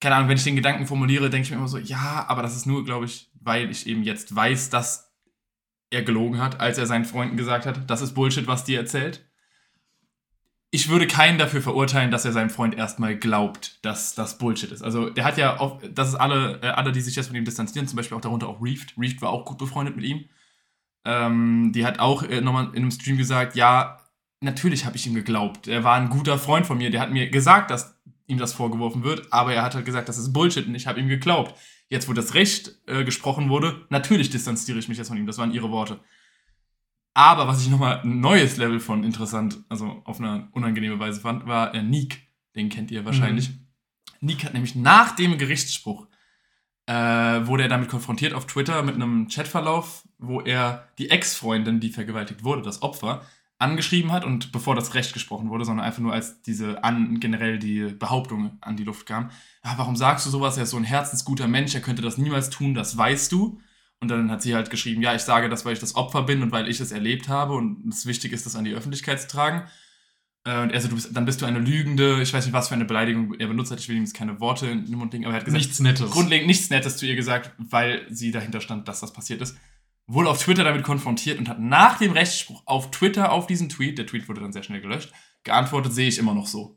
keine 0.00 0.16
Ahnung, 0.16 0.28
wenn 0.28 0.36
ich 0.36 0.44
den 0.44 0.56
Gedanken 0.56 0.86
formuliere, 0.86 1.30
denke 1.30 1.44
ich 1.44 1.50
mir 1.50 1.58
immer 1.58 1.68
so, 1.68 1.78
ja, 1.78 2.24
aber 2.28 2.42
das 2.42 2.56
ist 2.56 2.66
nur, 2.66 2.84
glaube 2.84 3.04
ich, 3.04 3.30
weil 3.40 3.70
ich 3.70 3.86
eben 3.86 4.02
jetzt 4.02 4.34
weiß, 4.34 4.70
dass 4.70 5.12
er 5.90 6.02
gelogen 6.02 6.40
hat, 6.40 6.60
als 6.60 6.78
er 6.78 6.86
seinen 6.86 7.04
Freunden 7.04 7.36
gesagt 7.36 7.66
hat, 7.66 7.90
das 7.90 8.00
ist 8.00 8.14
Bullshit, 8.14 8.46
was 8.46 8.64
dir 8.64 8.78
erzählt. 8.78 9.26
Ich 10.70 10.88
würde 10.88 11.08
keinen 11.08 11.36
dafür 11.36 11.60
verurteilen, 11.60 12.12
dass 12.12 12.24
er 12.24 12.32
seinem 12.32 12.48
Freund 12.48 12.76
erstmal 12.76 13.16
glaubt, 13.16 13.84
dass 13.84 14.14
das 14.14 14.38
Bullshit 14.38 14.70
ist. 14.70 14.82
Also 14.82 15.10
der 15.10 15.24
hat 15.24 15.36
ja 15.36 15.58
auch, 15.58 15.82
das 15.92 16.10
ist 16.10 16.14
alle, 16.14 16.60
äh, 16.62 16.68
alle, 16.68 16.92
die 16.92 17.00
sich 17.00 17.16
jetzt 17.16 17.26
von 17.26 17.34
ihm 17.34 17.44
distanzieren, 17.44 17.88
zum 17.88 17.96
Beispiel 17.96 18.16
auch 18.16 18.20
darunter 18.20 18.48
auch 18.48 18.62
Reefed. 18.62 18.94
Reefed 18.96 19.20
war 19.20 19.30
auch 19.30 19.44
gut 19.44 19.58
befreundet 19.58 19.96
mit 19.96 20.04
ihm. 20.04 20.26
Ähm, 21.04 21.72
die 21.74 21.84
hat 21.84 21.98
auch 21.98 22.22
äh, 22.22 22.40
nochmal 22.40 22.68
in 22.68 22.82
einem 22.82 22.90
Stream 22.92 23.18
gesagt, 23.18 23.56
ja, 23.56 23.98
natürlich 24.40 24.84
habe 24.84 24.96
ich 24.96 25.06
ihm 25.08 25.14
geglaubt. 25.14 25.66
Er 25.66 25.82
war 25.82 25.96
ein 25.96 26.08
guter 26.08 26.38
Freund 26.38 26.66
von 26.66 26.78
mir. 26.78 26.90
Der 26.90 27.00
hat 27.00 27.10
mir 27.10 27.28
gesagt, 27.30 27.72
dass 27.72 27.99
ihm 28.30 28.38
das 28.38 28.52
vorgeworfen 28.52 29.04
wird, 29.04 29.32
aber 29.32 29.52
er 29.52 29.62
hat 29.62 29.74
halt 29.74 29.84
gesagt, 29.84 30.08
das 30.08 30.18
ist 30.18 30.32
Bullshit 30.32 30.66
und 30.66 30.74
ich 30.74 30.86
habe 30.86 31.00
ihm 31.00 31.08
geglaubt. 31.08 31.54
Jetzt, 31.88 32.08
wo 32.08 32.12
das 32.12 32.34
Recht 32.34 32.78
äh, 32.86 33.04
gesprochen 33.04 33.48
wurde, 33.48 33.84
natürlich 33.90 34.30
distanziere 34.30 34.78
ich 34.78 34.88
mich 34.88 34.98
jetzt 34.98 35.08
von 35.08 35.16
ihm. 35.16 35.26
Das 35.26 35.38
waren 35.38 35.52
ihre 35.52 35.70
Worte. 35.70 36.00
Aber 37.12 37.48
was 37.48 37.60
ich 37.62 37.68
nochmal 37.68 38.00
ein 38.02 38.20
neues 38.20 38.56
Level 38.56 38.78
von 38.78 39.02
interessant, 39.02 39.58
also 39.68 40.00
auf 40.04 40.20
eine 40.20 40.48
unangenehme 40.52 41.00
Weise 41.00 41.20
fand, 41.20 41.46
war 41.46 41.74
äh, 41.74 41.82
Neek. 41.82 42.28
Den 42.54 42.68
kennt 42.68 42.90
ihr 42.90 43.04
wahrscheinlich. 43.04 43.50
Neek 44.20 44.44
hat 44.44 44.54
nämlich 44.54 44.74
nach 44.76 45.16
dem 45.16 45.36
Gerichtsspruch 45.36 46.06
äh, 46.86 47.46
wurde 47.46 47.64
er 47.64 47.68
damit 47.68 47.88
konfrontiert 47.88 48.34
auf 48.34 48.46
Twitter 48.46 48.82
mit 48.82 48.96
einem 48.96 49.28
Chatverlauf, 49.28 50.08
wo 50.18 50.40
er 50.40 50.88
die 50.98 51.10
Ex-Freundin, 51.10 51.78
die 51.78 51.90
vergewaltigt 51.90 52.42
wurde, 52.42 52.62
das 52.62 52.82
Opfer, 52.82 53.24
angeschrieben 53.60 54.10
hat 54.10 54.24
und 54.24 54.52
bevor 54.52 54.74
das 54.74 54.94
Recht 54.94 55.12
gesprochen 55.12 55.50
wurde, 55.50 55.64
sondern 55.64 55.84
einfach 55.86 56.00
nur 56.00 56.12
als 56.12 56.42
diese 56.42 56.82
an, 56.82 57.20
generell 57.20 57.58
die 57.58 57.82
Behauptung 57.98 58.58
an 58.60 58.76
die 58.76 58.84
Luft 58.84 59.06
kam. 59.06 59.30
Ja, 59.64 59.74
warum 59.76 59.96
sagst 59.96 60.26
du 60.26 60.30
sowas? 60.30 60.56
Er 60.56 60.64
ist 60.64 60.70
so 60.70 60.76
ein 60.76 60.84
herzensguter 60.84 61.46
Mensch, 61.46 61.74
er 61.74 61.80
könnte 61.82 62.02
das 62.02 62.18
niemals 62.18 62.50
tun, 62.50 62.74
das 62.74 62.96
weißt 62.96 63.30
du. 63.32 63.60
Und 64.00 64.08
dann 64.08 64.30
hat 64.30 64.40
sie 64.40 64.54
halt 64.54 64.70
geschrieben, 64.70 65.02
ja, 65.02 65.14
ich 65.14 65.20
sage 65.22 65.50
das, 65.50 65.66
weil 65.66 65.74
ich 65.74 65.78
das 65.78 65.94
Opfer 65.94 66.22
bin 66.22 66.42
und 66.42 66.52
weil 66.52 66.68
ich 66.68 66.80
es 66.80 66.90
erlebt 66.90 67.28
habe 67.28 67.52
und 67.52 67.86
es 67.92 68.06
wichtig 68.06 68.32
ist, 68.32 68.46
das 68.46 68.56
an 68.56 68.64
die 68.64 68.72
Öffentlichkeit 68.72 69.20
zu 69.20 69.28
tragen. 69.28 69.64
Äh, 70.44 70.62
Und 70.62 70.70
er 70.70 70.80
so, 70.80 70.88
du 70.88 70.94
bist, 70.94 71.14
dann 71.14 71.26
bist 71.26 71.42
du 71.42 71.46
eine 71.46 71.58
Lügende, 71.58 72.22
ich 72.22 72.32
weiß 72.32 72.46
nicht, 72.46 72.54
was 72.54 72.68
für 72.68 72.74
eine 72.74 72.86
Beleidigung 72.86 73.34
er 73.38 73.48
benutzt 73.48 73.70
hat, 73.70 73.78
ich 73.78 73.90
will 73.90 73.96
ihm 73.96 74.04
jetzt 74.04 74.14
keine 74.14 74.40
Worte 74.40 74.68
in 74.68 74.86
den 74.86 74.94
Mund 74.96 75.12
legen, 75.12 75.26
aber 75.26 75.34
er 75.34 75.40
hat 75.40 75.44
gesagt, 75.44 75.62
Nichts 75.62 75.80
Nettes. 75.80 76.10
grundlegend 76.10 76.46
nichts 76.46 76.70
Nettes 76.70 76.96
zu 76.96 77.04
ihr 77.06 77.14
gesagt, 77.14 77.52
weil 77.58 78.06
sie 78.08 78.30
dahinter 78.30 78.62
stand, 78.62 78.88
dass 78.88 79.00
das 79.00 79.12
passiert 79.12 79.42
ist. 79.42 79.54
Wurde 80.12 80.28
auf 80.28 80.42
Twitter 80.42 80.64
damit 80.64 80.82
konfrontiert 80.82 81.38
und 81.38 81.48
hat 81.48 81.60
nach 81.60 81.98
dem 81.98 82.10
Rechtsspruch 82.12 82.62
auf 82.66 82.90
Twitter 82.90 83.30
auf 83.30 83.46
diesen 83.46 83.68
Tweet, 83.68 83.96
der 83.96 84.06
Tweet 84.06 84.28
wurde 84.28 84.40
dann 84.40 84.52
sehr 84.52 84.64
schnell 84.64 84.80
gelöscht, 84.80 85.12
geantwortet, 85.44 85.92
sehe 85.92 86.08
ich 86.08 86.18
immer 86.18 86.34
noch 86.34 86.48
so. 86.48 86.76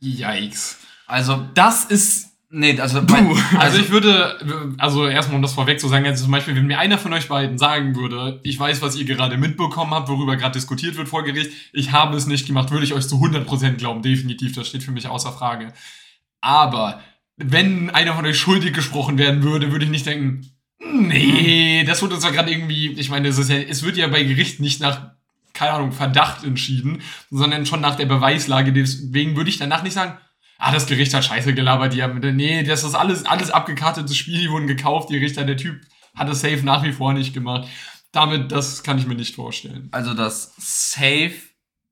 Yikes. 0.00 0.78
Also, 1.08 1.48
Das 1.54 1.84
ist. 1.86 2.28
nee, 2.50 2.78
also, 2.80 3.00
Du. 3.00 3.12
mein, 3.12 3.36
Also 3.58 3.78
ich 3.78 3.90
würde, 3.90 4.74
also 4.78 5.08
erstmal 5.08 5.36
um 5.36 5.42
das 5.42 5.54
vorweg 5.54 5.80
zu 5.80 5.88
sagen, 5.88 6.06
also 6.06 6.24
zum 6.24 6.32
Beispiel, 6.32 6.54
wenn 6.54 6.66
mir 6.66 6.78
einer 6.78 6.98
von 6.98 7.12
euch 7.12 7.28
beiden 7.28 7.58
sagen 7.58 7.96
würde, 7.96 8.40
ich 8.44 8.58
weiß, 8.58 8.82
was 8.82 8.94
ihr 8.94 9.04
gerade 9.04 9.36
mitbekommen 9.36 9.92
habt, 9.92 10.08
worüber 10.08 10.36
gerade 10.36 10.52
diskutiert 10.52 10.96
wird 10.96 11.08
vor 11.08 11.24
Gericht, 11.24 11.50
ich 11.72 11.90
habe 11.90 12.16
es 12.16 12.26
nicht 12.26 12.46
gemacht, 12.46 12.70
würde 12.70 12.84
ich 12.84 12.94
euch 12.94 13.08
zu 13.08 13.16
100% 13.16 13.72
glauben, 13.78 14.02
definitiv, 14.02 14.54
das 14.54 14.68
steht 14.68 14.84
für 14.84 14.92
mich 14.92 15.08
außer 15.08 15.32
Frage. 15.32 15.72
Aber 16.40 17.02
wenn 17.36 17.90
einer 17.90 18.14
von 18.14 18.26
euch 18.26 18.38
schuldig 18.38 18.74
gesprochen 18.74 19.18
werden 19.18 19.42
würde, 19.42 19.72
würde 19.72 19.84
ich 19.84 19.90
nicht 19.90 20.06
denken, 20.06 20.48
nee, 20.78 21.84
das 21.84 22.02
wird 22.02 22.12
uns 22.12 22.24
ja 22.24 22.30
gerade 22.30 22.50
irgendwie, 22.50 22.92
ich 22.92 23.10
meine, 23.10 23.28
es, 23.28 23.48
ja, 23.48 23.56
es 23.56 23.82
wird 23.82 23.96
ja 23.96 24.08
bei 24.08 24.22
Gericht 24.22 24.60
nicht 24.60 24.80
nach, 24.80 25.12
keine 25.52 25.72
Ahnung, 25.72 25.92
Verdacht 25.92 26.44
entschieden, 26.44 27.02
sondern 27.30 27.66
schon 27.66 27.80
nach 27.80 27.96
der 27.96 28.06
Beweislage, 28.06 28.72
deswegen 28.72 29.36
würde 29.36 29.50
ich 29.50 29.58
danach 29.58 29.82
nicht 29.82 29.94
sagen, 29.94 30.18
ah, 30.58 30.72
das 30.72 30.86
Gericht 30.86 31.14
hat 31.14 31.24
Scheiße 31.24 31.54
gelabert, 31.54 31.94
die 31.94 32.02
haben, 32.02 32.18
nee, 32.36 32.62
das 32.62 32.84
ist 32.84 32.94
alles, 32.94 33.24
alles 33.24 33.50
abgekartetes 33.50 34.16
Spiel, 34.16 34.40
die 34.40 34.50
wurden 34.50 34.66
gekauft, 34.66 35.10
die 35.10 35.16
Richter, 35.16 35.44
der 35.44 35.56
Typ 35.56 35.80
hat 36.14 36.28
das 36.28 36.40
Safe 36.40 36.62
nach 36.64 36.82
wie 36.82 36.92
vor 36.92 37.12
nicht 37.12 37.32
gemacht. 37.32 37.68
Damit, 38.12 38.50
das 38.52 38.82
kann 38.82 38.98
ich 38.98 39.06
mir 39.06 39.14
nicht 39.14 39.34
vorstellen. 39.34 39.88
also 39.92 40.14
das 40.14 40.54
Safe 40.56 41.34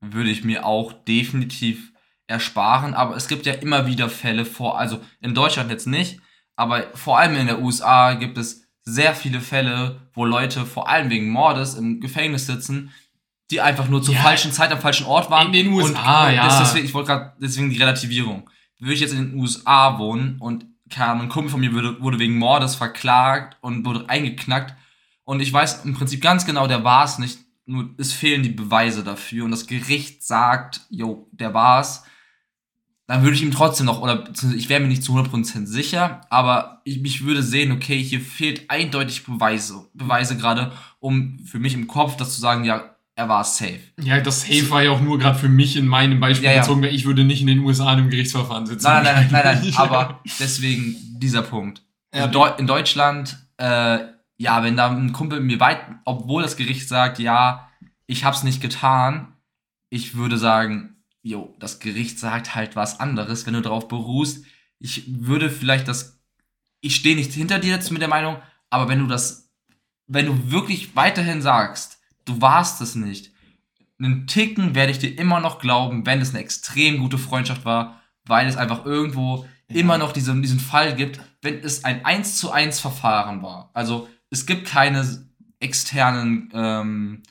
würde 0.01 0.29
ich 0.29 0.43
mir 0.43 0.65
auch 0.65 0.93
definitiv 0.93 1.91
ersparen, 2.27 2.93
aber 2.93 3.15
es 3.15 3.27
gibt 3.27 3.45
ja 3.45 3.53
immer 3.53 3.87
wieder 3.87 4.09
Fälle 4.09 4.45
vor, 4.45 4.77
also 4.77 4.99
in 5.21 5.33
Deutschland 5.33 5.71
jetzt 5.71 5.87
nicht, 5.87 6.19
aber 6.55 6.87
vor 6.95 7.19
allem 7.19 7.35
in 7.35 7.47
der 7.47 7.61
USA 7.61 8.13
gibt 8.13 8.37
es 8.37 8.66
sehr 8.89 9.13
viele 9.13 9.41
Fälle, 9.41 9.99
wo 10.13 10.23
Leute 10.25 10.65
vor 10.65 10.87
allem 10.89 11.09
wegen 11.09 11.29
Mordes 11.29 11.75
im 11.75 11.99
Gefängnis 11.99 12.45
sitzen, 12.47 12.91
die 13.51 13.59
einfach 13.61 13.87
nur 13.89 14.01
zur 14.01 14.13
Ja. 14.13 14.21
falschen 14.21 14.51
Zeit 14.51 14.71
am 14.71 14.79
falschen 14.79 15.05
Ort 15.05 15.29
waren. 15.29 15.47
In 15.47 15.53
den 15.53 15.67
USA, 15.73 16.27
und, 16.29 16.35
ja. 16.35 16.45
das- 16.45 16.59
Deswegen, 16.59 16.85
ich 16.85 16.93
wollte 16.93 17.07
gerade, 17.11 17.33
deswegen 17.41 17.69
die 17.69 17.77
Relativierung. 17.77 18.49
Würde 18.79 18.93
ich 18.93 18.99
jetzt 19.01 19.13
in 19.13 19.31
den 19.31 19.39
USA 19.39 19.97
wohnen 19.99 20.37
und 20.39 20.65
Ahnung, 20.95 21.23
ein 21.23 21.29
Kumpel 21.29 21.51
von 21.51 21.59
mir 21.59 21.73
wurde, 21.73 22.01
wurde 22.01 22.17
wegen 22.19 22.37
Mordes 22.37 22.75
verklagt 22.75 23.57
und 23.61 23.85
wurde 23.85 24.07
eingeknackt 24.09 24.73
und 25.25 25.41
ich 25.41 25.51
weiß 25.51 25.83
im 25.83 25.93
Prinzip 25.93 26.21
ganz 26.21 26.45
genau, 26.45 26.65
der 26.67 26.85
war 26.85 27.03
es 27.03 27.19
nicht, 27.19 27.39
nur 27.65 27.89
es 27.97 28.13
fehlen 28.13 28.41
die 28.43 28.49
Beweise 28.49 29.03
dafür 29.03 29.43
und 29.43 29.51
das 29.51 29.67
Gericht 29.67 30.23
sagt, 30.23 30.81
jo, 30.89 31.27
der 31.33 31.53
war's, 31.53 32.05
dann 33.07 33.23
würde 33.23 33.35
ich 33.35 33.41
ihm 33.41 33.51
trotzdem 33.51 33.85
noch, 33.85 34.01
oder 34.01 34.25
ich 34.55 34.67
wäre 34.67 34.81
mir 34.81 34.89
nicht 34.89 35.03
zu 35.03 35.13
100% 35.13 35.65
sicher, 35.65 36.21
aber 36.29 36.81
ich, 36.83 37.03
ich 37.03 37.23
würde 37.23 37.41
sehen, 37.41 37.71
okay, 37.71 38.01
hier 38.03 38.19
fehlt 38.19 38.69
eindeutig 38.69 39.25
Beweise, 39.25 39.85
Beweise 39.93 40.37
gerade, 40.37 40.73
um 40.99 41.39
für 41.39 41.57
mich 41.57 41.73
im 41.73 41.87
Kopf 41.87 42.17
das 42.17 42.35
zu 42.35 42.41
sagen, 42.41 42.65
ja, 42.65 42.97
er 43.15 43.29
war 43.29 43.43
safe. 43.43 43.79
Ja, 43.99 44.19
das 44.19 44.41
Safe 44.41 44.69
war 44.69 44.83
ja 44.83 44.91
auch 44.91 45.01
nur 45.01 45.17
gerade 45.17 45.39
für 45.39 45.49
mich 45.49 45.75
in 45.75 45.87
meinem 45.87 46.19
Beispiel 46.19 46.49
Ja, 46.49 46.59
bezogen, 46.59 46.83
weil 46.83 46.93
ich 46.93 47.05
würde 47.05 47.23
nicht 47.23 47.41
in 47.41 47.47
den 47.47 47.59
USA 47.59 47.85
in 47.93 47.99
einem 47.99 48.09
Gerichtsverfahren 48.11 48.67
sitzen. 48.67 48.85
Nein, 48.85 49.03
nein, 49.03 49.29
nein, 49.31 49.41
nein, 49.43 49.61
nein, 49.63 49.73
aber 49.75 50.21
deswegen 50.39 50.95
dieser 51.19 51.41
Punkt. 51.41 51.81
In, 52.11 52.31
Deu 52.31 52.47
in 52.59 52.67
Deutschland, 52.67 53.37
äh, 53.57 53.99
ja, 54.37 54.63
wenn 54.63 54.77
da 54.77 54.91
ein 54.91 55.13
Kumpel 55.13 55.39
mir 55.39 55.59
weit, 55.59 55.79
obwohl 56.05 56.43
das 56.43 56.57
Gericht 56.57 56.87
sagt, 56.87 57.17
ja, 57.17 57.69
ich 58.05 58.23
hab's 58.23 58.43
nicht 58.43 58.61
getan, 58.61 59.33
ich 59.89 60.15
würde 60.15 60.37
sagen, 60.37 60.96
jo, 61.27 61.53
das 61.59 61.79
Gericht 61.79 62.19
sagt 62.19 62.55
halt 62.55 62.75
was 62.75 62.99
anderes, 62.99 63.45
wenn 63.45 63.53
du 63.53 63.61
darauf 63.61 63.87
beruhst. 63.87 64.45
Ich 64.79 65.03
würde 65.07 65.49
vielleicht 65.49 65.87
das, 65.87 66.19
ich 66.79 66.95
stehe 66.95 67.15
nicht 67.15 67.33
hinter 67.33 67.59
dir 67.59 67.71
jetzt 67.71 67.91
mit 67.91 68.01
der 68.01 68.07
Meinung, 68.07 68.37
aber 68.69 68.87
wenn 68.87 68.99
du 68.99 69.07
das, 69.07 69.49
wenn 70.07 70.27
du 70.27 70.51
wirklich 70.51 70.95
weiterhin 70.95 71.41
sagst, 71.41 71.99
du 72.25 72.41
warst 72.41 72.81
es 72.81 72.95
nicht, 72.95 73.31
einen 73.99 74.27
Ticken 74.27 74.75
werde 74.75 74.91
ich 74.91 74.99
dir 74.99 75.17
immer 75.17 75.39
noch 75.39 75.59
glauben, 75.59 76.05
wenn 76.05 76.21
es 76.21 76.29
eine 76.29 76.39
extrem 76.39 76.99
gute 76.99 77.17
Freundschaft 77.17 77.65
war, 77.65 78.01
weil 78.25 78.47
es 78.47 78.55
einfach 78.55 78.85
irgendwo 78.85 79.47
immer 79.67 79.97
noch 79.97 80.13
diesen, 80.13 80.41
diesen 80.41 80.59
Fall 80.59 80.95
gibt, 80.95 81.19
wenn 81.41 81.59
es 81.59 81.83
ein 81.83 82.05
1 82.05 82.37
zu 82.37 82.51
1 82.51 82.79
Verfahren 82.79 83.41
war. 83.41 83.71
Also 83.73 84.07
es 84.29 84.45
gibt 84.45 84.67
keine 84.67 85.05
externen 85.59 86.51
ähm, 86.53 87.23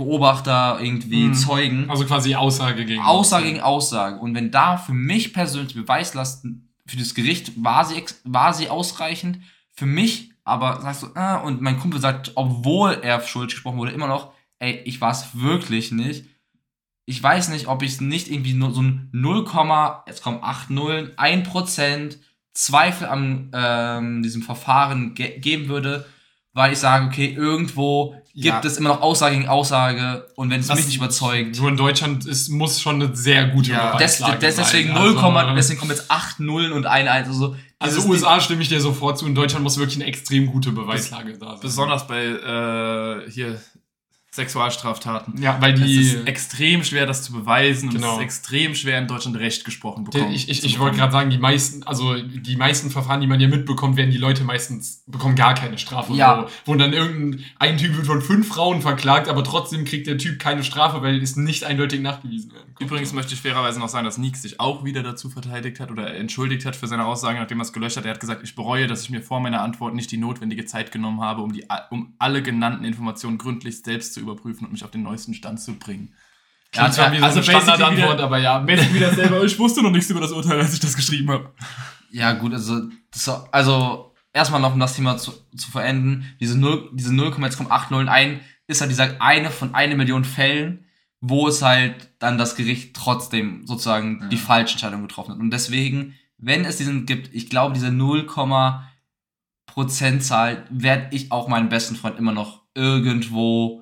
Beobachter, 0.00 0.78
irgendwie 0.80 1.26
Mhm. 1.26 1.34
Zeugen. 1.34 1.90
Also 1.90 2.04
quasi 2.04 2.34
Aussage 2.34 2.84
gegen 2.84 3.02
Aussage 3.02 3.44
gegen 3.44 3.60
Aussage. 3.60 4.18
Und 4.18 4.34
wenn 4.34 4.50
da 4.50 4.76
für 4.76 4.92
mich 4.92 5.32
persönlich 5.32 5.74
Beweislasten 5.74 6.68
für 6.86 6.96
das 6.96 7.14
Gericht 7.14 7.62
war 7.62 7.84
sie, 7.84 8.02
war 8.24 8.52
sie 8.52 8.68
ausreichend, 8.68 9.38
für 9.72 9.86
mich 9.86 10.30
aber 10.44 10.80
sagst 10.80 11.02
du, 11.02 11.06
äh, 11.14 11.40
und 11.44 11.60
mein 11.60 11.78
Kumpel 11.78 12.00
sagt, 12.00 12.32
obwohl 12.34 12.98
er 13.02 13.20
schuldig 13.20 13.54
gesprochen 13.54 13.78
wurde, 13.78 13.92
immer 13.92 14.08
noch, 14.08 14.32
ey, 14.58 14.80
ich 14.84 15.00
war 15.00 15.12
es 15.12 15.28
wirklich 15.34 15.92
nicht. 15.92 16.24
Ich 17.06 17.22
weiß 17.22 17.50
nicht, 17.50 17.68
ob 17.68 17.82
ich 17.82 17.92
es 17.92 18.00
nicht 18.00 18.30
irgendwie 18.30 18.54
nur 18.54 18.72
so 18.72 18.82
ein 18.82 19.08
0, 19.12 19.44
jetzt 20.06 20.22
kommen 20.22 20.40
8 20.42 20.70
Nullen, 20.70 21.14
1% 21.16 22.18
Zweifel 22.52 23.06
an 23.06 23.50
ähm, 23.52 24.22
diesem 24.22 24.42
Verfahren 24.42 25.14
ge 25.14 25.38
geben 25.38 25.68
würde, 25.68 26.06
weil 26.52 26.72
ich 26.72 26.78
sage, 26.78 27.06
okay, 27.06 27.32
irgendwo 27.36 28.14
Ja. 28.32 28.52
gibt 28.54 28.64
es 28.64 28.76
immer 28.76 28.90
noch 28.90 29.00
Aussage 29.02 29.36
gegen 29.36 29.48
Aussage 29.48 30.26
und 30.36 30.50
wenn 30.50 30.60
es 30.60 30.68
mich 30.68 30.86
nicht 30.86 30.96
überzeugt, 30.96 31.58
Nur 31.58 31.68
in 31.68 31.76
Deutschland 31.76 32.26
ist, 32.26 32.48
muss 32.48 32.80
schon 32.80 33.02
eine 33.02 33.14
sehr 33.14 33.48
gute 33.48 33.70
Ja, 33.72 33.96
des, 33.96 34.18
Beweislage 34.18 34.38
des, 34.38 34.56
deswegen 34.56 34.88
sein. 34.94 35.14
0, 35.14 35.18
Also- 35.18 35.54
deswegen 35.54 35.78
kommen 35.80 35.90
jetzt 35.92 36.10
8 36.10 36.40
Nullen 36.40 36.72
und 36.72 36.86
ein 36.86 37.08
1. 37.08 37.26
Also, 37.28 37.56
Also 37.78 38.08
USA 38.08 38.40
stimme 38.40 38.62
ich 38.62 38.68
dir 38.68 38.80
sofort 38.80 39.18
zu. 39.18 39.26
In 39.26 39.34
Deutschland 39.34 39.62
muss 39.64 39.78
wirklich 39.78 39.96
eine 39.96 40.06
extrem 40.06 40.46
gute 40.46 40.70
Beweislage 40.72 41.36
da 41.38 41.50
sein. 41.52 41.60
Besonders 41.60 42.06
bei 42.06 42.24
äh, 42.24 43.30
hier 43.30 43.60
Sexualstraftaten. 44.32 45.40
Ja, 45.42 45.60
weil 45.60 45.74
Es 45.74 45.80
die. 45.80 46.00
ist 46.00 46.26
extrem 46.26 46.84
schwer, 46.84 47.04
das 47.06 47.22
zu 47.24 47.32
beweisen 47.32 47.88
und 47.88 47.94
Genau. 47.96 48.12
es 48.12 48.18
ist 48.18 48.22
extrem 48.22 48.74
schwer, 48.76 48.98
in 48.98 49.08
Deutschland 49.08 49.36
Recht 49.36 49.64
gesprochen 49.64 50.04
bekommen. 50.04 50.32
Ich, 50.32 50.48
ich, 50.48 50.64
ich 50.64 50.78
wollte 50.78 50.96
gerade 50.98 51.12
sagen, 51.12 51.30
die 51.30 51.38
meisten, 51.38 51.82
also 51.82 52.14
die 52.16 52.56
meisten 52.56 52.90
Verfahren, 52.90 53.20
die 53.20 53.26
man 53.26 53.40
hier 53.40 53.48
mitbekommt, 53.48 53.96
werden 53.96 54.10
die 54.10 54.18
Leute 54.18 54.44
meistens 54.44 55.02
bekommen 55.06 55.34
gar 55.34 55.54
keine 55.54 55.78
Strafe. 55.78 56.12
Ja. 56.12 56.46
Wo, 56.64 56.72
wo 56.72 56.74
dann 56.76 56.92
irgendein 56.92 57.44
ein 57.58 57.76
Typ 57.76 57.96
wird 57.96 58.06
von 58.06 58.22
fünf 58.22 58.48
Frauen 58.48 58.82
verklagt, 58.82 59.28
aber 59.28 59.42
trotzdem 59.42 59.84
kriegt 59.84 60.06
der 60.06 60.18
Typ 60.18 60.38
keine 60.38 60.62
Strafe, 60.62 61.02
weil 61.02 61.20
es 61.20 61.34
nicht 61.36 61.64
eindeutig 61.64 62.00
nachgewiesen 62.00 62.52
werden 62.52 62.74
konnte. 62.74 62.84
Übrigens 62.84 63.12
möchte 63.12 63.34
ich 63.34 63.40
fairerweise 63.40 63.80
noch 63.80 63.88
sagen, 63.88 64.04
dass 64.04 64.16
Nix 64.16 64.42
sich 64.42 64.60
auch 64.60 64.84
wieder 64.84 65.02
dazu 65.02 65.28
verteidigt 65.28 65.80
hat 65.80 65.90
oder 65.90 66.14
entschuldigt 66.14 66.64
hat 66.64 66.76
für 66.76 66.86
seine 66.86 67.04
Aussagen, 67.04 67.38
nachdem 67.38 67.58
er 67.60 67.62
es 67.64 67.72
gelöscht 67.72 67.96
hat. 67.96 68.04
Er 68.04 68.12
hat 68.12 68.20
gesagt, 68.20 68.42
ich 68.44 68.54
bereue, 68.54 68.86
dass 68.86 69.02
ich 69.02 69.10
mir 69.10 69.22
vor 69.22 69.40
meiner 69.40 69.60
Antwort 69.62 69.94
nicht 69.94 70.10
die 70.12 70.16
notwendige 70.18 70.64
Zeit 70.66 70.92
genommen 70.92 71.20
habe, 71.20 71.42
um, 71.42 71.52
die, 71.52 71.64
um 71.90 72.14
alle 72.18 72.42
genannten 72.42 72.84
Informationen 72.84 73.36
gründlich 73.36 73.82
selbst 73.82 74.14
zu 74.14 74.19
überprüfen 74.20 74.64
und 74.66 74.72
mich 74.72 74.84
auf 74.84 74.90
den 74.90 75.02
neuesten 75.02 75.34
Stand 75.34 75.60
zu 75.60 75.74
bringen. 75.74 76.14
Ja, 76.74 76.90
zwar 76.90 77.10
wie 77.12 77.18
so 77.18 77.24
also 77.24 77.38
eine 77.40 77.46
basically 77.46 77.62
Standardantwort, 77.62 78.14
wieder- 78.14 78.24
aber 78.24 78.38
ja. 78.38 78.66
wieder 78.66 79.12
selber, 79.14 79.42
ich 79.42 79.58
wusste 79.58 79.82
noch 79.82 79.90
nichts 79.90 80.08
über 80.10 80.20
das 80.20 80.30
Urteil, 80.32 80.60
als 80.60 80.72
ich 80.74 80.80
das 80.80 80.94
geschrieben 80.94 81.30
habe. 81.30 81.52
Ja, 82.12 82.32
gut, 82.32 82.52
also, 82.52 82.82
das, 83.12 83.26
war- 83.26 83.48
also 83.50 84.14
erstmal 84.32 84.60
noch, 84.60 84.72
um 84.74 84.78
das 84.80 84.94
Thema 84.94 85.16
zu, 85.16 85.32
zu 85.56 85.70
verenden, 85.70 86.24
diese 86.38 86.56
0, 86.58 86.90
diese 86.94 87.12
0,801 87.12 88.40
ist 88.68 88.80
halt 88.80 88.90
dieser 88.90 89.20
eine 89.20 89.50
von 89.50 89.74
eine 89.74 89.96
Million 89.96 90.24
Fällen, 90.24 90.84
wo 91.20 91.48
es 91.48 91.60
halt 91.60 92.10
dann 92.20 92.38
das 92.38 92.54
Gericht 92.54 92.94
trotzdem 92.94 93.66
sozusagen 93.66 94.20
Ja. 94.22 94.28
die 94.28 94.36
falsche 94.36 94.72
Entscheidung 94.74 95.02
getroffen 95.02 95.32
hat. 95.32 95.40
Und 95.40 95.50
deswegen, 95.50 96.14
wenn 96.38 96.64
es 96.64 96.76
diesen 96.76 97.04
gibt, 97.04 97.34
ich 97.34 97.50
glaube, 97.50 97.74
diese 97.74 97.90
0, 97.90 98.26
Prozentzahl 99.66 100.66
werde 100.70 101.08
ich 101.14 101.30
auch 101.32 101.48
meinem 101.48 101.68
besten 101.68 101.96
Freund 101.96 102.18
immer 102.18 102.32
noch 102.32 102.62
irgendwo 102.74 103.79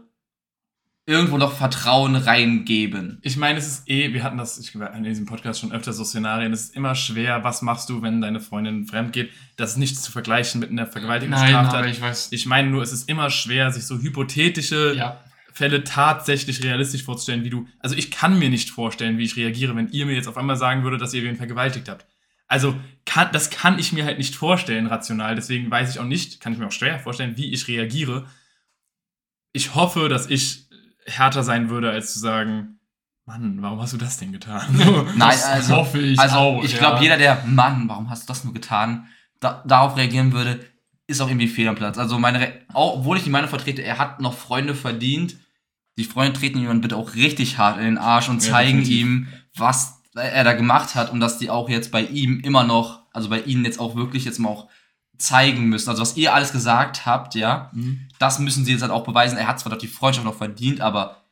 irgendwo 1.08 1.38
noch 1.38 1.54
Vertrauen 1.56 2.16
reingeben. 2.16 3.18
Ich 3.22 3.38
meine, 3.38 3.58
es 3.58 3.66
ist 3.66 3.88
eh, 3.88 4.12
wir 4.12 4.22
hatten 4.22 4.36
das 4.36 4.58
ich, 4.58 4.74
in 4.74 5.04
diesem 5.04 5.24
Podcast 5.24 5.58
schon 5.58 5.72
öfter 5.72 5.94
so 5.94 6.04
Szenarien, 6.04 6.52
es 6.52 6.64
ist 6.64 6.76
immer 6.76 6.94
schwer, 6.94 7.42
was 7.44 7.62
machst 7.62 7.88
du, 7.88 8.02
wenn 8.02 8.20
deine 8.20 8.40
Freundin 8.40 8.84
fremd 8.86 9.14
geht. 9.14 9.30
Das 9.56 9.70
ist 9.70 9.76
nicht 9.78 9.98
zu 9.98 10.12
vergleichen 10.12 10.60
mit 10.60 10.70
einer 10.70 10.86
Vergewaltigungsstraftat. 10.86 11.86
ich 11.86 12.02
weiß. 12.02 12.28
Ich 12.32 12.44
meine 12.44 12.68
nur, 12.68 12.82
es 12.82 12.92
ist 12.92 13.08
immer 13.08 13.30
schwer, 13.30 13.72
sich 13.72 13.86
so 13.86 13.98
hypothetische 13.98 14.94
Ja. 14.96 15.24
Fälle 15.50 15.82
tatsächlich 15.82 16.62
realistisch 16.62 17.02
vorzustellen, 17.04 17.42
wie 17.42 17.50
du. 17.50 17.66
Also 17.80 17.96
ich 17.96 18.10
kann 18.10 18.38
mir 18.38 18.50
nicht 18.50 18.68
vorstellen, 18.70 19.16
wie 19.16 19.24
ich 19.24 19.36
reagiere, 19.36 19.74
wenn 19.74 19.88
ihr 19.88 20.04
mir 20.04 20.14
jetzt 20.14 20.28
auf 20.28 20.36
einmal 20.36 20.56
sagen 20.56 20.84
würdet, 20.84 21.00
dass 21.00 21.14
ihr 21.14 21.24
wen 21.24 21.36
vergewaltigt 21.36 21.88
habt. 21.88 22.06
Also 22.48 22.76
kann, 23.06 23.28
das 23.32 23.48
kann 23.48 23.78
ich 23.78 23.92
mir 23.92 24.04
halt 24.04 24.18
nicht 24.18 24.36
vorstellen, 24.36 24.86
rational. 24.86 25.34
Deswegen 25.34 25.70
weiß 25.70 25.90
ich 25.90 26.00
auch 26.00 26.04
nicht, 26.04 26.40
kann 26.40 26.52
ich 26.52 26.58
mir 26.58 26.66
auch 26.66 26.72
schwer 26.72 26.98
vorstellen, 26.98 27.38
wie 27.38 27.50
ich 27.52 27.66
reagiere. 27.66 28.26
Ich 29.52 29.74
hoffe, 29.74 30.08
dass 30.08 30.28
ich 30.28 30.67
härter 31.08 31.42
sein 31.42 31.70
würde, 31.70 31.90
als 31.90 32.12
zu 32.12 32.18
sagen, 32.18 32.78
Mann, 33.26 33.58
warum 33.60 33.80
hast 33.80 33.92
du 33.92 33.98
das 33.98 34.16
denn 34.16 34.32
getan? 34.32 34.62
Nein, 35.16 35.16
Das 35.18 35.44
also- 35.44 35.76
hoffe 35.76 35.98
ich 36.00 36.18
also 36.18 36.36
auch. 36.36 36.64
ich 36.64 36.72
ja. 36.72 36.78
glaube, 36.78 37.02
jeder, 37.02 37.18
der, 37.18 37.42
Mann, 37.46 37.88
warum 37.88 38.08
hast 38.10 38.22
du 38.22 38.26
das 38.28 38.44
nur 38.44 38.54
getan, 38.54 39.06
da, 39.40 39.62
darauf 39.66 39.96
reagieren 39.96 40.32
würde, 40.32 40.60
ist 41.06 41.20
auch 41.20 41.28
irgendwie 41.28 41.48
fehl 41.48 41.68
am 41.68 41.74
Platz. 41.74 41.98
Also 41.98 42.18
meine, 42.18 42.40
Re 42.40 42.52
obwohl 42.74 43.16
ich 43.16 43.24
die 43.24 43.30
Meinung 43.30 43.48
vertrete, 43.50 43.82
er 43.82 43.98
hat 43.98 44.20
noch 44.20 44.34
Freunde 44.34 44.74
verdient, 44.74 45.36
die 45.96 46.04
Freunde 46.04 46.38
treten 46.38 46.58
ihm 46.58 46.66
dann 46.66 46.80
bitte 46.80 46.96
auch 46.96 47.14
richtig 47.14 47.58
hart 47.58 47.78
in 47.78 47.84
den 47.84 47.98
Arsch 47.98 48.28
und 48.28 48.42
Ja, 48.44 48.52
zeigen 48.52 48.78
definitiv. 48.78 49.00
ihm, 49.00 49.28
was 49.56 50.00
er 50.14 50.44
da 50.44 50.52
gemacht 50.54 50.94
hat 50.94 51.10
und 51.12 51.20
dass 51.20 51.38
die 51.38 51.50
auch 51.50 51.68
jetzt 51.68 51.90
bei 51.92 52.02
ihm 52.02 52.40
immer 52.40 52.64
noch, 52.64 53.02
also 53.12 53.28
bei 53.28 53.40
ihnen 53.40 53.64
jetzt 53.64 53.78
auch 53.80 53.94
wirklich 53.96 54.24
jetzt 54.24 54.38
mal 54.38 54.48
auch 54.50 54.68
zeigen 55.18 55.64
müssen. 55.66 55.90
Also 55.90 56.00
was 56.02 56.16
ihr 56.16 56.32
alles 56.34 56.52
gesagt 56.52 57.04
habt, 57.06 57.34
ja, 57.34 57.70
Mhm. 57.72 58.08
das 58.18 58.38
müssen 58.38 58.64
sie 58.64 58.72
jetzt 58.72 58.82
halt 58.82 58.92
auch 58.92 59.04
beweisen. 59.04 59.36
Er 59.38 59.48
hat 59.48 59.58
zwar 59.60 59.72
doch 59.72 59.78
die 59.78 59.88
Freundschaft 59.88 60.24
noch 60.24 60.36
verdient, 60.36 60.80
aber 60.80 61.22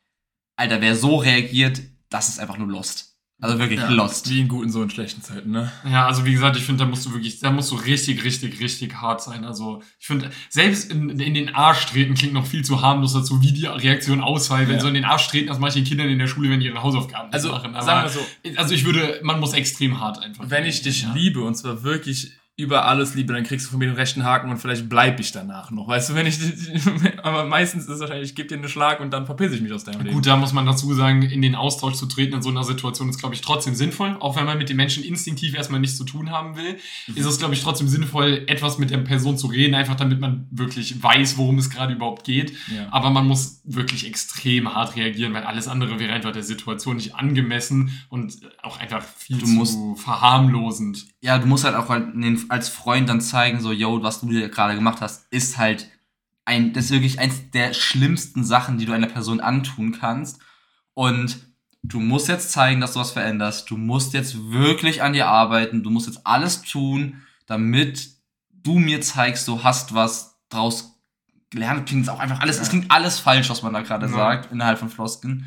Alter, 0.56 0.80
wer 0.80 0.96
so 0.96 1.16
reagiert, 1.16 1.80
das 2.08 2.28
ist 2.28 2.40
einfach 2.40 2.56
nur 2.58 2.68
Lust. 2.68 3.12
Also 3.38 3.58
wirklich 3.58 3.78
Ja, 3.80 3.90
lost. 3.90 4.30
Wie 4.30 4.40
in 4.40 4.48
guten, 4.48 4.70
so 4.70 4.82
in 4.82 4.88
schlechten 4.88 5.20
Zeiten, 5.20 5.50
ne? 5.50 5.70
Ja, 5.86 6.06
also 6.06 6.24
wie 6.24 6.32
gesagt, 6.32 6.56
ich 6.56 6.62
finde, 6.62 6.84
da 6.84 6.88
musst 6.90 7.04
du 7.04 7.12
wirklich, 7.12 7.38
da 7.40 7.50
musst 7.50 7.70
du 7.70 7.74
richtig, 7.76 8.24
richtig, 8.24 8.60
richtig 8.60 8.94
hart 8.94 9.22
sein. 9.22 9.44
Also 9.44 9.82
ich 10.00 10.06
finde, 10.06 10.30
selbst 10.48 10.90
in, 10.90 11.10
in 11.20 11.34
den 11.34 11.54
Arsch 11.54 11.84
treten 11.84 12.14
klingt 12.14 12.32
noch 12.32 12.46
viel 12.46 12.64
zu 12.64 12.80
harmlos 12.80 13.12
dazu, 13.12 13.42
wie 13.42 13.52
die 13.52 13.66
Reaktion 13.66 14.22
ausfallen, 14.22 14.68
wenn 14.68 14.76
Ja. 14.76 14.80
so 14.80 14.88
in 14.88 14.94
den 14.94 15.04
Arsch 15.04 15.28
treten, 15.28 15.50
als 15.50 15.58
manche 15.58 15.84
Kinder 15.84 16.04
in 16.06 16.18
der 16.18 16.28
Schule, 16.28 16.48
wenn 16.48 16.60
die 16.60 16.66
ihre 16.66 16.82
Hausaufgaben 16.82 17.30
Also, 17.30 17.50
machen. 17.50 17.74
sagen 17.82 18.04
wir 18.04 18.08
so, 18.10 18.58
also 18.58 18.72
ich 18.74 18.86
würde, 18.86 19.20
man 19.22 19.38
muss 19.38 19.52
extrem 19.52 20.00
hart 20.00 20.18
einfach. 20.22 20.44
wenn 20.48 20.64
ich 20.64 20.80
dich 20.80 21.02
ja. 21.02 21.12
liebe 21.12 21.42
und 21.42 21.56
zwar 21.56 21.82
wirklich 21.82 22.32
über 22.58 22.86
alles 22.86 23.14
liebe, 23.14 23.34
dann 23.34 23.44
kriegst 23.44 23.66
du 23.66 23.70
von 23.70 23.78
mir 23.78 23.86
den 23.86 23.96
rechten 23.96 24.24
Haken 24.24 24.48
und 24.50 24.56
vielleicht 24.56 24.88
bleib 24.88 25.20
ich 25.20 25.30
danach 25.30 25.70
noch. 25.70 25.88
Weißt 25.88 26.08
du, 26.08 26.14
wenn 26.14 26.26
ich 26.26 26.38
aber 27.22 27.44
meistens 27.44 27.84
ist 27.84 27.90
es 27.90 28.00
wahrscheinlich, 28.00 28.30
ich 28.30 28.34
gebe 28.34 28.48
dir 28.48 28.54
einen 28.54 28.68
Schlag 28.70 29.00
und 29.00 29.10
dann 29.12 29.26
verpiss 29.26 29.52
ich 29.52 29.60
mich 29.60 29.74
aus 29.74 29.84
deinem 29.84 30.00
Leben. 30.00 30.14
Gut, 30.14 30.26
da 30.26 30.36
muss 30.36 30.54
man 30.54 30.64
dazu 30.64 30.94
sagen, 30.94 31.20
in 31.22 31.42
den 31.42 31.54
Austausch 31.54 31.96
zu 31.96 32.06
treten 32.06 32.34
in 32.36 32.40
so 32.42 32.48
einer 32.48 32.64
Situation 32.64 33.10
ist, 33.10 33.18
glaube 33.18 33.34
ich, 33.34 33.42
trotzdem 33.42 33.74
sinnvoll. 33.74 34.16
Auch 34.20 34.36
wenn 34.36 34.46
man 34.46 34.56
mit 34.56 34.70
den 34.70 34.76
Menschen 34.78 35.04
instinktiv 35.04 35.54
erstmal 35.54 35.80
nichts 35.80 35.98
zu 35.98 36.04
tun 36.04 36.30
haben 36.30 36.56
will, 36.56 36.76
Mhm. 37.08 37.16
ist 37.16 37.26
es, 37.26 37.38
glaube 37.38 37.52
ich, 37.52 37.62
trotzdem 37.62 37.88
sinnvoll, 37.88 38.44
etwas 38.46 38.78
mit 38.78 38.90
der 38.90 38.98
Person 38.98 39.36
zu 39.36 39.48
reden, 39.48 39.74
einfach 39.74 39.96
damit 39.96 40.20
man 40.20 40.46
wirklich 40.50 41.02
weiß, 41.02 41.36
worum 41.36 41.58
es 41.58 41.68
gerade 41.68 41.92
überhaupt 41.92 42.24
geht. 42.24 42.52
Ja. 42.74 42.88
Aber 42.90 43.10
man 43.10 43.26
muss 43.26 43.60
wirklich 43.64 44.06
extrem 44.06 44.74
hart 44.74 44.96
reagieren, 44.96 45.34
weil 45.34 45.44
alles 45.44 45.68
andere 45.68 45.98
wäre 45.98 46.12
einfach 46.12 46.32
der 46.32 46.42
Situation 46.42 46.96
nicht 46.96 47.14
angemessen 47.16 47.90
und 48.08 48.38
auch 48.62 48.78
einfach 48.78 49.04
viel 49.04 49.38
Du 49.38 49.64
zu 49.64 49.94
verharmlosend. 49.96 51.06
Ja, 51.26 51.38
du 51.38 51.46
musst 51.46 51.64
halt 51.64 51.74
auch 51.74 51.88
halt 51.88 52.06
als 52.50 52.68
Freund 52.68 53.08
dann 53.08 53.20
zeigen, 53.20 53.60
so, 53.60 53.72
yo, 53.72 54.00
was 54.02 54.20
du 54.20 54.28
dir 54.28 54.48
gerade 54.48 54.76
gemacht 54.76 55.00
hast, 55.00 55.26
ist 55.32 55.58
halt 55.58 55.90
ein, 56.44 56.72
das 56.72 56.84
ist 56.86 56.90
wirklich 56.92 57.18
eins 57.18 57.50
der 57.50 57.74
schlimmsten 57.74 58.44
Sachen, 58.44 58.78
die 58.78 58.86
du 58.86 58.92
einer 58.92 59.08
Person 59.08 59.40
antun 59.40 59.90
kannst. 59.90 60.40
Und 60.94 61.38
du 61.82 61.98
musst 61.98 62.28
jetzt 62.28 62.52
zeigen, 62.52 62.80
dass 62.80 62.92
du 62.92 63.00
was 63.00 63.10
veränderst. 63.10 63.68
Du 63.68 63.76
musst 63.76 64.14
jetzt 64.14 64.52
wirklich 64.52 65.02
an 65.02 65.12
dir 65.14 65.26
arbeiten. 65.26 65.82
Du 65.82 65.90
musst 65.90 66.06
jetzt 66.06 66.24
alles 66.24 66.62
tun, 66.62 67.22
damit 67.46 68.08
du 68.52 68.78
mir 68.78 69.00
zeigst, 69.00 69.48
du 69.48 69.64
hast 69.64 69.94
was 69.94 70.36
draus 70.48 71.00
gelernt. 71.50 71.88
Klingt 71.88 72.08
auch 72.08 72.20
einfach 72.20 72.40
alles, 72.40 72.56
Ja. 72.56 72.62
es 72.62 72.68
klingt 72.68 72.90
alles 72.92 73.18
falsch, 73.18 73.50
was 73.50 73.62
man 73.62 73.72
da 73.72 73.80
gerade 73.82 74.06
Ja. 74.06 74.12
sagt, 74.12 74.52
innerhalb 74.52 74.78
von 74.78 74.88
Flosken. 74.88 75.46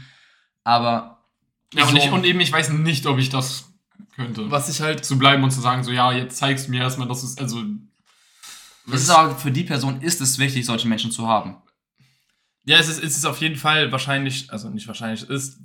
Aber 0.65 1.23
Ja, 1.73 1.83
und, 1.85 1.91
So. 1.91 1.97
ich, 1.97 2.11
und 2.11 2.25
eben, 2.25 2.39
ich 2.41 2.51
weiß 2.51 2.69
nicht, 2.71 3.05
ob 3.05 3.17
ich 3.19 3.29
das 3.29 3.68
könnte. 4.19 4.51
Was 4.51 4.69
ich 4.69 4.81
halt 4.81 5.05
zu 5.05 5.17
bleiben 5.17 5.43
und 5.43 5.51
zu 5.51 5.61
sagen, 5.61 5.83
so, 5.83 5.91
ja, 5.91 6.11
jetzt 6.11 6.37
zeigst 6.37 6.67
du 6.67 6.71
mir 6.71 6.81
erstmal, 6.81 7.07
dass 7.07 7.23
es, 7.23 7.37
also, 7.37 7.63
es 8.91 9.03
ist 9.03 9.09
aber 9.09 9.35
für 9.35 9.51
die 9.51 9.63
Person 9.63 10.01
ist 10.01 10.19
es 10.19 10.39
wichtig, 10.39 10.65
solche 10.65 10.87
Menschen 10.87 11.11
zu 11.11 11.27
haben. 11.27 11.57
Ja, 12.65 12.77
es 12.77 12.89
ist, 12.89 13.01
es 13.01 13.17
ist 13.17 13.25
auf 13.25 13.39
jeden 13.39 13.55
Fall 13.55 13.91
wahrscheinlich, 13.91 14.51
also 14.51 14.69
nicht 14.69 14.87
wahrscheinlich, 14.87 15.23
es 15.23 15.29
ist. 15.29 15.59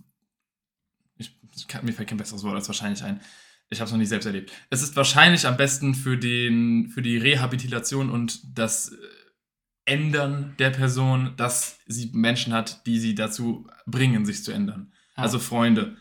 Ich, 1.17 1.37
ich 1.55 1.67
kann, 1.69 1.85
mir 1.85 1.93
fällt 1.93 2.09
kein 2.09 2.19
besseres 2.19 2.45
Wort 2.45 2.55
als 2.55 2.69
wahrscheinlich 2.69 3.03
ein. 3.03 3.21
Ich 3.71 3.81
habe 3.81 3.87
es 3.87 3.93
noch 3.93 3.99
nicht 3.99 4.09
selbst 4.09 4.27
erlebt. 4.27 4.53
Es 4.71 4.83
ist 4.83 4.95
wahrscheinlich 4.95 5.47
am 5.47 5.57
besten 5.57 5.95
für, 5.95 6.17
den, 6.17 6.91
für 6.91 7.03
die 7.03 7.17
Rehabilitation 7.17 8.11
und 8.11 8.41
das 8.57 8.91
äh, 8.91 8.97
Ändern 9.87 10.55
der 10.59 10.71
Person, 10.71 11.33
dass 11.37 11.79
sie 11.87 12.11
Menschen 12.13 12.53
hat, 12.53 12.87
die 12.87 12.99
sie 12.99 13.15
dazu 13.15 13.67
bringen, 13.87 14.25
sich 14.25 14.45
zu 14.45 14.53
ändern. 14.53 14.93
Ja. 15.17 15.25
Also 15.25 15.39
Freunde. 15.39 15.97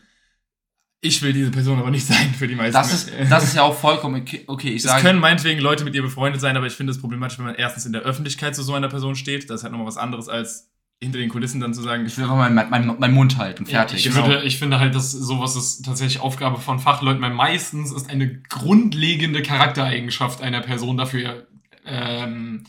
Ich 1.04 1.20
will 1.20 1.34
diese 1.34 1.50
Person 1.50 1.78
aber 1.78 1.90
nicht 1.90 2.06
sein 2.06 2.34
für 2.34 2.48
die 2.48 2.54
meisten. 2.54 2.72
Das 2.72 2.92
ist, 2.92 3.12
das 3.28 3.44
ist 3.44 3.56
ja 3.56 3.62
auch 3.62 3.78
vollkommen 3.78 4.24
okay. 4.46 4.70
ich 4.70 4.76
Es 4.76 4.82
sage, 4.84 5.02
können 5.02 5.20
meinetwegen 5.20 5.60
Leute 5.60 5.84
mit 5.84 5.94
ihr 5.94 6.02
befreundet 6.02 6.40
sein, 6.40 6.56
aber 6.56 6.66
ich 6.66 6.72
finde 6.72 6.92
es 6.92 7.00
problematisch, 7.00 7.38
wenn 7.38 7.44
man 7.44 7.54
erstens 7.54 7.84
in 7.84 7.92
der 7.92 8.02
Öffentlichkeit 8.02 8.56
zu 8.56 8.62
so 8.62 8.72
einer 8.74 8.88
Person 8.88 9.14
steht. 9.14 9.50
Das 9.50 9.60
ist 9.60 9.64
halt 9.64 9.72
nochmal 9.72 9.86
was 9.86 9.98
anderes, 9.98 10.28
als 10.28 10.70
hinter 11.02 11.18
den 11.18 11.28
Kulissen 11.28 11.60
dann 11.60 11.74
zu 11.74 11.82
sagen, 11.82 12.06
ich 12.06 12.16
will 12.16 12.24
einfach 12.24 12.36
meinen 12.36 12.54
mein, 12.70 12.96
mein 12.98 13.12
Mund 13.12 13.36
halten, 13.36 13.66
fertig. 13.66 14.06
Ich, 14.06 14.14
Genau. 14.14 14.26
würde, 14.26 14.44
ich 14.44 14.58
finde 14.58 14.80
halt, 14.80 14.94
dass 14.94 15.12
sowas 15.12 15.56
ist 15.56 15.84
tatsächlich 15.84 16.20
Aufgabe 16.20 16.58
von 16.58 16.78
Fachleuten, 16.78 17.20
weil 17.20 17.34
meistens 17.34 17.92
ist 17.92 18.08
eine 18.08 18.40
grundlegende 18.48 19.42
Charaktereigenschaft 19.42 20.40
einer 20.40 20.62
Person 20.62 20.96
dafür 20.96 21.46
ähm, 21.84 22.64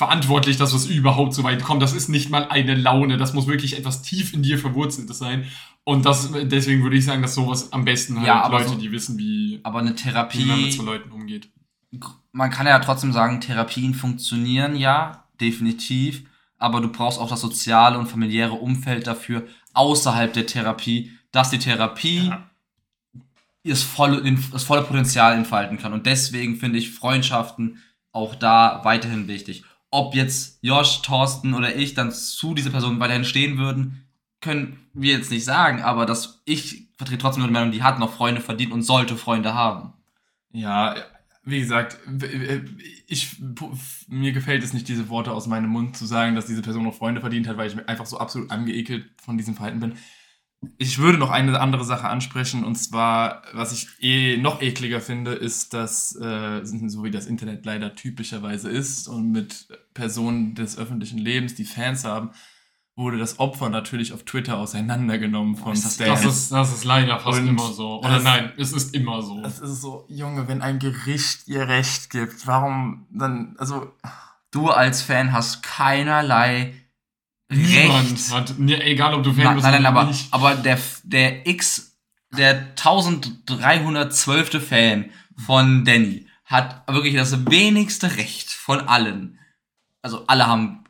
verantwortlich, 0.00 0.56
dass 0.56 0.72
es 0.72 0.86
überhaupt 0.86 1.34
so 1.34 1.44
weit 1.44 1.62
kommt. 1.62 1.82
Das 1.82 1.92
ist 1.92 2.08
nicht 2.08 2.30
mal 2.30 2.48
eine 2.48 2.74
Laune, 2.74 3.18
das 3.18 3.34
muss 3.34 3.46
wirklich 3.46 3.76
etwas 3.76 4.00
tief 4.00 4.32
in 4.32 4.42
dir 4.42 4.58
verwurzeltes 4.58 5.18
sein. 5.18 5.44
Und 5.84 6.06
das, 6.06 6.32
deswegen 6.44 6.82
würde 6.82 6.96
ich 6.96 7.04
sagen, 7.04 7.20
dass 7.20 7.34
sowas 7.34 7.70
am 7.74 7.84
besten 7.84 8.16
halt 8.16 8.26
Ja, 8.26 8.46
Leute, 8.48 8.70
so- 8.70 8.74
die 8.76 8.90
wissen, 8.92 9.18
wie, 9.18 9.60
Aber 9.62 9.80
eine 9.80 9.90
wie 9.90 10.44
man 10.46 10.62
mit 10.62 10.72
so 10.72 10.78
Therapie, 10.82 10.86
Leuten 10.86 11.10
umgeht. 11.12 11.50
man 12.32 12.50
kann 12.50 12.66
ja 12.66 12.78
trotzdem 12.78 13.12
sagen, 13.12 13.42
Therapien 13.42 13.92
funktionieren 13.92 14.74
ja, 14.74 15.24
definitiv. 15.38 16.22
Aber 16.56 16.80
du 16.80 16.88
brauchst 16.88 17.18
auch 17.18 17.28
das 17.28 17.42
soziale 17.42 17.98
und 17.98 18.06
familiäre 18.06 18.52
Umfeld 18.54 19.06
dafür, 19.06 19.46
außerhalb 19.74 20.32
der 20.32 20.46
Therapie, 20.46 21.12
dass 21.30 21.50
die 21.50 21.58
Therapie 21.58 22.28
Ja. 22.28 22.48
das, 23.64 23.82
volle, 23.82 24.22
das 24.50 24.62
volle 24.64 24.82
Potenzial 24.82 25.34
entfalten 25.34 25.76
kann. 25.76 25.92
Und 25.92 26.06
deswegen 26.06 26.56
finde 26.56 26.78
ich 26.78 26.90
Freundschaften 26.90 27.78
auch 28.12 28.34
da 28.34 28.80
weiterhin 28.84 29.28
wichtig. 29.28 29.62
Ob 29.90 30.14
jetzt 30.14 30.58
Josh, 30.62 31.02
Thorsten 31.02 31.54
oder 31.54 31.74
ich 31.74 31.94
dann 31.94 32.12
zu 32.12 32.54
dieser 32.54 32.70
Person 32.70 33.00
weiterhin 33.00 33.24
stehen 33.24 33.58
würden, 33.58 34.06
können 34.40 34.78
wir 34.94 35.12
jetzt 35.12 35.30
nicht 35.30 35.44
sagen, 35.44 35.82
aber 35.82 36.06
dass 36.06 36.42
ich 36.44 36.88
vertrete 36.96 37.20
trotzdem 37.20 37.44
die 37.44 37.50
Meinung, 37.50 37.72
die 37.72 37.82
hat 37.82 37.98
noch 37.98 38.12
Freunde 38.12 38.40
verdient 38.40 38.72
und 38.72 38.82
sollte 38.82 39.16
Freunde 39.16 39.54
haben. 39.54 39.92
Ja, 40.52 40.94
wie 41.44 41.60
gesagt, 41.60 41.98
ich, 43.06 43.36
mir 44.08 44.32
gefällt 44.32 44.62
es 44.62 44.72
nicht, 44.72 44.88
diese 44.88 45.08
Worte 45.08 45.32
aus 45.32 45.46
meinem 45.46 45.70
Mund 45.70 45.96
zu 45.96 46.06
sagen, 46.06 46.34
dass 46.34 46.46
diese 46.46 46.62
Person 46.62 46.84
noch 46.84 46.94
Freunde 46.94 47.20
verdient 47.20 47.48
hat, 47.48 47.56
weil 47.56 47.68
ich 47.68 47.88
einfach 47.88 48.06
so 48.06 48.18
absolut 48.18 48.50
angeekelt 48.50 49.10
von 49.22 49.38
diesem 49.38 49.54
Verhalten 49.54 49.80
bin. 49.80 49.94
Ich 50.76 50.98
würde 50.98 51.16
noch 51.16 51.30
eine 51.30 51.58
andere 51.58 51.84
Sache 51.84 52.08
ansprechen, 52.08 52.64
und 52.64 52.76
zwar, 52.76 53.42
was 53.54 53.72
ich 53.72 53.88
eh 54.00 54.36
noch 54.36 54.60
ekliger 54.60 55.00
finde, 55.00 55.32
ist, 55.32 55.72
dass, 55.72 56.14
äh, 56.16 56.60
so 56.64 57.02
wie 57.02 57.10
das 57.10 57.26
Internet 57.26 57.64
leider 57.64 57.94
typischerweise 57.94 58.68
ist 58.68 59.08
und 59.08 59.32
mit 59.32 59.68
Personen 59.94 60.54
des 60.54 60.76
öffentlichen 60.76 61.18
Lebens, 61.18 61.54
die 61.54 61.64
Fans 61.64 62.04
haben, 62.04 62.30
wurde 62.94 63.16
das 63.16 63.38
Opfer 63.38 63.70
natürlich 63.70 64.12
auf 64.12 64.24
Twitter 64.24 64.58
auseinandergenommen 64.58 65.56
von 65.56 65.72
ist 65.72 65.84
das-. 65.84 65.96
Das 65.96 66.24
ist, 66.26 66.52
das 66.52 66.72
ist 66.74 66.84
leider 66.84 67.18
fast 67.18 67.38
Und 67.40 67.48
immer 67.48 67.72
so. 67.72 68.00
Oder 68.00 68.10
das- 68.16 68.24
nein, 68.24 68.52
es 68.58 68.72
ist 68.72 68.94
immer 68.94 69.22
so. 69.22 69.40
Das 69.40 69.60
ist 69.60 69.80
so, 69.80 70.04
Junge, 70.08 70.46
wenn 70.48 70.60
ein 70.60 70.78
Gericht 70.78 71.48
ihr 71.48 71.66
Recht 71.68 72.10
gibt, 72.10 72.46
warum 72.46 73.06
dann, 73.10 73.54
also, 73.58 73.92
Du 74.52 74.68
als 74.68 75.00
Fan 75.00 75.32
hast 75.32 75.62
keinerlei 75.62 76.74
Niemand 77.50 78.12
Recht. 78.12 78.32
hat, 78.32 78.58
ne, 78.58 78.82
egal 78.84 79.14
ob 79.14 79.22
du 79.22 79.32
Fan 79.32 79.44
Nein, 79.44 79.54
bist 79.54 79.64
nein, 79.64 79.82
nein, 79.82 79.92
oder 79.92 80.00
aber, 80.00 80.08
nicht. 80.08 80.28
aber 80.30 80.54
der, 80.54 80.78
der 81.02 81.46
X, 81.46 81.96
der 82.36 82.68
1312. 82.76 84.66
Fan 84.66 85.10
von 85.36 85.84
Danny 85.84 86.26
hat 86.44 86.82
wirklich 86.88 87.14
das 87.14 87.46
wenigste 87.50 88.16
Recht 88.16 88.50
von 88.50 88.80
allen. 88.80 89.38
Also 90.02 90.24
alle 90.26 90.46
haben 90.46 90.84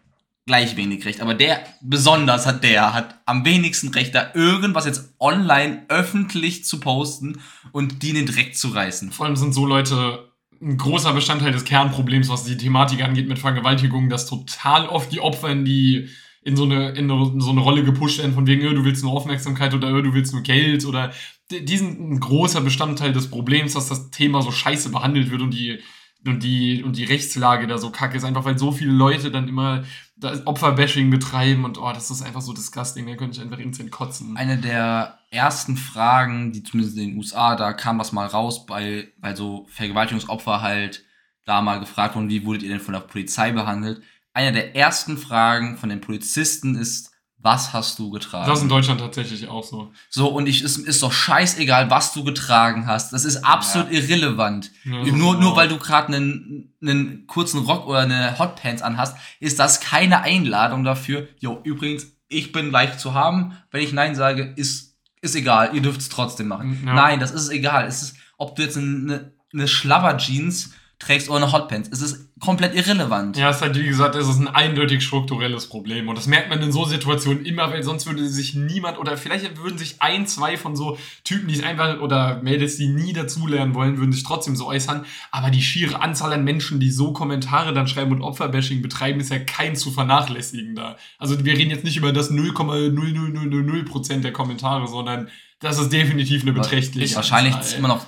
gleich 0.46 0.76
wenig 0.76 1.04
Recht, 1.04 1.20
aber 1.20 1.34
der, 1.34 1.64
besonders 1.80 2.46
hat 2.46 2.64
der, 2.64 2.92
hat 2.92 3.20
am 3.24 3.44
wenigsten 3.44 3.88
Recht, 3.88 4.14
da 4.14 4.32
irgendwas 4.34 4.84
jetzt 4.84 5.14
online 5.20 5.84
öffentlich 5.88 6.64
zu 6.64 6.80
posten 6.80 7.40
und 7.72 8.02
die 8.02 8.10
in 8.10 8.16
den 8.16 8.26
Dreck 8.26 8.56
zu 8.56 8.68
reißen. 8.68 9.12
Vor 9.12 9.26
allem 9.26 9.36
sind 9.36 9.52
so 9.52 9.64
Leute 9.66 10.30
ein 10.60 10.76
großer 10.76 11.12
Bestandteil 11.12 11.52
des 11.52 11.64
Kernproblems, 11.64 12.28
was 12.28 12.44
die 12.44 12.56
Thematik 12.56 13.02
angeht 13.02 13.28
mit 13.28 13.38
Vergewaltigung, 13.38 14.08
dass 14.08 14.26
total 14.26 14.88
oft 14.88 15.12
die 15.12 15.20
Opfer 15.20 15.50
in 15.50 15.64
die 15.64 16.10
in 16.42 16.56
so 16.56 16.64
eine 16.64 16.90
in 16.90 17.08
so 17.40 17.50
eine 17.50 17.60
Rolle 17.60 17.84
gepusht 17.84 18.18
werden 18.18 18.34
von 18.34 18.46
wegen, 18.46 18.62
äh, 18.62 18.74
du 18.74 18.84
willst 18.84 19.02
nur 19.02 19.12
Aufmerksamkeit 19.12 19.74
oder 19.74 19.88
äh, 19.88 20.02
du 20.02 20.14
willst 20.14 20.32
nur 20.32 20.42
Geld 20.42 20.84
oder 20.86 21.12
die, 21.50 21.64
die 21.64 21.76
sind 21.76 22.00
ein 22.00 22.20
großer 22.20 22.60
Bestandteil 22.60 23.12
des 23.12 23.30
Problems, 23.30 23.74
dass 23.74 23.88
das 23.88 24.10
Thema 24.10 24.42
so 24.42 24.50
scheiße 24.50 24.90
behandelt 24.90 25.30
wird 25.30 25.42
und 25.42 25.52
die 25.52 25.80
und 26.26 26.42
die 26.42 26.82
und 26.82 26.96
die 26.96 27.04
Rechtslage 27.04 27.66
da 27.66 27.78
so 27.78 27.90
kacke 27.90 28.16
ist, 28.16 28.24
einfach 28.24 28.44
weil 28.44 28.58
so 28.58 28.72
viele 28.72 28.92
Leute 28.92 29.30
dann 29.30 29.48
immer 29.48 29.84
das 30.16 30.46
Opferbashing 30.46 31.10
betreiben 31.10 31.64
und 31.64 31.78
oh, 31.78 31.92
das 31.92 32.10
ist 32.10 32.22
einfach 32.22 32.42
so 32.42 32.52
disgusting, 32.52 33.06
da 33.06 33.16
könnte 33.16 33.38
ich 33.38 33.42
einfach 33.42 33.58
instant 33.58 33.90
kotzen. 33.90 34.36
Eine 34.36 34.58
der 34.58 35.18
ersten 35.30 35.76
Fragen, 35.76 36.52
die 36.52 36.62
zumindest 36.62 36.98
in 36.98 37.10
den 37.10 37.16
USA, 37.16 37.56
da 37.56 37.72
kam 37.72 37.98
das 37.98 38.12
mal 38.12 38.26
raus, 38.26 38.66
bei, 38.66 39.08
bei 39.18 39.34
so 39.34 39.66
Vergewaltigungsopfer 39.70 40.60
halt 40.60 41.04
da 41.46 41.62
mal 41.62 41.80
gefragt 41.80 42.16
wurden, 42.16 42.28
wie 42.28 42.44
wurdet 42.44 42.62
ihr 42.62 42.68
denn 42.68 42.80
von 42.80 42.92
der 42.92 43.00
Polizei 43.00 43.50
behandelt? 43.52 44.02
Eine 44.32 44.52
der 44.52 44.76
ersten 44.76 45.18
Fragen 45.18 45.76
von 45.76 45.88
den 45.88 46.00
Polizisten 46.00 46.76
ist, 46.76 47.10
was 47.42 47.72
hast 47.72 47.98
du 47.98 48.10
getragen? 48.10 48.48
Das 48.48 48.58
ist 48.58 48.64
in 48.64 48.68
Deutschland 48.68 49.00
tatsächlich 49.00 49.48
auch 49.48 49.64
so. 49.64 49.92
so, 50.10 50.28
und 50.28 50.46
ich, 50.46 50.62
es 50.62 50.76
ist 50.76 51.02
doch 51.02 51.12
scheißegal, 51.12 51.90
was 51.90 52.12
du 52.12 52.22
getragen 52.22 52.86
hast. 52.86 53.12
Das 53.12 53.24
ist 53.24 53.44
absolut 53.44 53.90
irrelevant. 53.90 54.70
Ja, 54.84 55.04
nur, 55.06 55.34
so. 55.34 55.40
nur 55.40 55.56
weil 55.56 55.68
du 55.68 55.78
gerade 55.78 56.14
einen, 56.14 56.74
einen 56.82 57.26
kurzen 57.26 57.60
Rock 57.60 57.86
oder 57.86 58.00
eine 58.00 58.38
Hotpants 58.38 58.82
anhast, 58.82 59.16
ist 59.40 59.58
das 59.58 59.80
keine 59.80 60.20
Einladung 60.20 60.84
dafür. 60.84 61.28
Jo, 61.38 61.60
übrigens, 61.64 62.08
ich 62.28 62.52
bin 62.52 62.70
leicht 62.70 63.00
zu 63.00 63.14
haben. 63.14 63.56
Wenn 63.70 63.82
ich 63.82 63.92
Nein 63.92 64.14
sage, 64.14 64.52
ist, 64.56 64.98
ist 65.22 65.34
egal. 65.34 65.74
Ihr 65.74 65.80
dürft 65.80 66.00
es 66.00 66.10
trotzdem 66.10 66.48
machen. 66.48 66.82
Ja. 66.84 66.92
Nein, 66.92 67.20
das 67.20 67.30
ist 67.30 67.48
egal. 67.48 67.86
Es 67.86 68.02
ist, 68.02 68.16
ob 68.36 68.54
du 68.54 68.62
jetzt 68.62 68.76
eine, 68.76 69.32
eine 69.52 69.66
Schlabber-Jeans 69.66 70.74
trägst 70.98 71.30
ohne 71.30 71.52
Hotpants. 71.52 71.88
Es 71.90 72.02
ist 72.02 72.29
komplett 72.40 72.74
irrelevant. 72.74 73.36
Ja, 73.36 73.50
es 73.50 73.56
ist 73.56 73.62
halt, 73.62 73.76
wie 73.76 73.86
gesagt, 73.86 74.14
es 74.14 74.26
ist 74.26 74.38
ein 74.38 74.48
eindeutig 74.48 75.02
strukturelles 75.04 75.68
Problem. 75.68 76.08
Und 76.08 76.16
das 76.16 76.26
merkt 76.26 76.48
man 76.48 76.60
in 76.62 76.72
so 76.72 76.86
Situationen 76.86 77.44
immer, 77.44 77.70
weil 77.70 77.82
sonst 77.82 78.06
würde 78.06 78.26
sich 78.28 78.54
niemand 78.54 78.98
oder 78.98 79.16
vielleicht 79.18 79.58
würden 79.58 79.78
sich 79.78 79.96
ein, 80.00 80.26
zwei 80.26 80.56
von 80.56 80.74
so 80.74 80.98
Typen, 81.22 81.48
die 81.48 81.54
es 81.54 81.62
einfach 81.62 82.00
oder 82.00 82.40
Mädels, 82.42 82.76
die 82.76 82.88
nie 82.88 83.12
dazulernen 83.12 83.74
wollen, 83.74 83.98
würden 83.98 84.12
sich 84.12 84.24
trotzdem 84.24 84.56
so 84.56 84.66
äußern. 84.66 85.04
Aber 85.30 85.50
die 85.50 85.62
schiere 85.62 86.00
Anzahl 86.00 86.32
an 86.32 86.42
Menschen, 86.42 86.80
die 86.80 86.90
so 86.90 87.12
Kommentare 87.12 87.74
dann 87.74 87.86
schreiben 87.86 88.12
und 88.12 88.22
Opferbashing 88.22 88.80
betreiben, 88.80 89.20
ist 89.20 89.30
ja 89.30 89.38
kein 89.38 89.76
zu 89.76 89.90
vernachlässigen 89.90 90.74
da. 90.74 90.96
Also 91.18 91.44
wir 91.44 91.56
reden 91.56 91.70
jetzt 91.70 91.84
nicht 91.84 91.98
über 91.98 92.12
das 92.12 92.30
0,00000% 92.30 94.20
der 94.20 94.32
Kommentare, 94.32 94.88
sondern 94.88 95.28
das 95.60 95.78
ist 95.78 95.92
definitiv 95.92 96.42
eine 96.42 96.54
beträchtliche. 96.54 97.16
Wahrscheinlich 97.16 97.54
Anzahl. 97.54 97.70
ist 97.70 97.78
immer 97.78 97.88
noch 97.88 98.06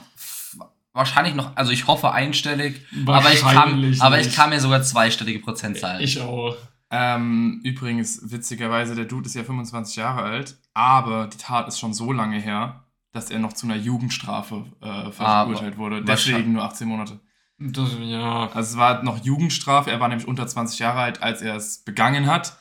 wahrscheinlich 0.92 1.34
noch, 1.34 1.56
also 1.56 1.72
ich 1.72 1.86
hoffe 1.86 2.12
einstellig, 2.12 2.86
aber 3.06 3.32
ich 3.32 3.40
kam, 3.40 3.54
Wahrscheinlich 3.54 4.02
aber 4.02 4.20
ich 4.20 4.34
kam 4.34 4.50
mir 4.50 4.60
sogar 4.60 4.82
zweistellige 4.82 5.40
Prozentzahlen. 5.40 6.02
Ich 6.02 6.20
auch. 6.20 6.56
Ähm, 6.90 7.60
übrigens, 7.64 8.30
witzigerweise, 8.30 8.94
der 8.94 9.06
Dude 9.06 9.26
ist 9.26 9.34
ja 9.34 9.44
25 9.44 9.96
Jahre 9.96 10.22
alt, 10.22 10.58
aber 10.74 11.26
die 11.26 11.38
Tat 11.38 11.66
ist 11.68 11.78
schon 11.78 11.94
so 11.94 12.12
lange 12.12 12.38
her, 12.38 12.84
dass 13.12 13.30
er 13.30 13.38
noch 13.38 13.54
zu 13.54 13.66
einer 13.66 13.76
Jugendstrafe 13.76 14.66
äh, 14.80 15.10
verurteilt 15.10 15.78
wurde. 15.78 16.02
Deswegen 16.04 16.52
nur 16.52 16.64
18 16.64 16.86
Monate. 16.86 17.20
Das, 17.58 17.90
ja. 18.00 18.48
Also 18.48 18.72
es 18.72 18.76
war 18.76 19.02
noch 19.02 19.24
Jugendstrafe, 19.24 19.90
er 19.90 20.00
war 20.00 20.08
nämlich 20.08 20.28
unter 20.28 20.46
20 20.46 20.78
Jahre 20.80 21.00
alt, 21.00 21.22
als 21.22 21.40
er 21.42 21.56
es 21.56 21.84
begangen 21.84 22.26
hat. 22.26 22.58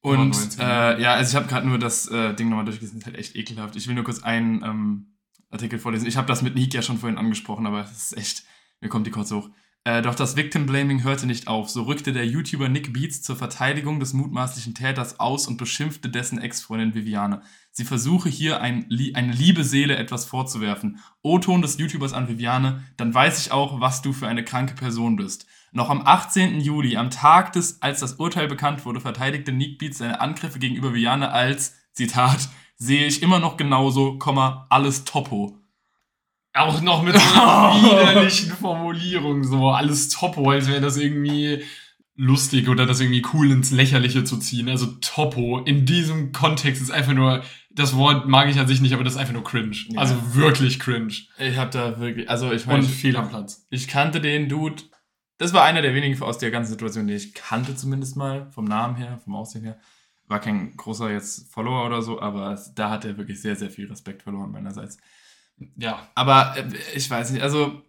Und 0.00 0.30
19, 0.30 0.60
äh, 0.60 1.00
ja, 1.00 1.14
also 1.14 1.30
ich 1.30 1.36
habe 1.36 1.46
gerade 1.46 1.68
nur 1.68 1.78
das 1.78 2.08
äh, 2.08 2.34
Ding 2.34 2.48
nochmal 2.48 2.64
durchgelesen, 2.64 2.98
das 2.98 3.06
ist 3.06 3.14
halt 3.14 3.18
echt 3.18 3.36
ekelhaft. 3.36 3.76
Ich 3.76 3.86
will 3.86 3.94
nur 3.94 4.02
kurz 4.02 4.24
einen 4.24 4.64
ähm, 4.64 5.11
Artikel 5.52 5.78
vorlesen. 5.78 6.06
Ich 6.06 6.16
habe 6.16 6.26
das 6.26 6.42
mit 6.42 6.54
Nick 6.54 6.74
ja 6.74 6.82
schon 6.82 6.98
vorhin 6.98 7.18
angesprochen, 7.18 7.66
aber 7.66 7.82
es 7.84 8.12
ist 8.12 8.16
echt, 8.16 8.44
mir 8.80 8.88
kommt 8.88 9.06
die 9.06 9.10
Kotze 9.10 9.36
hoch. 9.36 9.50
Äh, 9.84 10.00
doch 10.00 10.14
das 10.14 10.36
Victim 10.36 10.66
Blaming 10.66 11.02
hörte 11.02 11.26
nicht 11.26 11.48
auf. 11.48 11.68
So 11.68 11.82
rückte 11.82 12.12
der 12.12 12.24
YouTuber 12.24 12.68
Nick 12.68 12.92
Beats 12.92 13.20
zur 13.20 13.34
Verteidigung 13.34 13.98
des 13.98 14.12
mutmaßlichen 14.12 14.74
Täters 14.74 15.18
aus 15.18 15.48
und 15.48 15.56
beschimpfte 15.56 16.08
dessen 16.08 16.40
Ex-Freundin 16.40 16.94
Viviane. 16.94 17.42
Sie 17.72 17.84
versuche 17.84 18.28
hier 18.28 18.60
ein, 18.60 18.86
eine 19.14 19.32
liebe 19.32 19.64
Seele 19.64 19.96
etwas 19.96 20.24
vorzuwerfen. 20.24 21.00
O-Ton 21.22 21.62
des 21.62 21.78
YouTubers 21.78 22.12
an 22.12 22.28
Viviane, 22.28 22.84
dann 22.96 23.12
weiß 23.12 23.44
ich 23.44 23.50
auch, 23.50 23.80
was 23.80 24.02
du 24.02 24.12
für 24.12 24.28
eine 24.28 24.44
kranke 24.44 24.74
Person 24.74 25.16
bist. 25.16 25.46
Noch 25.72 25.90
am 25.90 26.02
18. 26.06 26.60
Juli, 26.60 26.96
am 26.96 27.10
Tag 27.10 27.52
des, 27.54 27.82
als 27.82 28.00
das 28.00 28.14
Urteil 28.14 28.46
bekannt 28.46 28.84
wurde, 28.84 29.00
verteidigte 29.00 29.50
Nick 29.50 29.78
Beats 29.78 29.98
seine 29.98 30.20
Angriffe 30.20 30.60
gegenüber 30.60 30.92
Viviane 30.92 31.32
als, 31.32 31.74
Zitat, 31.92 32.50
sehe 32.82 33.06
ich 33.06 33.22
immer 33.22 33.38
noch 33.38 33.56
genauso, 33.56 34.18
Komma, 34.18 34.66
alles 34.68 35.04
Topo. 35.04 35.56
Auch 36.54 36.80
noch 36.82 37.02
mit 37.02 37.14
so 37.14 37.40
einer 37.40 37.74
widerlichen 37.82 38.52
Formulierung, 38.52 39.44
so 39.44 39.70
alles 39.70 40.08
Topo, 40.08 40.50
als 40.50 40.68
wäre 40.68 40.80
das 40.80 40.96
irgendwie 40.96 41.62
lustig 42.14 42.68
oder 42.68 42.84
das 42.84 43.00
irgendwie 43.00 43.24
cool 43.32 43.50
ins 43.50 43.70
Lächerliche 43.70 44.24
zu 44.24 44.36
ziehen. 44.36 44.68
Also 44.68 44.86
Topo 45.00 45.60
in 45.60 45.86
diesem 45.86 46.32
Kontext 46.32 46.82
ist 46.82 46.90
einfach 46.90 47.14
nur, 47.14 47.42
das 47.70 47.96
Wort 47.96 48.28
mag 48.28 48.50
ich 48.50 48.58
an 48.58 48.66
sich 48.66 48.80
nicht, 48.82 48.92
aber 48.92 49.04
das 49.04 49.14
ist 49.14 49.18
einfach 49.18 49.32
nur 49.32 49.44
cringe. 49.44 49.76
Ja. 49.88 50.00
Also 50.00 50.34
wirklich 50.34 50.78
cringe. 50.78 51.14
Ich 51.38 51.56
hab 51.56 51.70
da 51.70 51.98
wirklich, 52.00 52.28
also 52.28 52.52
ich 52.52 52.66
Und 52.66 52.72
meine, 52.72 52.82
fehl 52.82 53.16
am 53.16 53.30
Platz. 53.30 53.66
ich 53.70 53.88
kannte 53.88 54.20
den 54.20 54.48
Dude. 54.48 54.82
Das 55.38 55.54
war 55.54 55.64
einer 55.64 55.82
der 55.82 55.94
wenigen 55.94 56.20
aus 56.22 56.38
der 56.38 56.50
ganzen 56.50 56.72
Situation, 56.72 57.06
die 57.06 57.14
ich 57.14 57.32
kannte 57.32 57.74
zumindest 57.74 58.16
mal, 58.16 58.50
vom 58.50 58.64
Namen 58.66 58.96
her, 58.96 59.18
vom 59.24 59.34
Aussehen 59.34 59.64
her. 59.64 59.78
War 60.28 60.40
kein 60.40 60.76
großer 60.76 61.10
jetzt 61.10 61.52
Follower 61.52 61.84
oder 61.86 62.02
so, 62.02 62.20
aber 62.20 62.58
da 62.74 62.90
hat 62.90 63.04
er 63.04 63.18
wirklich 63.18 63.40
sehr, 63.40 63.56
sehr 63.56 63.70
viel 63.70 63.88
Respekt 63.88 64.22
verloren 64.22 64.50
meinerseits. 64.52 64.98
Ja. 65.76 66.08
Aber 66.14 66.56
äh, 66.56 66.72
ich 66.94 67.08
weiß 67.10 67.32
nicht, 67.32 67.42
also 67.42 67.82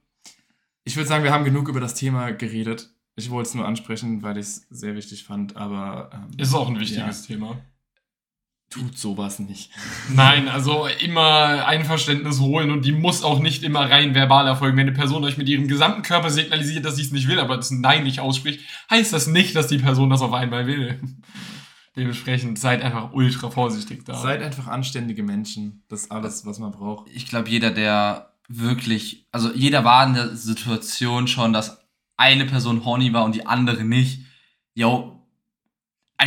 ich 0.83 0.95
würde 0.95 1.07
sagen, 1.07 1.23
wir 1.23 1.31
haben 1.31 1.45
genug 1.45 1.69
über 1.69 1.79
das 1.79 1.95
Thema 1.95 2.31
geredet. 2.31 2.89
Ich 3.15 3.29
wollte 3.29 3.49
es 3.49 3.55
nur 3.55 3.65
ansprechen, 3.65 4.23
weil 4.23 4.37
ich 4.37 4.45
es 4.47 4.67
sehr 4.69 4.95
wichtig 4.95 5.23
fand, 5.23 5.55
aber 5.55 6.09
ähm, 6.13 6.31
Ist 6.37 6.53
auch 6.53 6.67
ein 6.67 6.79
wichtiges 6.79 7.23
Thema. 7.23 7.57
tut 8.69 8.97
sowas 8.97 9.37
nicht. 9.37 9.69
Nein, 10.09 10.47
also 10.49 10.87
immer 10.99 11.67
Einverständnis 11.67 12.39
holen 12.39 12.71
und 12.71 12.85
die 12.85 12.91
muss 12.91 13.23
auch 13.23 13.39
nicht 13.39 13.63
immer 13.63 13.89
rein 13.89 14.15
verbal 14.15 14.47
erfolgen. 14.47 14.77
Wenn 14.77 14.87
eine 14.87 14.97
Person 14.97 15.23
euch 15.23 15.37
mit 15.37 15.47
ihrem 15.47 15.67
gesamten 15.67 16.01
Körper 16.01 16.31
signalisiert, 16.31 16.85
dass 16.85 16.95
sie 16.95 17.03
es 17.03 17.11
nicht 17.11 17.27
will, 17.27 17.39
aber 17.39 17.55
das 17.55 17.71
Nein 17.71 18.03
nicht 18.03 18.19
ausspricht, 18.19 18.61
heißt 18.89 19.13
das 19.13 19.27
nicht, 19.27 19.55
dass 19.55 19.67
die 19.67 19.77
Person 19.77 20.09
das 20.09 20.21
auf 20.21 20.33
einmal 20.33 20.65
will. 20.65 20.99
Dementsprechend 21.95 22.57
seid 22.57 22.81
einfach 22.81 23.13
ultra 23.13 23.49
vorsichtig 23.49 24.03
da. 24.05 24.15
Seid 24.15 24.41
einfach 24.41 24.67
anständige 24.67 25.23
Menschen. 25.23 25.83
Das 25.87 26.03
ist 26.03 26.11
alles, 26.11 26.45
was 26.45 26.59
man 26.59 26.71
braucht. 26.71 27.07
ich 27.13 27.27
glaube, 27.27 27.49
jeder, 27.49 27.69
der 27.69 28.33
wirklich, 28.47 29.27
also 29.31 29.51
jeder 29.53 29.83
war 29.83 30.05
in 30.07 30.15
der 30.15 30.35
Situation 30.35 31.27
schon, 31.27 31.53
dass 31.53 31.79
eine 32.17 32.45
Person 32.45 32.85
horny 32.85 33.13
war 33.13 33.25
und 33.25 33.35
die 33.35 33.45
andere 33.45 33.83
nicht. 33.83 34.25
Yo, 34.73 35.22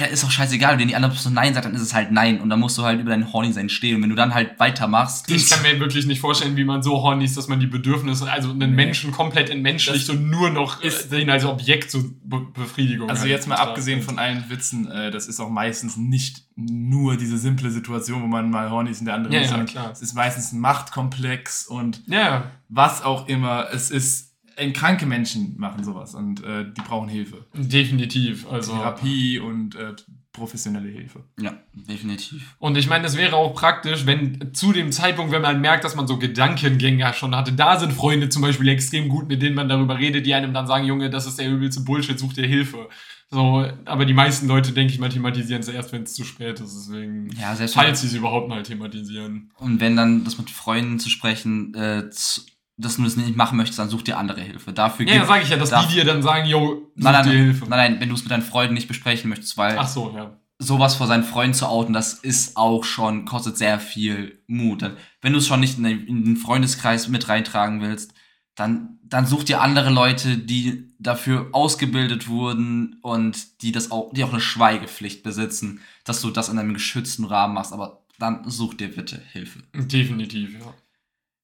Alter, 0.03 0.09
ist 0.11 0.23
doch 0.23 0.31
scheißegal, 0.31 0.79
wenn 0.79 0.89
die 0.89 0.97
andere 0.97 1.13
Person 1.13 1.35
Nein 1.35 1.53
sagt, 1.55 1.67
dann 1.67 1.75
ist 1.75 1.81
es 1.83 1.93
halt 1.95 2.11
Nein. 2.13 2.41
Und 2.41 2.49
dann 2.51 2.61
musst 2.61 2.77
du 2.79 2.83
halt 2.83 3.01
über 3.01 3.11
dein 3.11 3.33
Horny 3.33 3.53
sein 3.53 3.69
stehen. 3.69 3.97
Und 3.97 4.03
wenn 4.03 4.11
du 4.11 4.17
dann 4.17 4.35
halt 4.35 4.59
weitermachst, 4.59 5.31
ich 5.31 5.49
kann 5.51 5.63
mir 5.63 5.79
wirklich 5.81 6.07
nicht 6.07 6.21
vorstellen, 6.21 6.57
wie 6.57 6.65
man 6.65 6.83
so 6.83 7.03
horny 7.03 7.25
ist, 7.25 7.37
dass 7.37 7.49
man 7.49 7.61
die 7.61 7.67
Bedürfnisse, 7.67 8.31
also 8.31 8.51
einen 8.51 8.75
Menschen 8.75 9.11
komplett 9.13 9.51
entmenschlicht 9.51 10.09
und 10.11 10.31
nur 10.31 10.51
noch 10.51 10.83
ist- 10.83 11.11
den 11.13 11.31
als 11.31 11.45
Objekt 11.45 11.91
zur 11.91 12.05
Be 12.25 12.41
Befriedigung. 12.55 13.09
Also 13.09 13.23
halt 13.23 13.31
jetzt 13.31 13.49
mal 13.49 13.57
abgesehen 13.57 14.03
von 14.03 14.19
allen 14.19 14.49
Witzen, 14.49 14.91
äh, 14.91 15.11
das 15.11 15.27
ist 15.27 15.41
auch 15.41 15.51
meistens 15.51 15.97
nicht 15.97 16.45
nur 16.57 17.17
diese 17.17 17.37
simple 17.39 17.71
Situation, 17.71 18.23
wo 18.23 18.27
man 18.27 18.51
mal 18.51 18.71
horny 18.71 18.91
ist 18.91 19.01
und 19.01 19.07
der 19.07 19.15
andere 19.15 19.35
Ja, 19.35 19.41
nicht, 19.41 19.51
ja, 19.51 19.65
klar. 19.65 19.91
es 19.93 20.01
ist 20.03 20.15
meistens 20.15 20.53
ein 20.53 20.61
Machtkomplex 20.61 21.67
und 21.67 22.03
Ja, 22.07 22.51
was 22.69 23.03
auch 23.03 23.29
immer. 23.29 23.67
Es 23.73 23.91
ist, 23.91 24.26
kranke 24.73 25.07
Menschen 25.07 25.55
machen 25.59 25.85
sowas 25.85 26.15
und 26.15 26.43
äh, 26.43 26.65
die 26.73 26.81
brauchen 26.81 27.09
Hilfe. 27.09 27.45
definitiv. 27.55 28.47
Also 28.51 28.73
Therapie 28.73 29.39
und 29.39 29.75
äh, 29.75 29.95
professionelle 30.33 30.89
Hilfe. 30.89 31.25
ja, 31.41 31.55
definitiv. 31.73 32.57
Und 32.59 32.77
ich 32.77 32.89
meine, 32.89 33.07
es 33.07 33.17
wäre 33.17 33.37
auch 33.37 33.55
praktisch, 33.55 34.05
wenn 34.07 34.53
zu 34.53 34.73
dem 34.73 34.93
Zeitpunkt, 34.93 35.33
wenn 35.33 35.43
man 35.43 35.61
merkt, 35.61 35.85
dass 35.85 35.97
man 35.97 36.07
so 36.07 36.19
Gedankengänge 36.19 37.13
schon 37.15 37.35
hatte, 37.35 37.53
da 37.53 37.79
sind 37.79 37.93
Freunde 37.93 38.29
zum 38.29 38.43
Beispiel 38.43 38.69
extrem 38.69 39.09
gut, 39.09 39.29
mit 39.29 39.41
denen 39.41 39.57
man 39.57 39.69
darüber 39.69 39.99
redet, 39.99 40.27
die 40.27 40.35
einem 40.35 40.53
dann 40.53 40.67
sagen, 40.67 40.87
Junge, 40.87 41.09
das 41.09 41.27
ist 41.27 41.39
der 41.39 41.49
übelste 41.49 41.83
Bullshit, 41.83 42.19
such 42.19 42.35
dir 42.35 42.47
Hilfe. 42.47 42.89
So, 43.29 43.67
aber 43.87 44.05
die 44.05 44.15
meisten 44.15 44.47
Leute, 44.47 44.73
denke 44.73 44.93
ich 44.93 45.01
mal, 45.01 45.09
thematisieren 45.09 45.61
es 45.61 45.69
erst, 45.69 45.93
wenn 45.93 46.05
es 46.05 46.15
zu 46.15 46.25
spät 46.25 46.61
ist. 46.61 46.77
Deswegen, 46.77 47.29
Ja, 47.41 47.57
falls 47.67 48.03
sie 48.03 48.07
es 48.07 48.15
überhaupt 48.15 48.49
mal 48.49 48.63
thematisieren. 48.63 49.51
Und 49.57 49.81
wenn 49.81 49.97
dann 49.97 50.23
das 50.23 50.39
mit 50.39 50.49
Freunden 50.49 51.01
zu 51.01 51.11
sprechen, 51.11 51.75
äh, 51.75 52.09
zu, 52.11 52.43
dass 52.77 52.97
du 52.97 53.05
das 53.05 53.17
nicht 53.17 53.37
machen 53.37 53.57
möchtest, 53.57 53.79
dann 53.79 53.89
such 53.89 54.03
dir 54.03 54.19
andere 54.19 54.41
Hilfe. 54.41 54.73
Dafür 54.73 55.07
Ja, 55.09 55.25
sage 55.25 55.43
ich 55.45 55.49
ja, 55.49 55.57
dass 55.57 55.71
die 55.71 55.95
dir 55.95 56.05
dann 56.05 56.23
sagen, 56.23 56.47
yo, 56.47 56.91
such 56.95 57.05
nein, 57.05 57.13
nein, 57.13 57.25
dir 57.25 57.33
Hilfe. 57.33 57.61
nein, 57.69 57.93
nein, 57.93 58.01
wenn 58.01 58.09
du 58.09 58.15
es 58.15 58.23
mit 58.23 58.31
deinen 58.31 58.43
Freunden 58.43 58.75
nicht 58.75 58.89
besprechen 58.89 59.31
möchtest, 59.31 59.57
weil 59.57 59.79
Ach 59.79 59.89
so, 59.89 60.13
ja. 60.15 60.37
sowas 60.59 60.95
vor 60.95 61.07
seinen 61.07 61.25
Freunden 61.25 61.55
zu 61.55 61.67
outen, 61.67 61.93
das 61.95 62.15
ist 62.15 62.57
auch 62.57 62.85
schon, 62.85 63.25
kostet 63.25 63.57
sehr 63.57 63.81
viel 63.81 64.43
Mut. 64.47 64.83
Dann, 64.83 64.97
wenn 65.23 65.33
du 65.33 65.39
es 65.39 65.47
schon 65.47 65.61
nicht 65.61 65.79
in 65.79 65.85
den, 65.85 66.07
in 66.07 66.25
den 66.25 66.37
Freundeskreis 66.37 67.09
mit 67.09 67.29
reintragen 67.29 67.81
willst, 67.81 68.13
dann, 68.57 68.99
dann 69.03 69.27
such 69.27 69.45
dir 69.45 69.61
andere 69.61 69.91
Leute, 69.91 70.37
die 70.39 70.89
dafür 70.99 71.49
ausgebildet 71.53 72.29
wurden 72.29 72.99
und 73.03 73.63
die 73.63 73.71
das 73.73 73.91
auch, 73.91 74.13
die 74.15 74.25
auch 74.25 74.33
eine 74.33 74.41
Schweigepflicht 74.41 75.23
besitzen, 75.23 75.81
dass 76.05 76.21
du 76.23 76.31
das 76.31 76.49
in 76.49 76.59
einem 76.59 76.73
geschützten 76.75 77.25
Rahmen 77.25 77.55
machst, 77.55 77.73
aber 77.75 78.03
dann 78.19 78.49
such 78.49 78.75
dir 78.75 78.89
bitte 78.95 79.21
Hilfe. 79.33 79.61
Definitiv, 79.75 80.55
ja. 80.55 80.75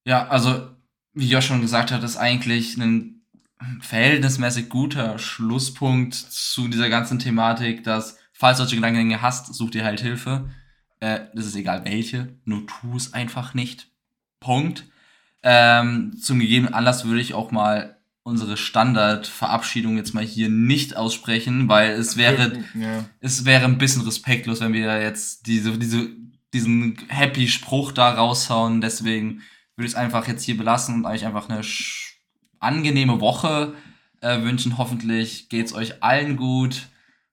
Ja, 0.05 0.28
also, 0.28 0.68
wie 1.15 1.29
Josh 1.29 1.47
schon 1.47 1.61
gesagt 1.61 1.93
hat, 1.93 2.03
ist 2.03 2.17
eigentlich 2.17 2.77
ein 2.77 3.23
verhältnismäßig 3.81 4.69
guter 4.69 5.19
Schlusspunkt 5.19 6.15
zu 6.15 6.69
dieser 6.69 6.89
ganzen 6.89 7.19
Thematik, 7.19 7.85
dass, 7.85 8.19
falls 8.33 8.59
du 8.59 8.65
solche 8.65 8.77
Gedankengänge 8.77 9.23
hast, 9.23 9.55
such 9.55 9.71
dir 9.71 9.85
halt 9.85 10.01
Hilfe. 10.01 10.51
Äh, 11.01 11.21
das 11.35 11.47
ist 11.47 11.55
egal 11.57 11.85
welche, 11.85 12.37
nur 12.45 12.67
tu 12.67 12.97
es 12.97 13.13
einfach 13.13 13.55
nicht. 13.55 13.89
Punkt. 14.41 14.85
Ähm, 15.45 16.17
zum 16.21 16.39
gegebenen 16.39 16.75
Anlass 16.75 17.05
würde 17.05 17.21
ich 17.21 17.35
auch 17.35 17.51
mal 17.51 17.97
unsere 18.25 18.57
Standardverabschiedung 18.57 19.97
jetzt 19.97 20.15
mal 20.15 20.25
hier 20.25 20.49
nicht 20.49 20.97
aussprechen, 20.97 21.69
weil 21.69 21.91
es 21.93 22.17
wäre 22.17 22.65
Ja. 22.75 23.05
es 23.21 23.45
wäre 23.45 23.65
ein 23.65 23.79
bisschen 23.79 24.03
respektlos, 24.03 24.61
wenn 24.61 24.73
wir 24.73 25.01
jetzt 25.03 25.47
diese, 25.47 25.77
diese, 25.79 26.09
diesen 26.55 26.99
happy 27.09 27.49
Spruch 27.49 27.91
da 27.93 28.13
raushauen. 28.15 28.81
Deswegen 28.81 29.43
würde 29.83 29.89
ich 29.89 29.93
es 29.93 29.99
einfach 29.99 30.26
jetzt 30.28 30.45
hier 30.45 30.57
belassen 30.57 30.95
und 30.95 31.05
euch 31.07 31.26
einfach 31.26 31.49
eine 31.49 31.61
sch- 31.62 32.12
angenehme 32.61 33.20
Woche 33.20 33.74
äh, 34.20 34.41
wünschen. 34.43 34.78
Hoffentlich 34.78 35.49
geht's 35.49 35.74
euch 35.74 36.03
allen 36.03 36.37
gut. 36.37 36.89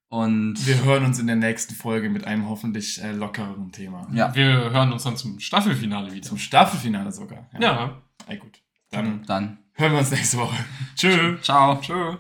Und 0.10 0.56
Wir 0.66 0.84
hören 0.84 1.06
uns 1.06 1.20
in 1.20 1.28
der 1.28 1.36
nächsten 1.36 1.76
Folge 1.76 2.10
mit 2.10 2.26
einem 2.26 2.50
hoffentlich 2.50 3.00
äh, 3.04 3.12
lockereren 3.12 3.72
Thema. 3.72 4.08
ja, 4.12 4.34
Wir 4.34 4.72
hören 4.72 4.92
uns 4.92 5.04
dann 5.04 5.16
zum 5.16 5.40
Staffelfinale 5.40 6.12
wieder. 6.12 6.28
Zum 6.28 6.40
Staffelfinale 6.40 7.12
sogar. 7.12 7.48
Ja. 7.60 8.02
Na 8.28 8.36
gut. 8.36 8.60
Dann 8.90 9.24
dann 9.28 9.60
hören 9.74 9.92
wir 9.92 10.00
uns 10.00 10.10
nächste 10.10 10.38
Woche. 10.40 10.56
Tschö. 10.96 11.38
ciao. 11.42 11.76
Tschö. 11.80 12.18